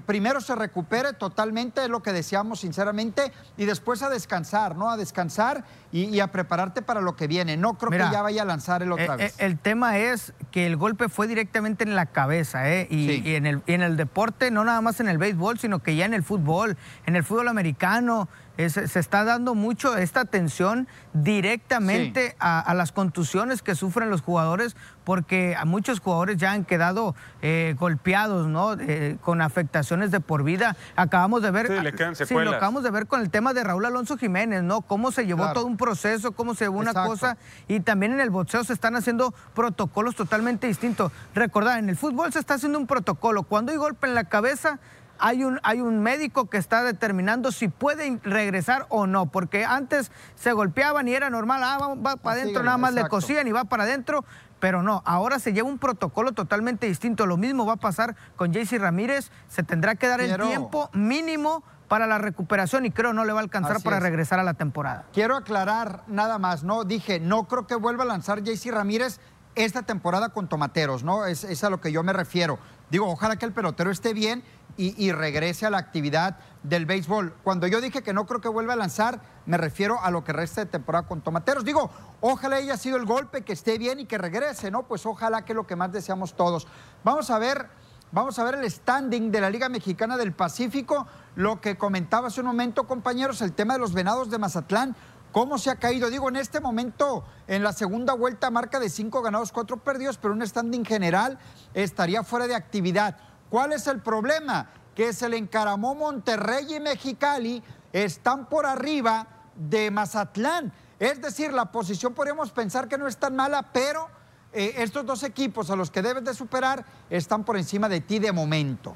Primero 0.06 0.42
se 0.42 0.56
recupere 0.56 1.14
totalmente, 1.14 1.84
es 1.84 1.90
lo 1.90 2.02
que 2.02 2.14
deseamos 2.14 2.60
sinceramente, 2.60 3.32
y 3.58 3.66
después 3.66 4.02
a 4.02 4.10
descansar, 4.10 4.76
¿no? 4.76 4.90
A 4.90 4.98
descansar 4.98 5.64
y, 5.92 6.20
a 6.20 6.28
prepararte 6.28 6.82
para 6.82 7.02
lo 7.02 7.16
que 7.16 7.28
viene. 7.28 7.58
No 7.58 7.78
creo 7.78 7.92
que 7.92 7.98
ya 7.98 8.22
vaya 8.22 8.44
a 8.44 8.46
lanzar 8.46 8.84
el 8.84 8.92
otra 8.92 9.16
eh, 9.16 9.18
vez. 9.18 9.40
Eh, 9.40 9.46
el 9.46 9.58
tema 9.58 9.98
es 9.98 10.34
que 10.52 10.66
el 10.66 10.78
golpe 10.78 11.10
fue 11.10 11.28
directamente 11.28 11.84
en 11.84 11.96
la 11.96 12.08
cabeza, 12.08 12.70
¿eh? 12.70 12.88
Y, 12.90 13.36
en 13.36 13.46
el, 13.46 13.62
en 13.68 13.82
el 13.82 13.98
deporte, 13.98 14.52
no 14.52 14.64
nada 14.64 14.82
más 14.82 15.00
en 15.00 15.08
el 15.08 15.18
béisbol, 15.18 15.60
sino 15.60 15.80
que 15.80 15.96
ya 15.96 16.06
en 16.06 16.14
el 16.14 16.24
fútbol, 16.24 16.78
en 17.06 17.16
el 17.16 17.24
fútbol 17.24 17.48
americano, 17.48 18.28
se 18.68 19.00
está 19.00 19.24
dando 19.24 19.56
mucho 19.56 19.96
esta 19.96 20.20
atención 20.20 20.90
directamente 21.14 22.36
a, 22.40 22.74
las 22.74 22.92
contusiones 22.92 23.62
que 23.62 23.74
sufren 23.74 24.10
los 24.10 24.22
jugadores, 24.22 24.76
porque 25.10 25.56
a 25.58 25.66
muchos 25.66 26.02
jugadores 26.02 26.38
ya 26.38 26.52
han 26.52 26.66
quedado 26.66 27.16
eh, 27.42 27.76
golpeados, 27.80 28.46
¿no? 28.46 28.78
con 29.22 29.42
afectaciones 29.42 30.12
de 30.12 30.20
por 30.20 30.44
vida. 30.44 30.78
Acabamos 30.96 31.42
de 31.42 31.50
ver. 31.50 31.68
Sí, 32.14 32.36
lo 32.36 32.52
acabamos 32.52 32.84
de 32.84 32.92
ver 32.92 33.08
con 33.08 33.20
el 33.20 33.32
tema 33.32 33.56
de 33.56 33.64
Raúl 33.64 33.88
Alonso 33.88 34.18
Jiménez, 34.18 34.62
¿no? 34.62 34.82
Cómo 34.82 35.12
se 35.12 35.26
llevó 35.26 35.52
todo 35.52 35.66
un 35.66 35.78
proceso, 35.78 36.34
cómo 36.34 36.54
se 36.54 36.66
llevó 36.66 36.78
una 36.78 36.94
cosa. 36.94 37.38
Y 37.68 37.80
también 37.80 38.12
en 38.12 38.20
el 38.20 38.30
boxeo 38.30 38.64
se 38.64 38.74
están 38.74 38.96
haciendo 38.96 39.34
protocolos 39.56 40.16
totalmente 40.16 40.68
distintos. 40.68 41.12
Recordad, 41.34 41.80
en 41.80 41.90
el 41.90 41.98
fútbol 41.98 42.32
se 42.32 42.38
está 42.38 42.54
haciendo 42.54 42.78
un 42.78 42.86
protocolo. 42.86 43.42
Cuando 43.42 43.72
hay 43.72 43.80
golpe 43.80 44.06
en 44.06 44.14
la 44.14 44.26
cabeza, 44.26 44.78
hay 45.20 45.44
un, 45.44 45.60
hay 45.64 45.82
un 45.82 46.02
médico 46.02 46.50
que 46.50 46.58
está 46.58 46.84
determinando 46.84 47.52
si 47.52 47.68
puede 47.68 48.20
regresar 48.24 48.86
o 48.90 49.06
no, 49.06 49.28
porque 49.28 49.66
antes 49.66 50.12
se 50.36 50.54
golpeaban 50.54 51.08
y 51.08 51.14
era 51.14 51.30
normal, 51.30 51.62
ah, 51.64 51.96
va, 51.96 52.16
para 52.16 52.42
adentro, 52.42 52.64
nada 52.64 52.78
más 52.78 52.94
le 52.94 53.08
cosían 53.08 53.48
y 53.48 53.52
va 53.52 53.66
para 53.66 53.84
adentro, 53.84 54.24
pero 54.60 54.84
no, 54.84 55.02
ahora 55.06 55.40
se 55.40 55.54
lleva 55.54 55.68
un 55.68 55.80
protocolo 55.80 56.32
totalmente 56.32 56.88
distinto. 56.88 57.26
Lo 57.26 57.38
mismo 57.38 57.66
va 57.66 57.74
a 57.74 57.78
pasar 57.78 58.16
con 58.36 58.52
JC 58.52 58.78
Ramírez, 58.80 59.32
se 59.48 59.64
tendrá 59.64 59.96
que 59.96 60.08
dar 60.08 60.22
el 60.22 60.36
tiempo 60.38 60.90
mínimo 60.94 61.64
para 61.88 62.08
la 62.08 62.20
recuperación 62.20 62.86
y 62.86 62.92
creo 62.92 63.14
no 63.14 63.26
le 63.26 63.34
va 63.34 63.40
a 63.40 63.44
alcanzar 63.44 63.82
para 63.82 64.00
regresar 64.00 64.40
a 64.40 64.44
la 64.44 64.54
temporada. 64.54 65.06
Quiero 65.12 65.36
aclarar 65.36 66.04
nada 66.08 66.38
más, 66.38 66.64
¿no? 66.64 66.84
Dije, 66.84 67.20
no 67.20 67.48
creo 67.48 67.68
que 67.68 67.76
vuelva 67.76 68.04
a 68.04 68.08
lanzar 68.08 68.44
JC 68.44 68.72
Ramírez 68.72 69.20
esta 69.56 69.82
temporada 69.82 70.30
con 70.30 70.48
tomateros, 70.48 71.04
¿no? 71.04 71.26
Es, 71.26 71.44
es, 71.44 71.64
a 71.64 71.70
lo 71.70 71.82
que 71.82 71.92
yo 71.92 72.04
me 72.04 72.14
refiero. 72.14 72.60
Digo, 72.92 73.10
ojalá 73.10 73.38
que 73.38 73.46
el 73.46 73.54
pelotero 73.54 73.92
esté 73.92 74.14
bien 74.14 74.44
y, 74.82 75.12
regrese 75.12 75.66
a 75.66 75.70
la 75.70 75.78
actividad 75.78 76.38
del 76.64 76.86
béisbol. 76.86 77.36
Cuando 77.44 77.68
yo 77.68 77.82
dije 77.82 78.02
que 78.02 78.14
no 78.14 78.26
creo 78.26 78.40
que 78.40 78.48
vuelva 78.48 78.74
a 78.74 78.78
lanzar, 78.78 79.20
me 79.46 79.58
refiero 79.58 80.02
a 80.02 80.10
lo 80.10 80.24
que 80.24 80.32
resta 80.32 80.62
de 80.62 80.72
temporada 80.72 81.06
con 81.06 81.22
tomateros. 81.22 81.66
Digo, 81.66 81.92
ojalá 82.22 82.56
haya 82.56 82.78
sido 82.78 82.96
el 82.96 83.06
golpe, 83.06 83.42
que 83.42 83.52
esté 83.52 83.78
bien 83.78 84.00
y 84.00 84.06
que 84.06 84.18
regrese, 84.18 84.72
¿no? 84.72 84.84
Pues 84.84 85.06
ojalá 85.06 85.44
que 85.44 85.54
lo 85.54 85.68
que 85.68 85.76
más 85.76 85.92
deseamos 85.92 86.34
todos. 86.34 86.66
Vamos 87.04 87.30
a 87.30 87.40
ver. 87.40 87.68
Vamos 88.12 88.40
a 88.40 88.44
ver 88.44 88.56
el 88.56 88.72
standing 88.72 89.30
de 89.30 89.40
la 89.40 89.52
Liga 89.52 89.70
Mexicana 89.70 90.18
del 90.18 90.34
Pacífico, 90.34 91.06
lo 91.36 91.62
que 91.62 91.78
comentaba 91.78 92.30
hace 92.30 92.40
un 92.40 92.48
momento, 92.48 92.88
compañeros, 92.88 93.40
el 93.44 93.54
tema 93.54 93.74
de 93.74 93.80
los 93.80 93.94
venados 93.94 94.32
de 94.32 94.40
Mazatlán 94.40 94.96
cómo 95.32 95.58
se 95.58 95.70
ha 95.70 95.76
caído. 95.76 96.10
Digo, 96.10 96.30
en 96.30 96.36
este 96.36 96.60
momento, 96.60 97.24
en 97.48 97.64
la 97.64 97.74
segunda 97.74 98.14
vuelta, 98.14 98.50
marca 98.50 98.80
de 98.80 98.90
cinco 98.90 99.22
ganados, 99.22 99.52
cuatro 99.52 99.78
perdidos, 99.78 100.18
pero 100.18 100.34
un 100.34 100.46
standing 100.46 100.86
general 100.86 101.38
estaría 101.74 102.24
fuera 102.24 102.48
de 102.48 102.56
actividad. 102.56 103.18
¿Cuál 103.50 103.74
es 103.74 103.88
el 103.88 104.02
problema? 104.02 104.70
Que 104.96 105.14
se 105.14 105.30
le 105.30 105.38
encaramó 105.38 105.96
Monterrey 105.96 106.76
y 106.76 106.80
Mexicali, 106.80 107.64
están 107.94 108.48
por 108.48 108.66
arriba 108.66 109.28
de 109.56 109.92
Mazatlán. 109.92 110.72
Es 111.00 111.22
decir, 111.22 111.54
la 111.54 111.72
posición 111.72 112.14
podríamos 112.14 112.52
pensar 112.52 112.88
que 112.88 112.98
no 112.98 113.08
es 113.08 113.18
tan 113.18 113.36
mala, 113.36 113.72
pero 113.74 114.10
eh, 114.52 114.76
estos 114.78 115.06
dos 115.06 115.24
equipos 115.24 115.70
a 115.72 115.76
los 115.76 115.90
que 115.90 116.02
debes 116.02 116.24
de 116.24 116.34
superar 116.34 116.84
están 117.10 117.44
por 117.44 117.58
encima 117.58 117.88
de 117.88 118.02
ti 118.02 118.20
de 118.20 118.32
momento. 118.32 118.96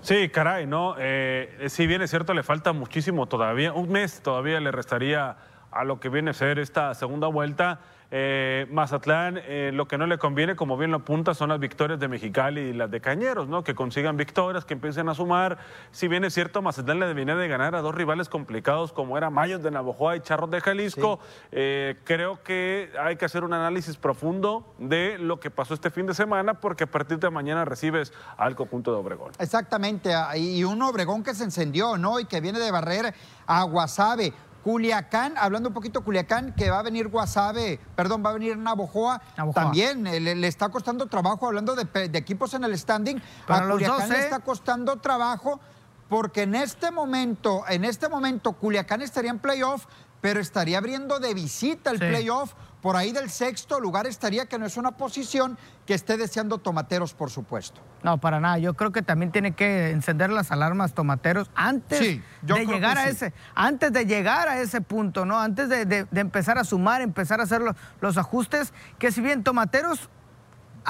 Sí, 0.00 0.28
caray, 0.28 0.66
¿no? 0.66 0.94
Eh, 0.98 1.66
si 1.68 1.86
bien 1.86 2.02
es 2.02 2.10
cierto, 2.10 2.32
le 2.32 2.42
falta 2.42 2.72
muchísimo 2.72 3.26
todavía, 3.26 3.72
un 3.72 3.90
mes 3.90 4.22
todavía 4.22 4.60
le 4.60 4.70
restaría 4.70 5.36
a 5.70 5.84
lo 5.84 6.00
que 6.00 6.08
viene 6.08 6.30
a 6.30 6.34
ser 6.34 6.58
esta 6.58 6.94
segunda 6.94 7.26
vuelta. 7.26 7.80
Eh, 8.10 8.66
Mazatlán, 8.70 9.38
eh, 9.44 9.70
lo 9.74 9.86
que 9.86 9.98
no 9.98 10.06
le 10.06 10.16
conviene, 10.16 10.56
como 10.56 10.78
bien 10.78 10.90
lo 10.90 10.98
apunta, 10.98 11.34
son 11.34 11.50
las 11.50 11.60
victorias 11.60 12.00
de 12.00 12.08
Mexicali 12.08 12.60
y 12.60 12.72
las 12.72 12.90
de 12.90 13.02
Cañeros, 13.02 13.48
¿no? 13.48 13.62
Que 13.62 13.74
consigan 13.74 14.16
victorias, 14.16 14.64
que 14.64 14.72
empiecen 14.72 15.10
a 15.10 15.14
sumar. 15.14 15.58
Si 15.90 16.08
bien 16.08 16.24
es 16.24 16.32
cierto, 16.32 16.62
Mazatlán 16.62 17.00
le 17.00 17.12
viene 17.12 17.34
de 17.34 17.48
ganar 17.48 17.74
a 17.74 17.82
dos 17.82 17.94
rivales 17.94 18.30
complicados 18.30 18.94
como 18.94 19.18
era 19.18 19.28
Mayos 19.28 19.62
de 19.62 19.70
Navojoa 19.70 20.16
y 20.16 20.20
Charros 20.20 20.50
de 20.50 20.60
Jalisco. 20.62 21.20
Eh, 21.52 21.96
creo 22.04 22.42
que 22.42 22.90
hay 22.98 23.16
que 23.16 23.26
hacer 23.26 23.44
un 23.44 23.52
análisis 23.52 23.98
profundo 23.98 24.74
de 24.78 25.18
lo 25.18 25.38
que 25.38 25.50
pasó 25.50 25.74
este 25.74 25.90
fin 25.90 26.06
de 26.06 26.14
semana, 26.14 26.54
porque 26.54 26.84
a 26.84 26.90
partir 26.90 27.18
de 27.18 27.28
mañana 27.28 27.66
recibes 27.66 28.14
al 28.38 28.56
conjunto 28.56 28.90
de 28.90 28.98
Obregón. 28.98 29.32
Exactamente, 29.38 30.14
y 30.36 30.64
un 30.64 30.80
Obregón 30.80 31.22
que 31.22 31.34
se 31.34 31.44
encendió, 31.44 31.98
¿no? 31.98 32.20
Y 32.20 32.24
que 32.24 32.40
viene 32.40 32.58
de 32.58 32.70
barrer 32.70 33.14
a 33.46 33.64
Guasave. 33.64 34.32
Culiacán, 34.64 35.34
hablando 35.36 35.68
un 35.68 35.74
poquito 35.74 36.02
Culiacán, 36.02 36.54
que 36.54 36.70
va 36.70 36.80
a 36.80 36.82
venir 36.82 37.08
Guasave, 37.08 37.80
perdón, 37.94 38.22
va 38.24 38.30
a 38.30 38.34
venir 38.34 38.56
Navojoa, 38.56 39.20
también 39.54 40.06
eh, 40.06 40.20
le, 40.20 40.46
está 40.46 40.68
costando 40.68 41.06
trabajo, 41.06 41.46
hablando 41.46 41.74
de, 41.74 41.86
equipos 42.14 42.54
en 42.54 42.64
el 42.64 42.76
standing, 42.76 43.22
a 43.46 43.68
Culiacán 43.68 44.08
le 44.08 44.16
¿eh? 44.16 44.20
está 44.20 44.40
costando 44.40 44.96
trabajo 44.96 45.60
porque 46.08 46.42
en 46.42 46.54
este 46.54 46.90
momento, 46.90 47.64
en 47.68 47.84
este 47.84 48.08
momento 48.08 48.52
Culiacán 48.52 49.02
estaría 49.02 49.30
en 49.30 49.38
playoff, 49.38 49.86
pero 50.20 50.40
estaría 50.40 50.78
abriendo 50.78 51.20
de 51.20 51.34
visita 51.34 51.90
el 51.90 51.98
playoff. 51.98 52.54
Por 52.82 52.96
ahí 52.96 53.12
del 53.12 53.28
sexto 53.28 53.80
lugar 53.80 54.06
estaría, 54.06 54.46
que 54.46 54.58
no 54.58 54.66
es 54.66 54.76
una 54.76 54.92
posición 54.92 55.58
que 55.84 55.94
esté 55.94 56.16
deseando 56.16 56.58
Tomateros, 56.58 57.12
por 57.12 57.30
supuesto. 57.30 57.80
No, 58.02 58.18
para 58.18 58.38
nada. 58.38 58.58
Yo 58.58 58.74
creo 58.74 58.92
que 58.92 59.02
también 59.02 59.32
tiene 59.32 59.52
que 59.52 59.90
encender 59.90 60.30
las 60.30 60.52
alarmas 60.52 60.94
Tomateros 60.94 61.50
antes 61.54 62.20
de 62.42 62.66
llegar 62.66 62.98
a 62.98 63.08
ese, 63.08 63.32
antes 63.54 63.92
de 63.92 64.06
llegar 64.06 64.48
a 64.48 64.60
ese 64.60 64.80
punto, 64.80 65.24
¿no? 65.24 65.40
Antes 65.40 65.68
de, 65.68 66.06
empezar 66.14 66.58
a 66.58 66.64
sumar, 66.64 67.02
empezar 67.02 67.40
a 67.40 67.44
hacer 67.44 67.62
los 68.00 68.16
ajustes, 68.16 68.72
que 68.98 69.10
si 69.10 69.20
bien 69.20 69.42
Tomateros 69.42 70.08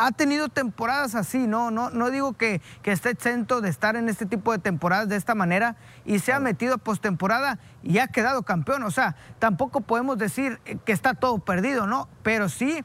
ha 0.07 0.13
tenido 0.13 0.49
temporadas 0.49 1.15
así, 1.15 1.47
¿no? 1.47 1.71
No, 1.71 1.91
no 1.91 2.11
digo 2.11 2.35
que, 2.35 2.61
que, 2.83 2.93
esté 2.93 3.11
exento 3.11 3.61
de 3.61 3.69
estar 3.69 3.97
en 3.97 4.09
este 4.09 4.27
tipo 4.27 4.53
de 4.53 4.59
temporadas 4.59 5.09
de 5.09 5.17
esta 5.17 5.35
manera 5.35 5.77
y 6.05 6.21
se 6.21 6.33
ha 6.33 6.39
metido 6.39 6.75
a 6.75 6.79
postemporada 6.79 7.59
y 7.83 7.99
ha 7.99 8.07
quedado 8.07 8.43
campeón. 8.45 8.85
O 8.85 8.91
sea, 8.91 9.17
tampoco 9.39 9.81
podemos 9.81 10.17
decir 10.17 10.61
que 10.85 10.93
está 10.93 11.15
todo 11.15 11.39
perdido, 11.39 11.87
¿no? 11.87 12.09
Pero 12.23 12.49
sí 12.49 12.85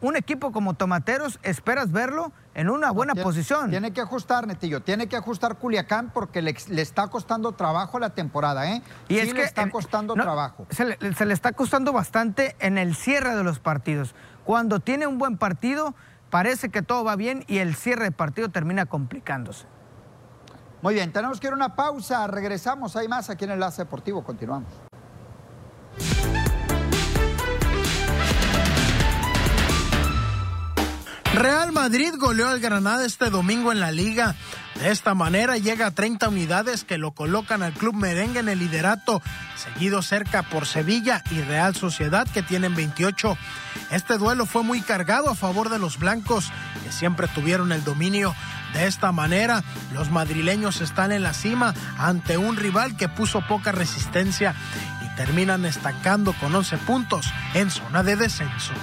un 0.00 0.16
equipo 0.16 0.52
como 0.52 0.74
Tomateros 0.74 1.38
esperas 1.42 1.92
verlo 1.92 2.32
en 2.54 2.70
una 2.70 2.90
buena 2.90 3.14
posición. 3.14 3.70
Tiene 3.70 3.92
que 3.92 4.00
ajustar, 4.00 4.46
Netillo, 4.46 4.82
tiene 4.82 5.08
que 5.08 5.16
ajustar 5.16 5.56
Culiacán 5.56 6.10
porque 6.12 6.42
le, 6.42 6.54
está 6.80 7.08
costando 7.08 7.52
trabajo 7.52 7.98
la 7.98 8.10
temporada, 8.10 8.70
¿eh? 8.70 8.82
Y 9.08 9.18
es 9.18 9.28
que 9.28 9.40
le 9.40 9.44
está 9.44 9.68
costando 9.70 10.14
trabajo. 10.14 10.66
Se 10.70 10.84
le, 10.84 11.14
se 11.14 11.26
le 11.26 11.34
está 11.34 11.52
costando 11.52 11.92
bastante 11.92 12.56
en 12.58 12.78
el 12.78 12.94
cierre 12.96 13.36
de 13.36 13.44
los 13.44 13.58
partidos. 13.58 14.14
Cuando 14.44 14.80
tiene 14.80 15.06
un 15.06 15.18
buen 15.18 15.38
partido, 15.38 15.94
parece 16.36 16.68
que 16.68 16.82
todo 16.82 17.02
va 17.02 17.16
bien 17.16 17.44
y 17.48 17.60
el 17.60 17.74
cierre 17.74 18.04
de 18.04 18.12
partido 18.12 18.50
termina 18.50 18.84
complicándose. 18.84 19.64
Muy 20.82 20.92
bien, 20.92 21.10
tenemos 21.10 21.40
que 21.40 21.46
ir 21.46 21.54
a 21.54 21.56
una 21.56 21.74
pausa, 21.76 22.26
regresamos, 22.26 22.94
hay 22.94 23.08
más 23.08 23.30
aquí 23.30 23.46
en 23.46 23.52
Enlace 23.52 23.84
Deportivo, 23.84 24.22
continuamos. 24.22 24.68
Real 31.32 31.72
Madrid 31.72 32.12
goleó 32.18 32.48
al 32.48 32.60
Granada 32.60 33.06
este 33.06 33.30
domingo 33.30 33.72
en 33.72 33.80
la 33.80 33.90
liga. 33.90 34.34
De 34.80 34.90
esta 34.90 35.14
manera 35.14 35.56
llega 35.56 35.86
a 35.86 35.90
30 35.90 36.28
unidades 36.28 36.84
que 36.84 36.98
lo 36.98 37.12
colocan 37.12 37.62
al 37.62 37.72
club 37.72 37.94
merengue 37.94 38.40
en 38.40 38.48
el 38.48 38.58
liderato, 38.58 39.22
seguido 39.56 40.02
cerca 40.02 40.42
por 40.42 40.66
Sevilla 40.66 41.22
y 41.30 41.40
Real 41.40 41.74
Sociedad 41.74 42.28
que 42.28 42.42
tienen 42.42 42.74
28. 42.74 43.38
Este 43.90 44.18
duelo 44.18 44.44
fue 44.44 44.62
muy 44.62 44.82
cargado 44.82 45.30
a 45.30 45.34
favor 45.34 45.70
de 45.70 45.78
los 45.78 45.98
blancos, 45.98 46.52
que 46.84 46.92
siempre 46.92 47.26
tuvieron 47.28 47.72
el 47.72 47.84
dominio. 47.84 48.34
De 48.74 48.86
esta 48.86 49.12
manera, 49.12 49.64
los 49.94 50.10
madrileños 50.10 50.82
están 50.82 51.10
en 51.10 51.22
la 51.22 51.32
cima 51.32 51.72
ante 51.98 52.36
un 52.36 52.56
rival 52.56 52.96
que 52.96 53.08
puso 53.08 53.40
poca 53.46 53.72
resistencia 53.72 54.54
y 55.04 55.16
terminan 55.16 55.64
estancando 55.64 56.34
con 56.34 56.54
11 56.54 56.76
puntos 56.78 57.32
en 57.54 57.70
zona 57.70 58.02
de 58.02 58.16
descenso. 58.16 58.74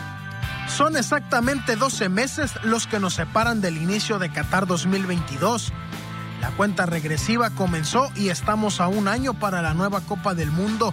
Son 0.76 0.98
exactamente 0.98 1.76
12 1.76 2.10
meses 2.10 2.52
los 2.64 2.88
que 2.88 3.00
nos 3.00 3.14
separan 3.14 3.62
del 3.62 3.78
inicio 3.78 4.18
de 4.18 4.32
Qatar 4.32 4.66
2022. 4.66 5.72
La 6.42 6.50
cuenta 6.50 6.88
regresiva 6.88 7.52
comenzó 7.52 8.10
y 8.16 8.30
estamos 8.30 8.82
a 8.82 8.88
un 8.88 9.08
año 9.08 9.36
para 9.36 9.62
la 9.62 9.76
nueva 9.76 10.02
Copa 10.02 10.34
del 10.34 10.50
Mundo, 10.50 10.92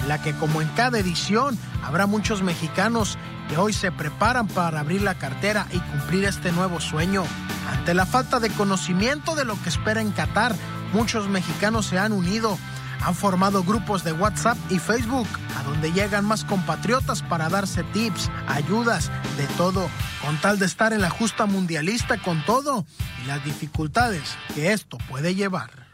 en 0.00 0.08
la 0.08 0.20
que 0.20 0.34
como 0.34 0.60
en 0.60 0.68
cada 0.70 0.98
edición 0.98 1.56
habrá 1.84 2.06
muchos 2.06 2.42
mexicanos 2.42 3.18
que 3.48 3.56
hoy 3.56 3.72
se 3.72 3.92
preparan 3.92 4.48
para 4.48 4.80
abrir 4.80 5.02
la 5.02 5.14
cartera 5.14 5.68
y 5.72 5.78
cumplir 5.78 6.24
este 6.24 6.50
nuevo 6.50 6.80
sueño. 6.80 7.22
Ante 7.70 7.94
la 7.94 8.06
falta 8.06 8.40
de 8.40 8.50
conocimiento 8.50 9.36
de 9.36 9.44
lo 9.44 9.54
que 9.62 9.68
espera 9.68 10.00
en 10.00 10.10
Qatar, 10.10 10.56
muchos 10.92 11.28
mexicanos 11.28 11.86
se 11.86 12.00
han 12.00 12.12
unido 12.12 12.58
han 13.02 13.14
formado 13.14 13.62
grupos 13.62 14.04
de 14.04 14.12
WhatsApp 14.12 14.58
y 14.70 14.78
Facebook, 14.78 15.28
a 15.58 15.62
donde 15.62 15.92
llegan 15.92 16.24
más 16.24 16.44
compatriotas 16.44 17.22
para 17.22 17.48
darse 17.48 17.82
tips, 17.84 18.30
ayudas, 18.46 19.10
de 19.36 19.46
todo, 19.56 19.88
con 20.24 20.36
tal 20.40 20.58
de 20.58 20.66
estar 20.66 20.92
en 20.92 21.00
la 21.00 21.10
justa 21.10 21.46
mundialista 21.46 22.20
con 22.22 22.44
todo 22.44 22.84
y 23.22 23.26
las 23.26 23.44
dificultades 23.44 24.36
que 24.54 24.72
esto 24.72 24.98
puede 25.08 25.34
llevar. 25.34 25.89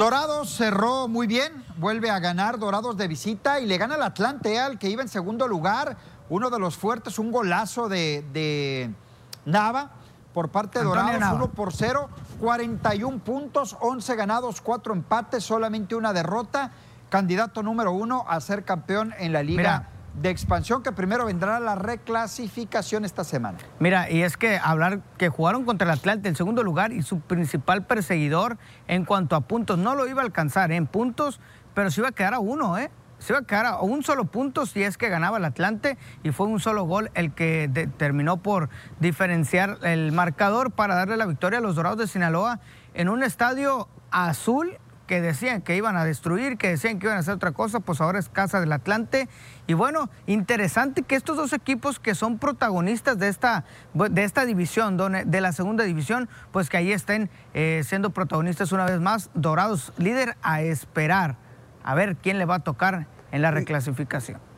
Dorados 0.00 0.48
cerró 0.48 1.08
muy 1.08 1.26
bien, 1.26 1.62
vuelve 1.76 2.08
a 2.08 2.18
ganar 2.20 2.58
Dorados 2.58 2.96
de 2.96 3.06
visita 3.06 3.60
y 3.60 3.66
le 3.66 3.76
gana 3.76 3.96
al 3.96 4.02
Atlante, 4.02 4.58
al 4.58 4.78
que 4.78 4.88
iba 4.88 5.02
en 5.02 5.10
segundo 5.10 5.46
lugar. 5.46 5.98
Uno 6.30 6.48
de 6.48 6.58
los 6.58 6.78
fuertes, 6.78 7.18
un 7.18 7.30
golazo 7.30 7.86
de, 7.86 8.90
Nava 9.44 9.90
por 10.32 10.48
parte 10.48 10.78
de 10.78 10.86
Dorados, 10.86 11.22
1 11.34 11.50
por 11.50 11.74
0, 11.74 12.08
41 12.40 13.18
puntos, 13.18 13.76
11 13.78 14.16
ganados, 14.16 14.62
4 14.62 14.94
empates, 14.94 15.44
solamente 15.44 15.94
una 15.94 16.14
derrota. 16.14 16.70
Candidato 17.10 17.62
número 17.62 17.92
uno 17.92 18.24
a 18.26 18.40
ser 18.40 18.64
campeón 18.64 19.12
en 19.18 19.34
la 19.34 19.42
Liga 19.42 19.86
de 20.14 20.30
expansión 20.30 20.82
que 20.82 20.92
primero 20.92 21.26
vendrá 21.26 21.60
la 21.60 21.74
reclasificación 21.74 23.04
esta 23.04 23.24
semana. 23.24 23.58
Mira, 23.78 24.10
y 24.10 24.22
es 24.22 24.36
que 24.36 24.58
hablar 24.62 25.00
que 25.18 25.28
jugaron 25.28 25.64
contra 25.64 25.86
el 25.86 25.98
Atlante 25.98 26.28
en 26.28 26.36
segundo 26.36 26.62
lugar 26.62 26.92
y 26.92 27.02
su 27.02 27.20
principal 27.20 27.86
perseguidor 27.86 28.58
en 28.88 29.04
cuanto 29.04 29.36
a 29.36 29.42
puntos 29.42 29.78
no 29.78 29.94
lo 29.94 30.06
iba 30.06 30.22
a 30.22 30.24
alcanzar 30.24 30.72
en 30.72 30.86
puntos, 30.86 31.40
pero 31.74 31.90
se 31.90 32.00
iba 32.00 32.08
a 32.08 32.12
quedar 32.12 32.34
a 32.34 32.38
uno, 32.40 32.78
¿eh? 32.78 32.90
Se 33.18 33.34
iba 33.34 33.40
a 33.40 33.44
quedar 33.44 33.66
a 33.66 33.80
un 33.80 34.02
solo 34.02 34.24
punto 34.24 34.64
si 34.64 34.82
es 34.82 34.96
que 34.96 35.10
ganaba 35.10 35.36
el 35.36 35.44
Atlante 35.44 35.98
y 36.22 36.30
fue 36.30 36.46
un 36.46 36.58
solo 36.58 36.84
gol 36.84 37.10
el 37.14 37.34
que 37.34 37.88
terminó 37.98 38.38
por 38.38 38.70
diferenciar 38.98 39.76
el 39.82 40.10
marcador 40.12 40.70
para 40.70 40.94
darle 40.94 41.18
la 41.18 41.26
victoria 41.26 41.58
a 41.58 41.62
los 41.62 41.76
Dorados 41.76 41.98
de 41.98 42.06
Sinaloa 42.06 42.60
en 42.94 43.10
un 43.10 43.22
estadio 43.22 43.88
azul 44.10 44.78
que 45.10 45.20
decían 45.20 45.60
que 45.60 45.74
iban 45.74 45.96
a 45.96 46.04
destruir, 46.04 46.56
que 46.56 46.68
decían 46.68 47.00
que 47.00 47.08
iban 47.08 47.16
a 47.16 47.18
hacer 47.18 47.34
otra 47.34 47.50
cosa, 47.50 47.80
pues 47.80 48.00
ahora 48.00 48.20
es 48.20 48.28
Casa 48.28 48.60
del 48.60 48.70
Atlante. 48.70 49.28
Y 49.66 49.74
bueno, 49.74 50.08
interesante 50.28 51.02
que 51.02 51.16
estos 51.16 51.36
dos 51.36 51.52
equipos 51.52 51.98
que 51.98 52.14
son 52.14 52.38
protagonistas 52.38 53.18
de 53.18 53.26
esta, 53.26 53.64
de 53.92 54.22
esta 54.22 54.44
división, 54.44 54.96
de 54.96 55.40
la 55.40 55.50
segunda 55.50 55.82
división, 55.82 56.28
pues 56.52 56.68
que 56.68 56.76
ahí 56.76 56.92
estén 56.92 57.28
eh, 57.54 57.82
siendo 57.84 58.10
protagonistas 58.10 58.70
una 58.70 58.84
vez 58.84 59.00
más. 59.00 59.30
Dorados, 59.34 59.92
líder 59.98 60.36
a 60.42 60.62
esperar, 60.62 61.34
a 61.82 61.96
ver 61.96 62.14
quién 62.14 62.38
le 62.38 62.44
va 62.44 62.54
a 62.54 62.60
tocar 62.60 63.08
en 63.32 63.42
la 63.42 63.50
reclasificación. 63.50 64.49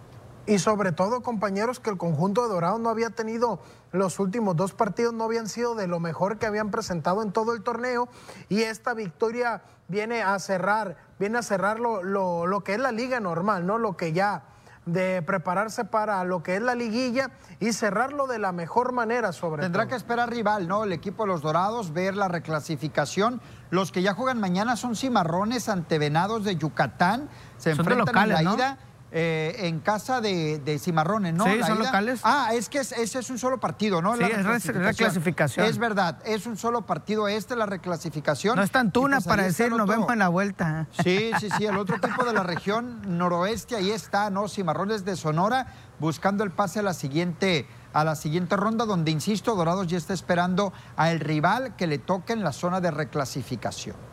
Y 0.47 0.59
sobre 0.59 0.93
todo, 0.93 1.22
compañeros, 1.22 1.78
que 1.78 1.90
el 1.90 1.97
conjunto 1.97 2.43
de 2.43 2.49
Dorados 2.49 2.80
no 2.80 2.88
había 2.88 3.11
tenido 3.11 3.61
los 3.93 4.18
últimos 4.18 4.57
dos 4.57 4.72
partidos, 4.72 5.14
no 5.14 5.24
habían 5.24 5.49
sido 5.49 5.74
de 5.74 5.86
lo 5.86 6.01
mejor 6.01 6.38
que 6.38 6.47
habían 6.47 6.70
presentado 6.70 7.22
en 7.22 7.32
todo 7.32 7.55
el 7.55 7.62
torneo. 7.62 8.09
Y 8.49 8.62
esta 8.62 8.93
victoria 8.95 9.62
viene 9.88 10.22
a 10.22 10.38
cerrar, 10.38 10.97
viene 11.18 11.38
a 11.38 11.43
cerrar 11.43 11.78
lo, 11.78 12.03
lo, 12.03 12.61
que 12.64 12.74
es 12.74 12.80
la 12.80 12.90
liga 12.90 13.20
normal, 13.20 13.66
¿no? 13.66 13.78
Lo 13.78 13.97
que 13.97 14.12
ya 14.12 14.45
de 14.84 15.22
prepararse 15.22 15.84
para 15.84 16.24
lo 16.24 16.43
que 16.43 16.57
es 16.57 16.62
la 16.62 16.74
liguilla 16.74 17.30
y 17.61 17.72
cerrarlo 17.72 18.26
de 18.26 18.40
la 18.40 18.51
mejor 18.51 18.90
manera 18.90 19.32
sobre 19.32 19.62
Tendrá 19.62 19.86
que 19.86 19.95
esperar 19.95 20.28
rival, 20.28 20.66
¿no? 20.66 20.82
El 20.82 20.93
equipo 20.93 21.22
de 21.22 21.28
los 21.28 21.40
Dorados, 21.40 21.93
ver 21.93 22.16
la 22.16 22.26
reclasificación. 22.26 23.40
Los 23.70 23.93
que 23.93 24.03
ya 24.03 24.14
juegan 24.14 24.40
mañana 24.40 24.74
son 24.74 24.97
Cimarrones 24.97 25.68
ante 25.68 26.01
Venados 26.01 26.43
de 26.43 26.57
Yucatán. 26.57 27.28
Se 27.59 27.70
enfrentan 27.70 28.24
en 28.24 28.28
la 28.30 28.43
ida. 28.43 28.78
Eh, 29.15 29.69
en 29.69 29.81
casa 29.81 30.23
de, 30.23 30.79
Cimarrones, 30.81 31.35
¿no? 31.35 31.45
Sí, 31.45 31.63
son 31.67 31.79
locales. 31.79 32.21
Ah, 32.25 32.53
es 32.55 32.71
que 32.71 32.79
ese 32.79 33.03
es 33.03 33.29
un 33.29 33.39
solo 33.39 33.61
partido, 33.61 34.01
¿no? 34.01 34.17
Sí, 34.17 34.23
es 34.23 34.67
reclasificación. 34.67 35.67
Es 35.67 35.77
verdad, 35.77 36.19
es 36.25 36.47
un 36.47 36.57
solo 36.57 36.87
partido 36.87 37.29
este, 37.29 37.55
la 37.55 37.67
reclasificación. 37.67 38.57
No 38.57 38.63
es 38.63 38.71
tan 38.71 38.91
tuna 38.91 39.19
pues 39.19 39.27
para 39.27 39.43
decir, 39.43 39.71
nos 39.71 39.87
vemos 39.87 40.11
en 40.11 40.19
la 40.19 40.29
vuelta. 40.29 40.87
Sí, 41.03 41.31
sí, 41.41 41.49
sí, 41.59 41.67
el 41.67 41.77
otro 41.77 41.97
equipo 41.97 42.25
de 42.25 42.33
la 42.33 42.43
región 42.43 43.03
noroeste, 43.19 43.77
ahí 43.77 43.91
está, 43.91 44.31
¿no? 44.31 44.49
Cimarrones 44.49 45.05
de 45.05 45.15
Sonora, 45.15 45.67
buscando 45.99 46.43
el 46.43 46.51
pase 46.51 46.79
a 46.79 46.83
la 46.83 46.95
siguiente 46.95 47.67
a 47.93 48.05
la 48.05 48.17
siguiente 48.17 48.57
ronda, 48.57 48.87
donde, 48.87 49.11
insisto, 49.11 49.55
Dorados 49.55 49.89
ya 49.89 49.99
está 49.99 50.15
esperando 50.15 50.73
al 50.97 51.21
rival 51.21 51.77
que 51.77 51.87
le 51.87 51.99
toque 51.99 52.33
en 52.33 52.43
la 52.43 52.53
zona 52.53 52.81
de 52.81 52.91
reclasificación. 52.91 54.12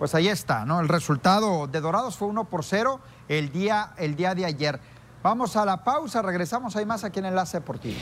Pues 0.00 0.14
ahí 0.14 0.28
está, 0.28 0.64
¿no? 0.64 0.80
El 0.80 0.88
resultado 0.88 1.66
de 1.66 1.78
Dorados 1.78 2.16
fue 2.16 2.26
1 2.28 2.46
por 2.46 2.64
0 2.64 3.00
el 3.28 3.52
día, 3.52 3.92
el 3.98 4.16
día 4.16 4.34
de 4.34 4.46
ayer. 4.46 4.80
Vamos 5.22 5.56
a 5.56 5.66
la 5.66 5.84
pausa, 5.84 6.22
regresamos, 6.22 6.74
hay 6.74 6.86
más 6.86 7.04
aquí 7.04 7.18
en 7.18 7.26
Enlace 7.26 7.58
Deportivo. 7.58 8.00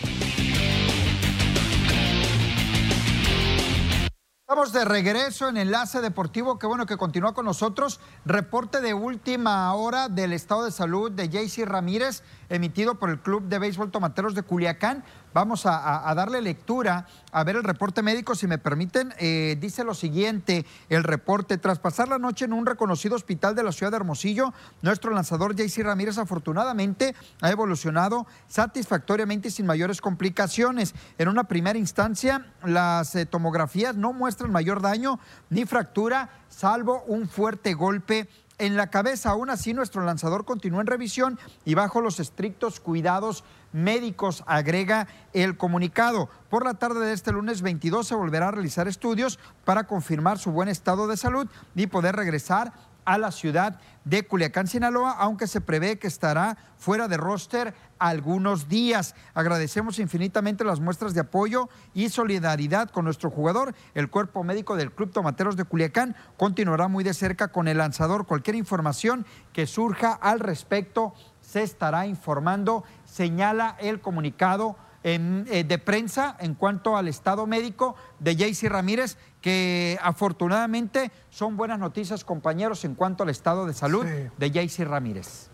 Estamos 4.49 4.73
de 4.73 4.85
regreso 4.85 5.49
en 5.49 5.57
Enlace 5.57 6.01
Deportivo, 6.01 6.59
qué 6.59 6.69
bueno 6.69 6.87
que 6.87 6.97
continúa 6.97 7.35
con 7.35 7.45
nosotros. 7.45 7.99
Reporte 8.25 8.81
de 8.81 8.95
última 8.95 9.75
hora 9.75 10.09
del 10.09 10.33
estado 10.33 10.65
de 10.65 10.71
salud 10.71 11.11
de 11.11 11.29
JC 11.29 11.67
Ramírez, 11.67 12.23
emitido 12.49 12.95
por 12.95 13.11
el 13.11 13.21
Club 13.21 13.43
de 13.43 13.59
Béisbol 13.59 13.91
Tomateros 13.91 14.37
de 14.37 14.45
Culiacán. 14.45 15.05
Vamos 15.35 15.67
a, 15.67 16.13
darle 16.15 16.41
lectura, 16.41 17.07
a 17.33 17.45
ver 17.45 17.57
el 17.57 17.65
reporte 17.65 18.03
médico, 18.03 18.35
si 18.35 18.47
me 18.47 18.59
permiten. 18.59 19.13
Eh, 19.19 19.57
dice 19.61 19.85
lo 19.85 19.95
siguiente, 19.95 20.65
el 20.89 21.05
reporte, 21.05 21.59
tras 21.59 21.79
pasar 21.79 22.09
la 22.09 22.19
noche 22.19 22.47
en 22.47 22.53
un 22.53 22.67
reconocido 22.67 23.15
hospital 23.15 23.55
de 23.55 23.63
la 23.63 23.73
ciudad 23.73 23.93
de 23.93 23.97
Hermosillo, 23.97 24.55
nuestro 24.83 25.13
lanzador 25.13 25.55
JC 25.55 25.83
Ramírez 25.83 26.19
afortunadamente 26.19 27.15
ha 27.41 27.51
evolucionado 27.51 28.27
satisfactoriamente 28.49 29.49
y 29.49 29.51
sin 29.51 29.67
mayores 29.67 30.01
complicaciones. 30.01 30.95
En 31.19 31.29
una 31.29 31.45
primera 31.45 31.79
instancia, 31.79 32.47
las 32.65 33.15
eh, 33.15 33.27
tomografías 33.27 33.97
no 33.97 34.13
muestran 34.13 34.51
mayor 34.51 34.81
daño 34.81 35.21
ni 35.51 35.67
fractura, 35.67 36.31
salvo 36.49 37.03
un 37.07 37.29
fuerte 37.29 37.75
golpe 37.75 38.29
en 38.59 38.77
la 38.77 38.91
cabeza. 38.91 39.31
Aún 39.31 39.51
así, 39.51 39.75
nuestro 39.75 40.05
lanzador 40.05 40.45
continúa 40.45 40.81
en 40.81 40.87
revisión 40.87 41.39
y 41.65 41.75
bajo 41.75 42.01
los 42.01 42.21
estrictos 42.21 42.81
cuidados 42.81 43.45
médicos, 43.73 44.45
agrega 44.47 45.09
el 45.33 45.57
comunicado. 45.57 46.29
Por 46.49 46.65
la 46.65 46.75
tarde 46.75 47.07
de 47.07 47.13
este 47.13 47.33
lunes 47.33 47.63
22 47.63 48.07
se 48.07 48.15
volverá 48.15 48.49
a 48.49 48.53
realizar 48.53 48.89
estudios 48.89 49.39
para 49.65 49.85
confirmar 49.85 50.39
su 50.39 50.51
buen 50.51 50.69
estado 50.69 51.07
de 51.07 51.17
salud 51.17 51.49
y 51.75 51.87
poder 51.87 52.17
regresar 52.17 52.73
a 53.09 53.17
la 53.17 53.33
ciudad 53.33 53.81
de 54.05 54.27
Culiacán, 54.27 54.67
Sinaloa, 54.67 55.13
aunque 55.13 55.47
se 55.47 55.63
prevé 55.63 55.99
que 55.99 56.07
estará 56.07 56.59
fuera 56.77 57.09
de 57.09 57.17
roster 57.17 57.73
algunos 57.99 58.69
días. 58.69 59.15
Agradecemos 59.33 59.99
infinitamente 59.99 60.63
las 60.63 60.79
muestras 60.79 61.15
de 61.15 61.21
apoyo 61.21 61.71
y 61.95 62.11
solidaridad 62.11 62.91
con 62.91 63.07
nuestro 63.07 63.31
jugador. 63.31 63.75
El 63.95 64.11
cuerpo 64.11 64.45
médico 64.45 64.77
del 64.77 64.93
Club 64.93 65.11
Tomateros 65.11 65.57
de 65.57 65.65
Culiacán 65.65 66.17
continuará 66.37 66.89
muy 66.89 67.03
de 67.03 67.15
cerca 67.15 67.49
con 67.49 67.67
el 67.67 67.79
lanzador. 67.79 68.27
Cualquier 68.27 68.57
información 68.57 69.25
que 69.55 69.67
surja 69.67 70.13
al 70.13 70.39
respecto 70.39 71.15
se 71.41 71.63
estará 71.63 72.07
informando, 72.07 72.85
señala 73.07 73.75
el 73.81 74.03
comunicado 74.03 74.77
de 75.03 75.81
prensa 75.85 76.37
en 76.41 76.55
cuanto 76.55 76.97
al 76.97 77.09
estado 77.09 77.47
médico 77.47 77.95
de 78.19 78.37
Jaycee 78.37 78.69
Ramírez, 78.69 79.17
que 79.41 79.99
afortunadamente 80.03 81.11
son 81.31 81.57
buenas 81.57 81.79
noticias, 81.79 82.25
compañeros, 82.25 82.85
en 82.85 82.95
cuanto 82.95 83.23
al 83.23 83.31
estado 83.31 83.67
de 83.67 83.75
salud 83.75 84.05
de 84.05 84.51
Jaycee 84.51 84.85
Ramírez 84.85 85.48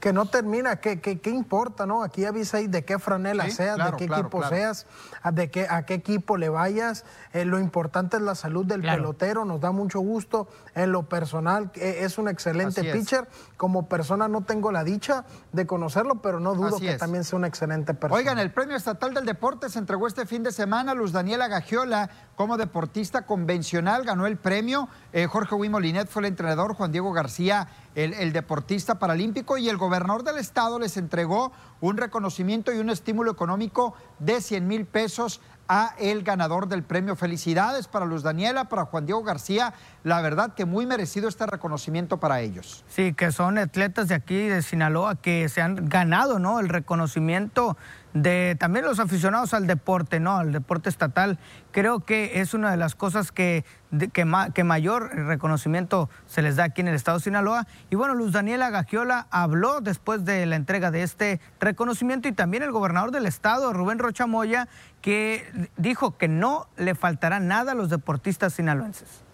que 0.00 0.12
no 0.12 0.26
termina, 0.26 0.76
¿qué, 0.76 1.00
qué, 1.00 1.20
qué 1.20 1.30
importa, 1.30 1.86
no? 1.86 2.02
Aquí 2.02 2.24
avisa 2.24 2.58
de 2.58 2.84
qué 2.84 2.98
franela 2.98 3.50
seas, 3.50 3.76
de 3.76 3.96
qué 3.96 4.04
equipo 4.04 4.42
seas, 4.44 4.86
de 5.32 5.50
qué, 5.50 5.66
a 5.68 5.84
qué 5.84 5.94
equipo 5.94 6.36
le 6.36 6.48
vayas. 6.48 7.04
Eh, 7.32 7.44
lo 7.44 7.58
importante 7.58 8.16
es 8.16 8.22
la 8.22 8.34
salud 8.34 8.64
del 8.64 8.82
pelotero, 8.82 9.44
nos 9.44 9.60
da 9.60 9.72
mucho 9.72 10.00
gusto. 10.00 10.48
En 10.74 10.92
lo 10.92 11.08
personal, 11.08 11.70
eh, 11.74 11.98
es 12.00 12.18
un 12.18 12.28
excelente 12.28 12.84
pitcher. 12.92 13.28
Como 13.56 13.88
persona 13.88 14.28
no 14.28 14.42
tengo 14.42 14.70
la 14.70 14.84
dicha 14.84 15.24
de 15.52 15.66
conocerlo, 15.66 16.22
pero 16.22 16.38
no 16.38 16.54
dudo 16.54 16.78
que 16.78 16.96
también 16.96 17.24
sea 17.24 17.38
un 17.38 17.44
excelente 17.44 17.94
persona. 17.94 18.18
Oigan, 18.18 18.38
el 18.38 18.52
Premio 18.52 18.76
Estatal 18.76 19.14
del 19.14 19.26
Deporte 19.26 19.68
se 19.68 19.78
entregó 19.78 20.06
este 20.06 20.26
fin 20.26 20.42
de 20.42 20.52
semana. 20.52 20.94
Luz 20.94 21.12
Daniela 21.12 21.48
Gagiola, 21.48 22.10
como 22.38 22.56
deportista 22.56 23.26
convencional, 23.26 24.04
ganó 24.04 24.24
el 24.28 24.36
premio. 24.36 24.88
Eh, 25.12 25.26
Jorge 25.26 25.56
Wimolinet 25.56 26.06
fue 26.08 26.22
el 26.22 26.26
entrenador, 26.26 26.74
Juan 26.74 26.92
Diego 26.92 27.12
García 27.12 27.66
el, 27.96 28.32
deportista 28.32 29.00
paralímpico 29.00 29.58
y 29.58 29.68
el 29.68 29.76
gobernador 29.76 30.22
del 30.22 30.38
estado 30.38 30.78
les 30.78 30.96
entregó 30.96 31.50
un 31.80 31.96
reconocimiento 31.96 32.72
y 32.72 32.78
un 32.78 32.90
estímulo 32.90 33.32
económico 33.32 33.94
de 34.20 34.40
100 34.40 34.68
mil 34.68 34.86
pesos 34.86 35.40
a 35.66 35.94
el 35.98 36.22
ganador 36.22 36.68
del 36.68 36.84
premio. 36.84 37.16
Felicidades 37.16 37.88
para 37.88 38.06
Luz 38.06 38.22
Daniela, 38.22 38.68
para 38.68 38.84
Juan 38.84 39.04
Diego 39.04 39.22
García. 39.24 39.74
La 40.04 40.22
verdad 40.22 40.54
que 40.54 40.64
muy 40.64 40.86
merecido 40.86 41.28
este 41.28 41.44
reconocimiento 41.46 42.18
para 42.18 42.40
ellos. 42.40 42.84
Sí, 42.88 43.12
que 43.14 43.32
son 43.32 43.58
atletas 43.58 44.08
de 44.08 44.14
aquí, 44.14 44.46
de 44.46 44.62
Sinaloa, 44.62 45.16
que 45.16 45.48
se 45.48 45.60
han 45.60 45.88
ganado 45.88 46.38
¿no? 46.38 46.60
el 46.60 46.68
reconocimiento 46.68 47.76
de 48.22 48.56
también 48.58 48.84
los 48.84 48.98
aficionados 49.00 49.54
al 49.54 49.66
deporte, 49.66 50.20
¿no? 50.20 50.36
Al 50.36 50.52
deporte 50.52 50.88
estatal. 50.88 51.38
Creo 51.70 52.00
que 52.00 52.40
es 52.40 52.54
una 52.54 52.70
de 52.70 52.76
las 52.76 52.94
cosas 52.94 53.32
que, 53.32 53.64
que, 54.12 54.24
mayor 54.64 55.14
reconocimiento 55.14 56.10
se 56.26 56.42
les 56.42 56.56
da 56.56 56.64
aquí 56.64 56.80
en 56.80 56.88
el 56.88 56.94
estado 56.94 57.18
de 57.18 57.24
Sinaloa. 57.24 57.66
Y 57.90 57.96
bueno, 57.96 58.14
Luz 58.14 58.32
Daniela 58.32 58.70
Gagiola 58.70 59.26
habló 59.30 59.80
después 59.80 60.24
de 60.24 60.46
la 60.46 60.56
entrega 60.56 60.90
de 60.90 61.02
este 61.02 61.40
reconocimiento 61.60 62.28
y 62.28 62.32
también 62.32 62.62
el 62.62 62.72
gobernador 62.72 63.10
del 63.10 63.26
estado, 63.26 63.72
Rubén 63.72 63.98
Rocha 63.98 64.26
Moya, 64.26 64.68
que 65.00 65.68
dijo 65.76 66.16
que 66.16 66.28
no 66.28 66.68
le 66.76 66.94
faltará 66.94 67.40
nada 67.40 67.72
a 67.72 67.74
los 67.74 67.90
deportistas 67.90 68.54
sinaloenses. 68.54 69.27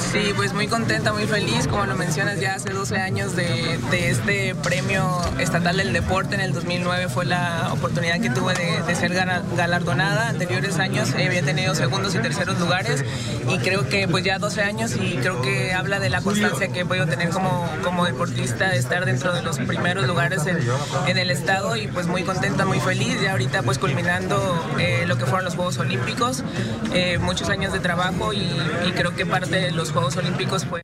Sí, 0.00 0.32
pues 0.36 0.54
muy 0.54 0.68
contenta, 0.68 1.12
muy 1.12 1.26
feliz, 1.26 1.66
como 1.66 1.84
lo 1.84 1.96
mencionas, 1.96 2.40
ya 2.40 2.54
hace 2.54 2.70
12 2.72 2.96
años 2.98 3.34
de, 3.36 3.78
este 3.92 4.54
premio 4.54 5.20
estatal 5.38 5.76
del 5.76 5.92
deporte, 5.92 6.34
en 6.34 6.40
el 6.40 6.52
2009 6.52 7.08
fue 7.08 7.26
la 7.26 7.70
oportunidad 7.72 8.20
que 8.20 8.30
tuve 8.30 8.54
de, 8.54 8.94
ser 8.94 9.12
galardonada, 9.12 10.28
anteriores 10.28 10.78
años 10.78 11.12
había 11.14 11.42
tenido 11.42 11.74
segundos 11.74 12.14
y 12.14 12.18
terceros 12.18 12.58
lugares 12.58 13.04
y 13.48 13.58
creo 13.58 13.88
que 13.88 14.08
pues 14.08 14.24
ya 14.24 14.38
12 14.38 14.62
años 14.62 14.96
y 14.96 15.16
creo 15.16 15.42
que 15.42 15.74
habla 15.74 16.00
de 16.00 16.10
la 16.10 16.20
constancia 16.20 16.68
que 16.68 16.86
puedo 16.86 17.06
tener 17.06 17.30
como, 17.30 17.68
como 17.82 18.04
deportista, 18.06 18.74
estar 18.74 19.04
dentro 19.04 19.32
de 19.32 19.42
los 19.42 19.58
primeros 19.58 20.06
lugares 20.06 20.42
en, 20.46 21.18
el 21.18 21.30
estado 21.30 21.76
y 21.76 21.88
pues 21.88 22.06
muy 22.06 22.22
contenta, 22.22 22.64
muy 22.64 22.80
feliz, 22.80 23.20
ya 23.20 23.32
ahorita 23.32 23.62
pues 23.62 23.78
culminando 23.78 24.64
eh, 24.78 25.04
lo 25.06 25.18
que 25.18 25.26
fueron 25.26 25.44
los 25.44 25.56
Juegos 25.56 25.78
Olímpicos, 25.78 26.44
eh, 26.92 27.18
muchos 27.18 27.48
años 27.48 27.72
de 27.72 27.80
trabajo 27.80 28.32
y, 28.32 28.38
y 28.86 28.92
creo 28.92 29.14
que 29.14 29.26
parte 29.26 29.56
de 29.56 29.72
los 29.72 29.87
Juegos 29.92 30.16
Olímpicos 30.16 30.64
pues 30.64 30.82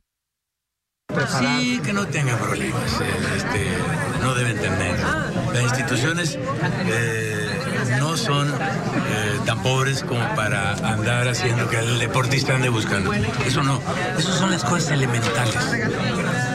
Sí, 1.39 1.79
que 1.83 1.93
no 1.93 2.05
tenga 2.07 2.37
problemas, 2.37 3.01
eh, 3.01 3.05
este, 3.37 3.77
no 4.21 4.35
deben 4.35 4.57
tener. 4.59 4.99
Las 5.53 5.63
instituciones 5.63 6.37
eh, 6.87 7.49
no 7.99 8.17
son 8.17 8.49
eh, 8.49 9.39
tan 9.45 9.61
pobres 9.63 10.03
como 10.03 10.23
para 10.35 10.73
andar 10.73 11.27
haciendo 11.27 11.69
que 11.69 11.79
el 11.79 11.99
deportista 11.99 12.55
ande 12.55 12.69
buscando. 12.69 13.13
Eso 13.13 13.63
no, 13.63 13.81
eso 14.17 14.33
son 14.33 14.51
las 14.51 14.63
cosas 14.63 14.91
elementales. 14.91 15.55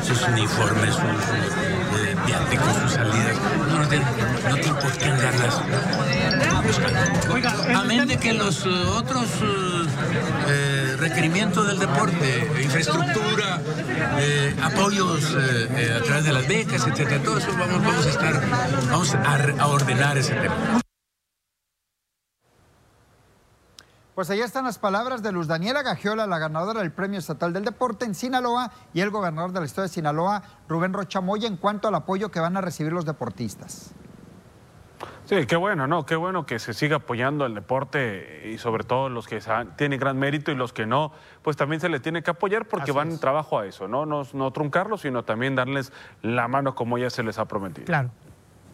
Sus 0.06 0.22
uniformes, 0.28 0.94
sus 0.94 2.26
viáticos, 2.26 2.76
sus 2.82 2.92
salidas. 2.92 3.36
No, 3.68 3.88
te, 3.88 3.98
no 4.48 4.56
te 4.56 4.68
importa 4.68 5.06
andarlas 5.06 5.54
buscando. 6.66 7.78
Amén 7.78 8.06
de 8.06 8.18
que 8.18 8.34
los 8.34 8.66
otros 8.66 9.26
requerimiento 11.00 11.64
del 11.64 11.78
deporte, 11.78 12.62
infraestructura, 12.62 13.60
eh, 14.18 14.54
apoyos 14.62 15.34
eh, 15.34 15.68
eh, 15.70 15.98
a 15.98 16.04
través 16.04 16.24
de 16.24 16.32
las 16.32 16.46
becas, 16.46 16.86
etcétera. 16.86 17.22
Todo 17.22 17.38
eso 17.38 17.48
vamos, 17.58 18.06
a 18.06 18.10
estar, 18.10 18.42
vamos 18.90 19.14
a, 19.14 19.66
ordenar 19.66 20.18
ese 20.18 20.34
tema. 20.34 20.80
Pues 24.14 24.28
ahí 24.28 24.40
están 24.40 24.64
las 24.64 24.78
palabras 24.78 25.22
de 25.22 25.32
Luz 25.32 25.46
Daniela 25.46 25.82
Gagiola, 25.82 26.26
la 26.26 26.38
ganadora 26.38 26.80
del 26.80 26.92
Premio 26.92 27.18
Estatal 27.18 27.54
del 27.54 27.64
Deporte 27.64 28.04
en 28.04 28.14
Sinaloa, 28.14 28.70
y 28.92 29.00
el 29.00 29.10
gobernador 29.10 29.52
del 29.52 29.64
estado 29.64 29.88
de 29.88 29.94
Sinaloa, 29.94 30.42
Rubén 30.68 30.92
Rochamoya, 30.92 31.48
en 31.48 31.56
cuanto 31.56 31.88
al 31.88 31.94
apoyo 31.94 32.30
que 32.30 32.40
van 32.40 32.58
a 32.58 32.60
recibir 32.60 32.92
los 32.92 33.06
deportistas. 33.06 33.92
Sí, 35.30 35.46
qué 35.46 35.54
bueno, 35.54 35.86
¿no? 35.86 36.04
Qué 36.06 36.16
bueno 36.16 36.44
que 36.44 36.58
se 36.58 36.74
siga 36.74 36.96
apoyando 36.96 37.46
el 37.46 37.54
deporte 37.54 38.50
y 38.52 38.58
sobre 38.58 38.82
todo 38.82 39.08
los 39.08 39.28
que 39.28 39.40
tienen 39.76 40.00
gran 40.00 40.18
mérito 40.18 40.50
y 40.50 40.56
los 40.56 40.72
que 40.72 40.86
no, 40.86 41.12
pues 41.42 41.56
también 41.56 41.80
se 41.80 41.88
les 41.88 42.02
tiene 42.02 42.24
que 42.24 42.32
apoyar 42.32 42.66
porque 42.66 42.90
van 42.90 43.12
en 43.12 43.20
trabajo 43.20 43.60
a 43.60 43.64
eso, 43.64 43.86
¿no? 43.86 44.06
¿no? 44.06 44.24
No 44.32 44.50
truncarlos, 44.50 45.02
sino 45.02 45.22
también 45.22 45.54
darles 45.54 45.92
la 46.22 46.48
mano 46.48 46.74
como 46.74 46.98
ya 46.98 47.10
se 47.10 47.22
les 47.22 47.38
ha 47.38 47.44
prometido. 47.44 47.86
Claro. 47.86 48.10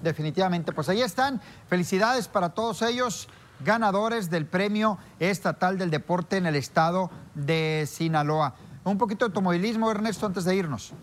Definitivamente, 0.00 0.72
pues 0.72 0.88
ahí 0.88 1.02
están. 1.02 1.42
Felicidades 1.68 2.26
para 2.26 2.54
todos 2.54 2.80
ellos, 2.80 3.28
ganadores 3.62 4.30
del 4.30 4.46
Premio 4.46 4.96
Estatal 5.20 5.76
del 5.76 5.90
Deporte 5.90 6.38
en 6.38 6.46
el 6.46 6.56
estado 6.56 7.10
de 7.34 7.84
Sinaloa. 7.86 8.54
Un 8.82 8.96
poquito 8.96 9.26
de 9.26 9.28
automovilismo, 9.28 9.90
Ernesto, 9.90 10.24
antes 10.24 10.46
de 10.46 10.56
irnos. 10.56 10.94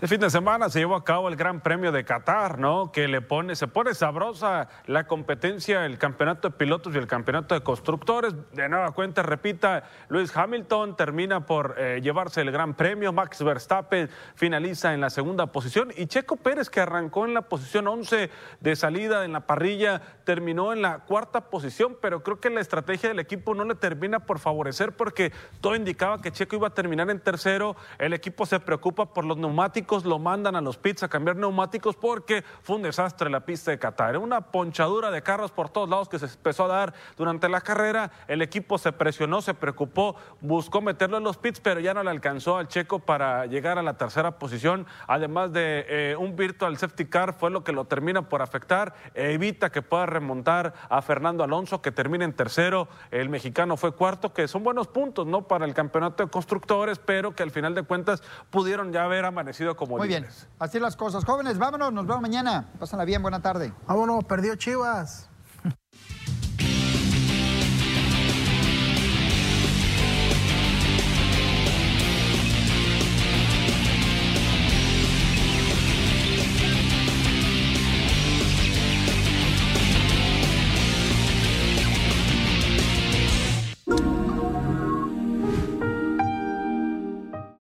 El 0.00 0.08
fin 0.08 0.20
de 0.20 0.30
semana 0.30 0.68
se 0.68 0.78
llevó 0.78 0.96
a 0.96 1.04
cabo 1.04 1.28
el 1.28 1.36
Gran 1.36 1.60
Premio 1.60 1.92
de 1.92 2.04
Qatar, 2.04 2.58
¿no? 2.58 2.92
Que 2.92 3.08
le 3.08 3.20
pone, 3.20 3.56
se 3.56 3.68
pone 3.68 3.94
sabrosa 3.94 4.68
la 4.86 5.06
competencia, 5.06 5.86
el 5.86 5.98
campeonato 5.98 6.48
de 6.48 6.56
pilotos 6.56 6.94
y 6.94 6.98
el 6.98 7.06
campeonato 7.06 7.54
de 7.54 7.62
constructores. 7.62 8.34
De 8.52 8.68
nueva 8.68 8.92
cuenta, 8.92 9.22
repita, 9.22 9.84
Luis 10.08 10.36
Hamilton 10.36 10.96
termina 10.96 11.46
por 11.46 11.74
eh, 11.78 12.00
llevarse 12.02 12.40
el 12.40 12.50
Gran 12.50 12.74
Premio. 12.74 13.12
Max 13.12 13.42
Verstappen 13.42 14.10
finaliza 14.34 14.94
en 14.94 15.00
la 15.00 15.10
segunda 15.10 15.46
posición. 15.46 15.92
Y 15.96 16.06
Checo 16.06 16.36
Pérez, 16.36 16.70
que 16.70 16.80
arrancó 16.80 17.24
en 17.24 17.34
la 17.34 17.42
posición 17.42 17.88
11 17.88 18.30
de 18.60 18.76
salida 18.76 19.24
en 19.24 19.32
la 19.32 19.46
parrilla, 19.46 20.02
terminó 20.24 20.72
en 20.72 20.82
la 20.82 21.00
cuarta 21.00 21.50
posición. 21.50 21.96
Pero 22.00 22.22
creo 22.22 22.40
que 22.40 22.50
la 22.50 22.60
estrategia 22.60 23.08
del 23.08 23.18
equipo 23.18 23.54
no 23.54 23.64
le 23.64 23.74
termina 23.74 24.20
por 24.20 24.38
favorecer 24.38 24.92
porque 24.92 25.32
todo 25.60 25.74
indicaba 25.76 26.20
que 26.20 26.32
Checo 26.32 26.56
iba 26.56 26.68
a 26.68 26.74
terminar 26.74 27.10
en 27.10 27.20
tercero. 27.20 27.76
El 27.98 28.12
equipo 28.12 28.46
se 28.46 28.60
preocupa 28.60 29.12
por 29.12 29.24
los 29.24 29.36
neumáticos 29.36 29.69
lo 30.04 30.18
mandan 30.18 30.56
a 30.56 30.60
los 30.60 30.76
pits 30.76 31.02
a 31.02 31.08
cambiar 31.08 31.36
neumáticos 31.36 31.96
porque 31.96 32.44
fue 32.62 32.76
un 32.76 32.82
desastre 32.82 33.30
la 33.30 33.40
pista 33.40 33.70
de 33.70 33.78
Qatar. 33.78 34.16
Una 34.18 34.40
ponchadura 34.40 35.10
de 35.10 35.22
carros 35.22 35.50
por 35.50 35.68
todos 35.68 35.88
lados 35.88 36.08
que 36.08 36.18
se 36.18 36.26
empezó 36.26 36.64
a 36.64 36.68
dar 36.68 36.94
durante 37.16 37.48
la 37.48 37.60
carrera. 37.60 38.10
El 38.28 38.42
equipo 38.42 38.78
se 38.78 38.92
presionó, 38.92 39.42
se 39.42 39.54
preocupó, 39.54 40.16
buscó 40.40 40.80
meterlo 40.80 41.18
en 41.18 41.24
los 41.24 41.36
pits, 41.36 41.60
pero 41.60 41.80
ya 41.80 41.94
no 41.94 42.02
le 42.02 42.10
alcanzó 42.10 42.56
al 42.56 42.68
checo 42.68 42.98
para 42.98 43.46
llegar 43.46 43.78
a 43.78 43.82
la 43.82 43.96
tercera 43.96 44.38
posición. 44.38 44.86
Además 45.06 45.52
de 45.52 45.84
eh, 45.88 46.16
un 46.18 46.36
virtual 46.36 46.76
safety 46.76 47.06
car, 47.06 47.34
fue 47.34 47.50
lo 47.50 47.64
que 47.64 47.72
lo 47.72 47.84
termina 47.84 48.28
por 48.28 48.42
afectar. 48.42 48.94
evita 49.14 49.70
que 49.70 49.82
pueda 49.82 50.06
remontar 50.06 50.74
a 50.88 51.02
Fernando 51.02 51.44
Alonso, 51.44 51.82
que 51.82 51.92
termina 51.92 52.24
en 52.24 52.32
tercero. 52.32 52.88
El 53.10 53.28
mexicano 53.28 53.76
fue 53.76 53.92
cuarto, 53.92 54.32
que 54.32 54.48
son 54.48 54.62
buenos 54.62 54.88
puntos, 54.88 55.26
¿no? 55.26 55.46
Para 55.46 55.64
el 55.64 55.74
campeonato 55.74 56.24
de 56.24 56.30
constructores, 56.30 56.98
pero 56.98 57.34
que 57.34 57.42
al 57.42 57.50
final 57.50 57.74
de 57.74 57.82
cuentas 57.82 58.22
pudieron 58.50 58.92
ya 58.92 59.04
haber 59.04 59.24
amanecido 59.24 59.59
muy 59.98 60.08
bien, 60.08 60.26
así 60.58 60.78
las 60.80 60.96
cosas. 60.96 61.24
Jóvenes, 61.24 61.58
vámonos, 61.58 61.92
nos 61.92 62.06
vemos 62.06 62.22
mañana. 62.22 62.68
Pásenla 62.78 63.04
bien, 63.04 63.22
buena 63.22 63.40
tarde. 63.40 63.72
Vámonos, 63.86 64.24
perdió 64.24 64.56
Chivas. 64.56 65.29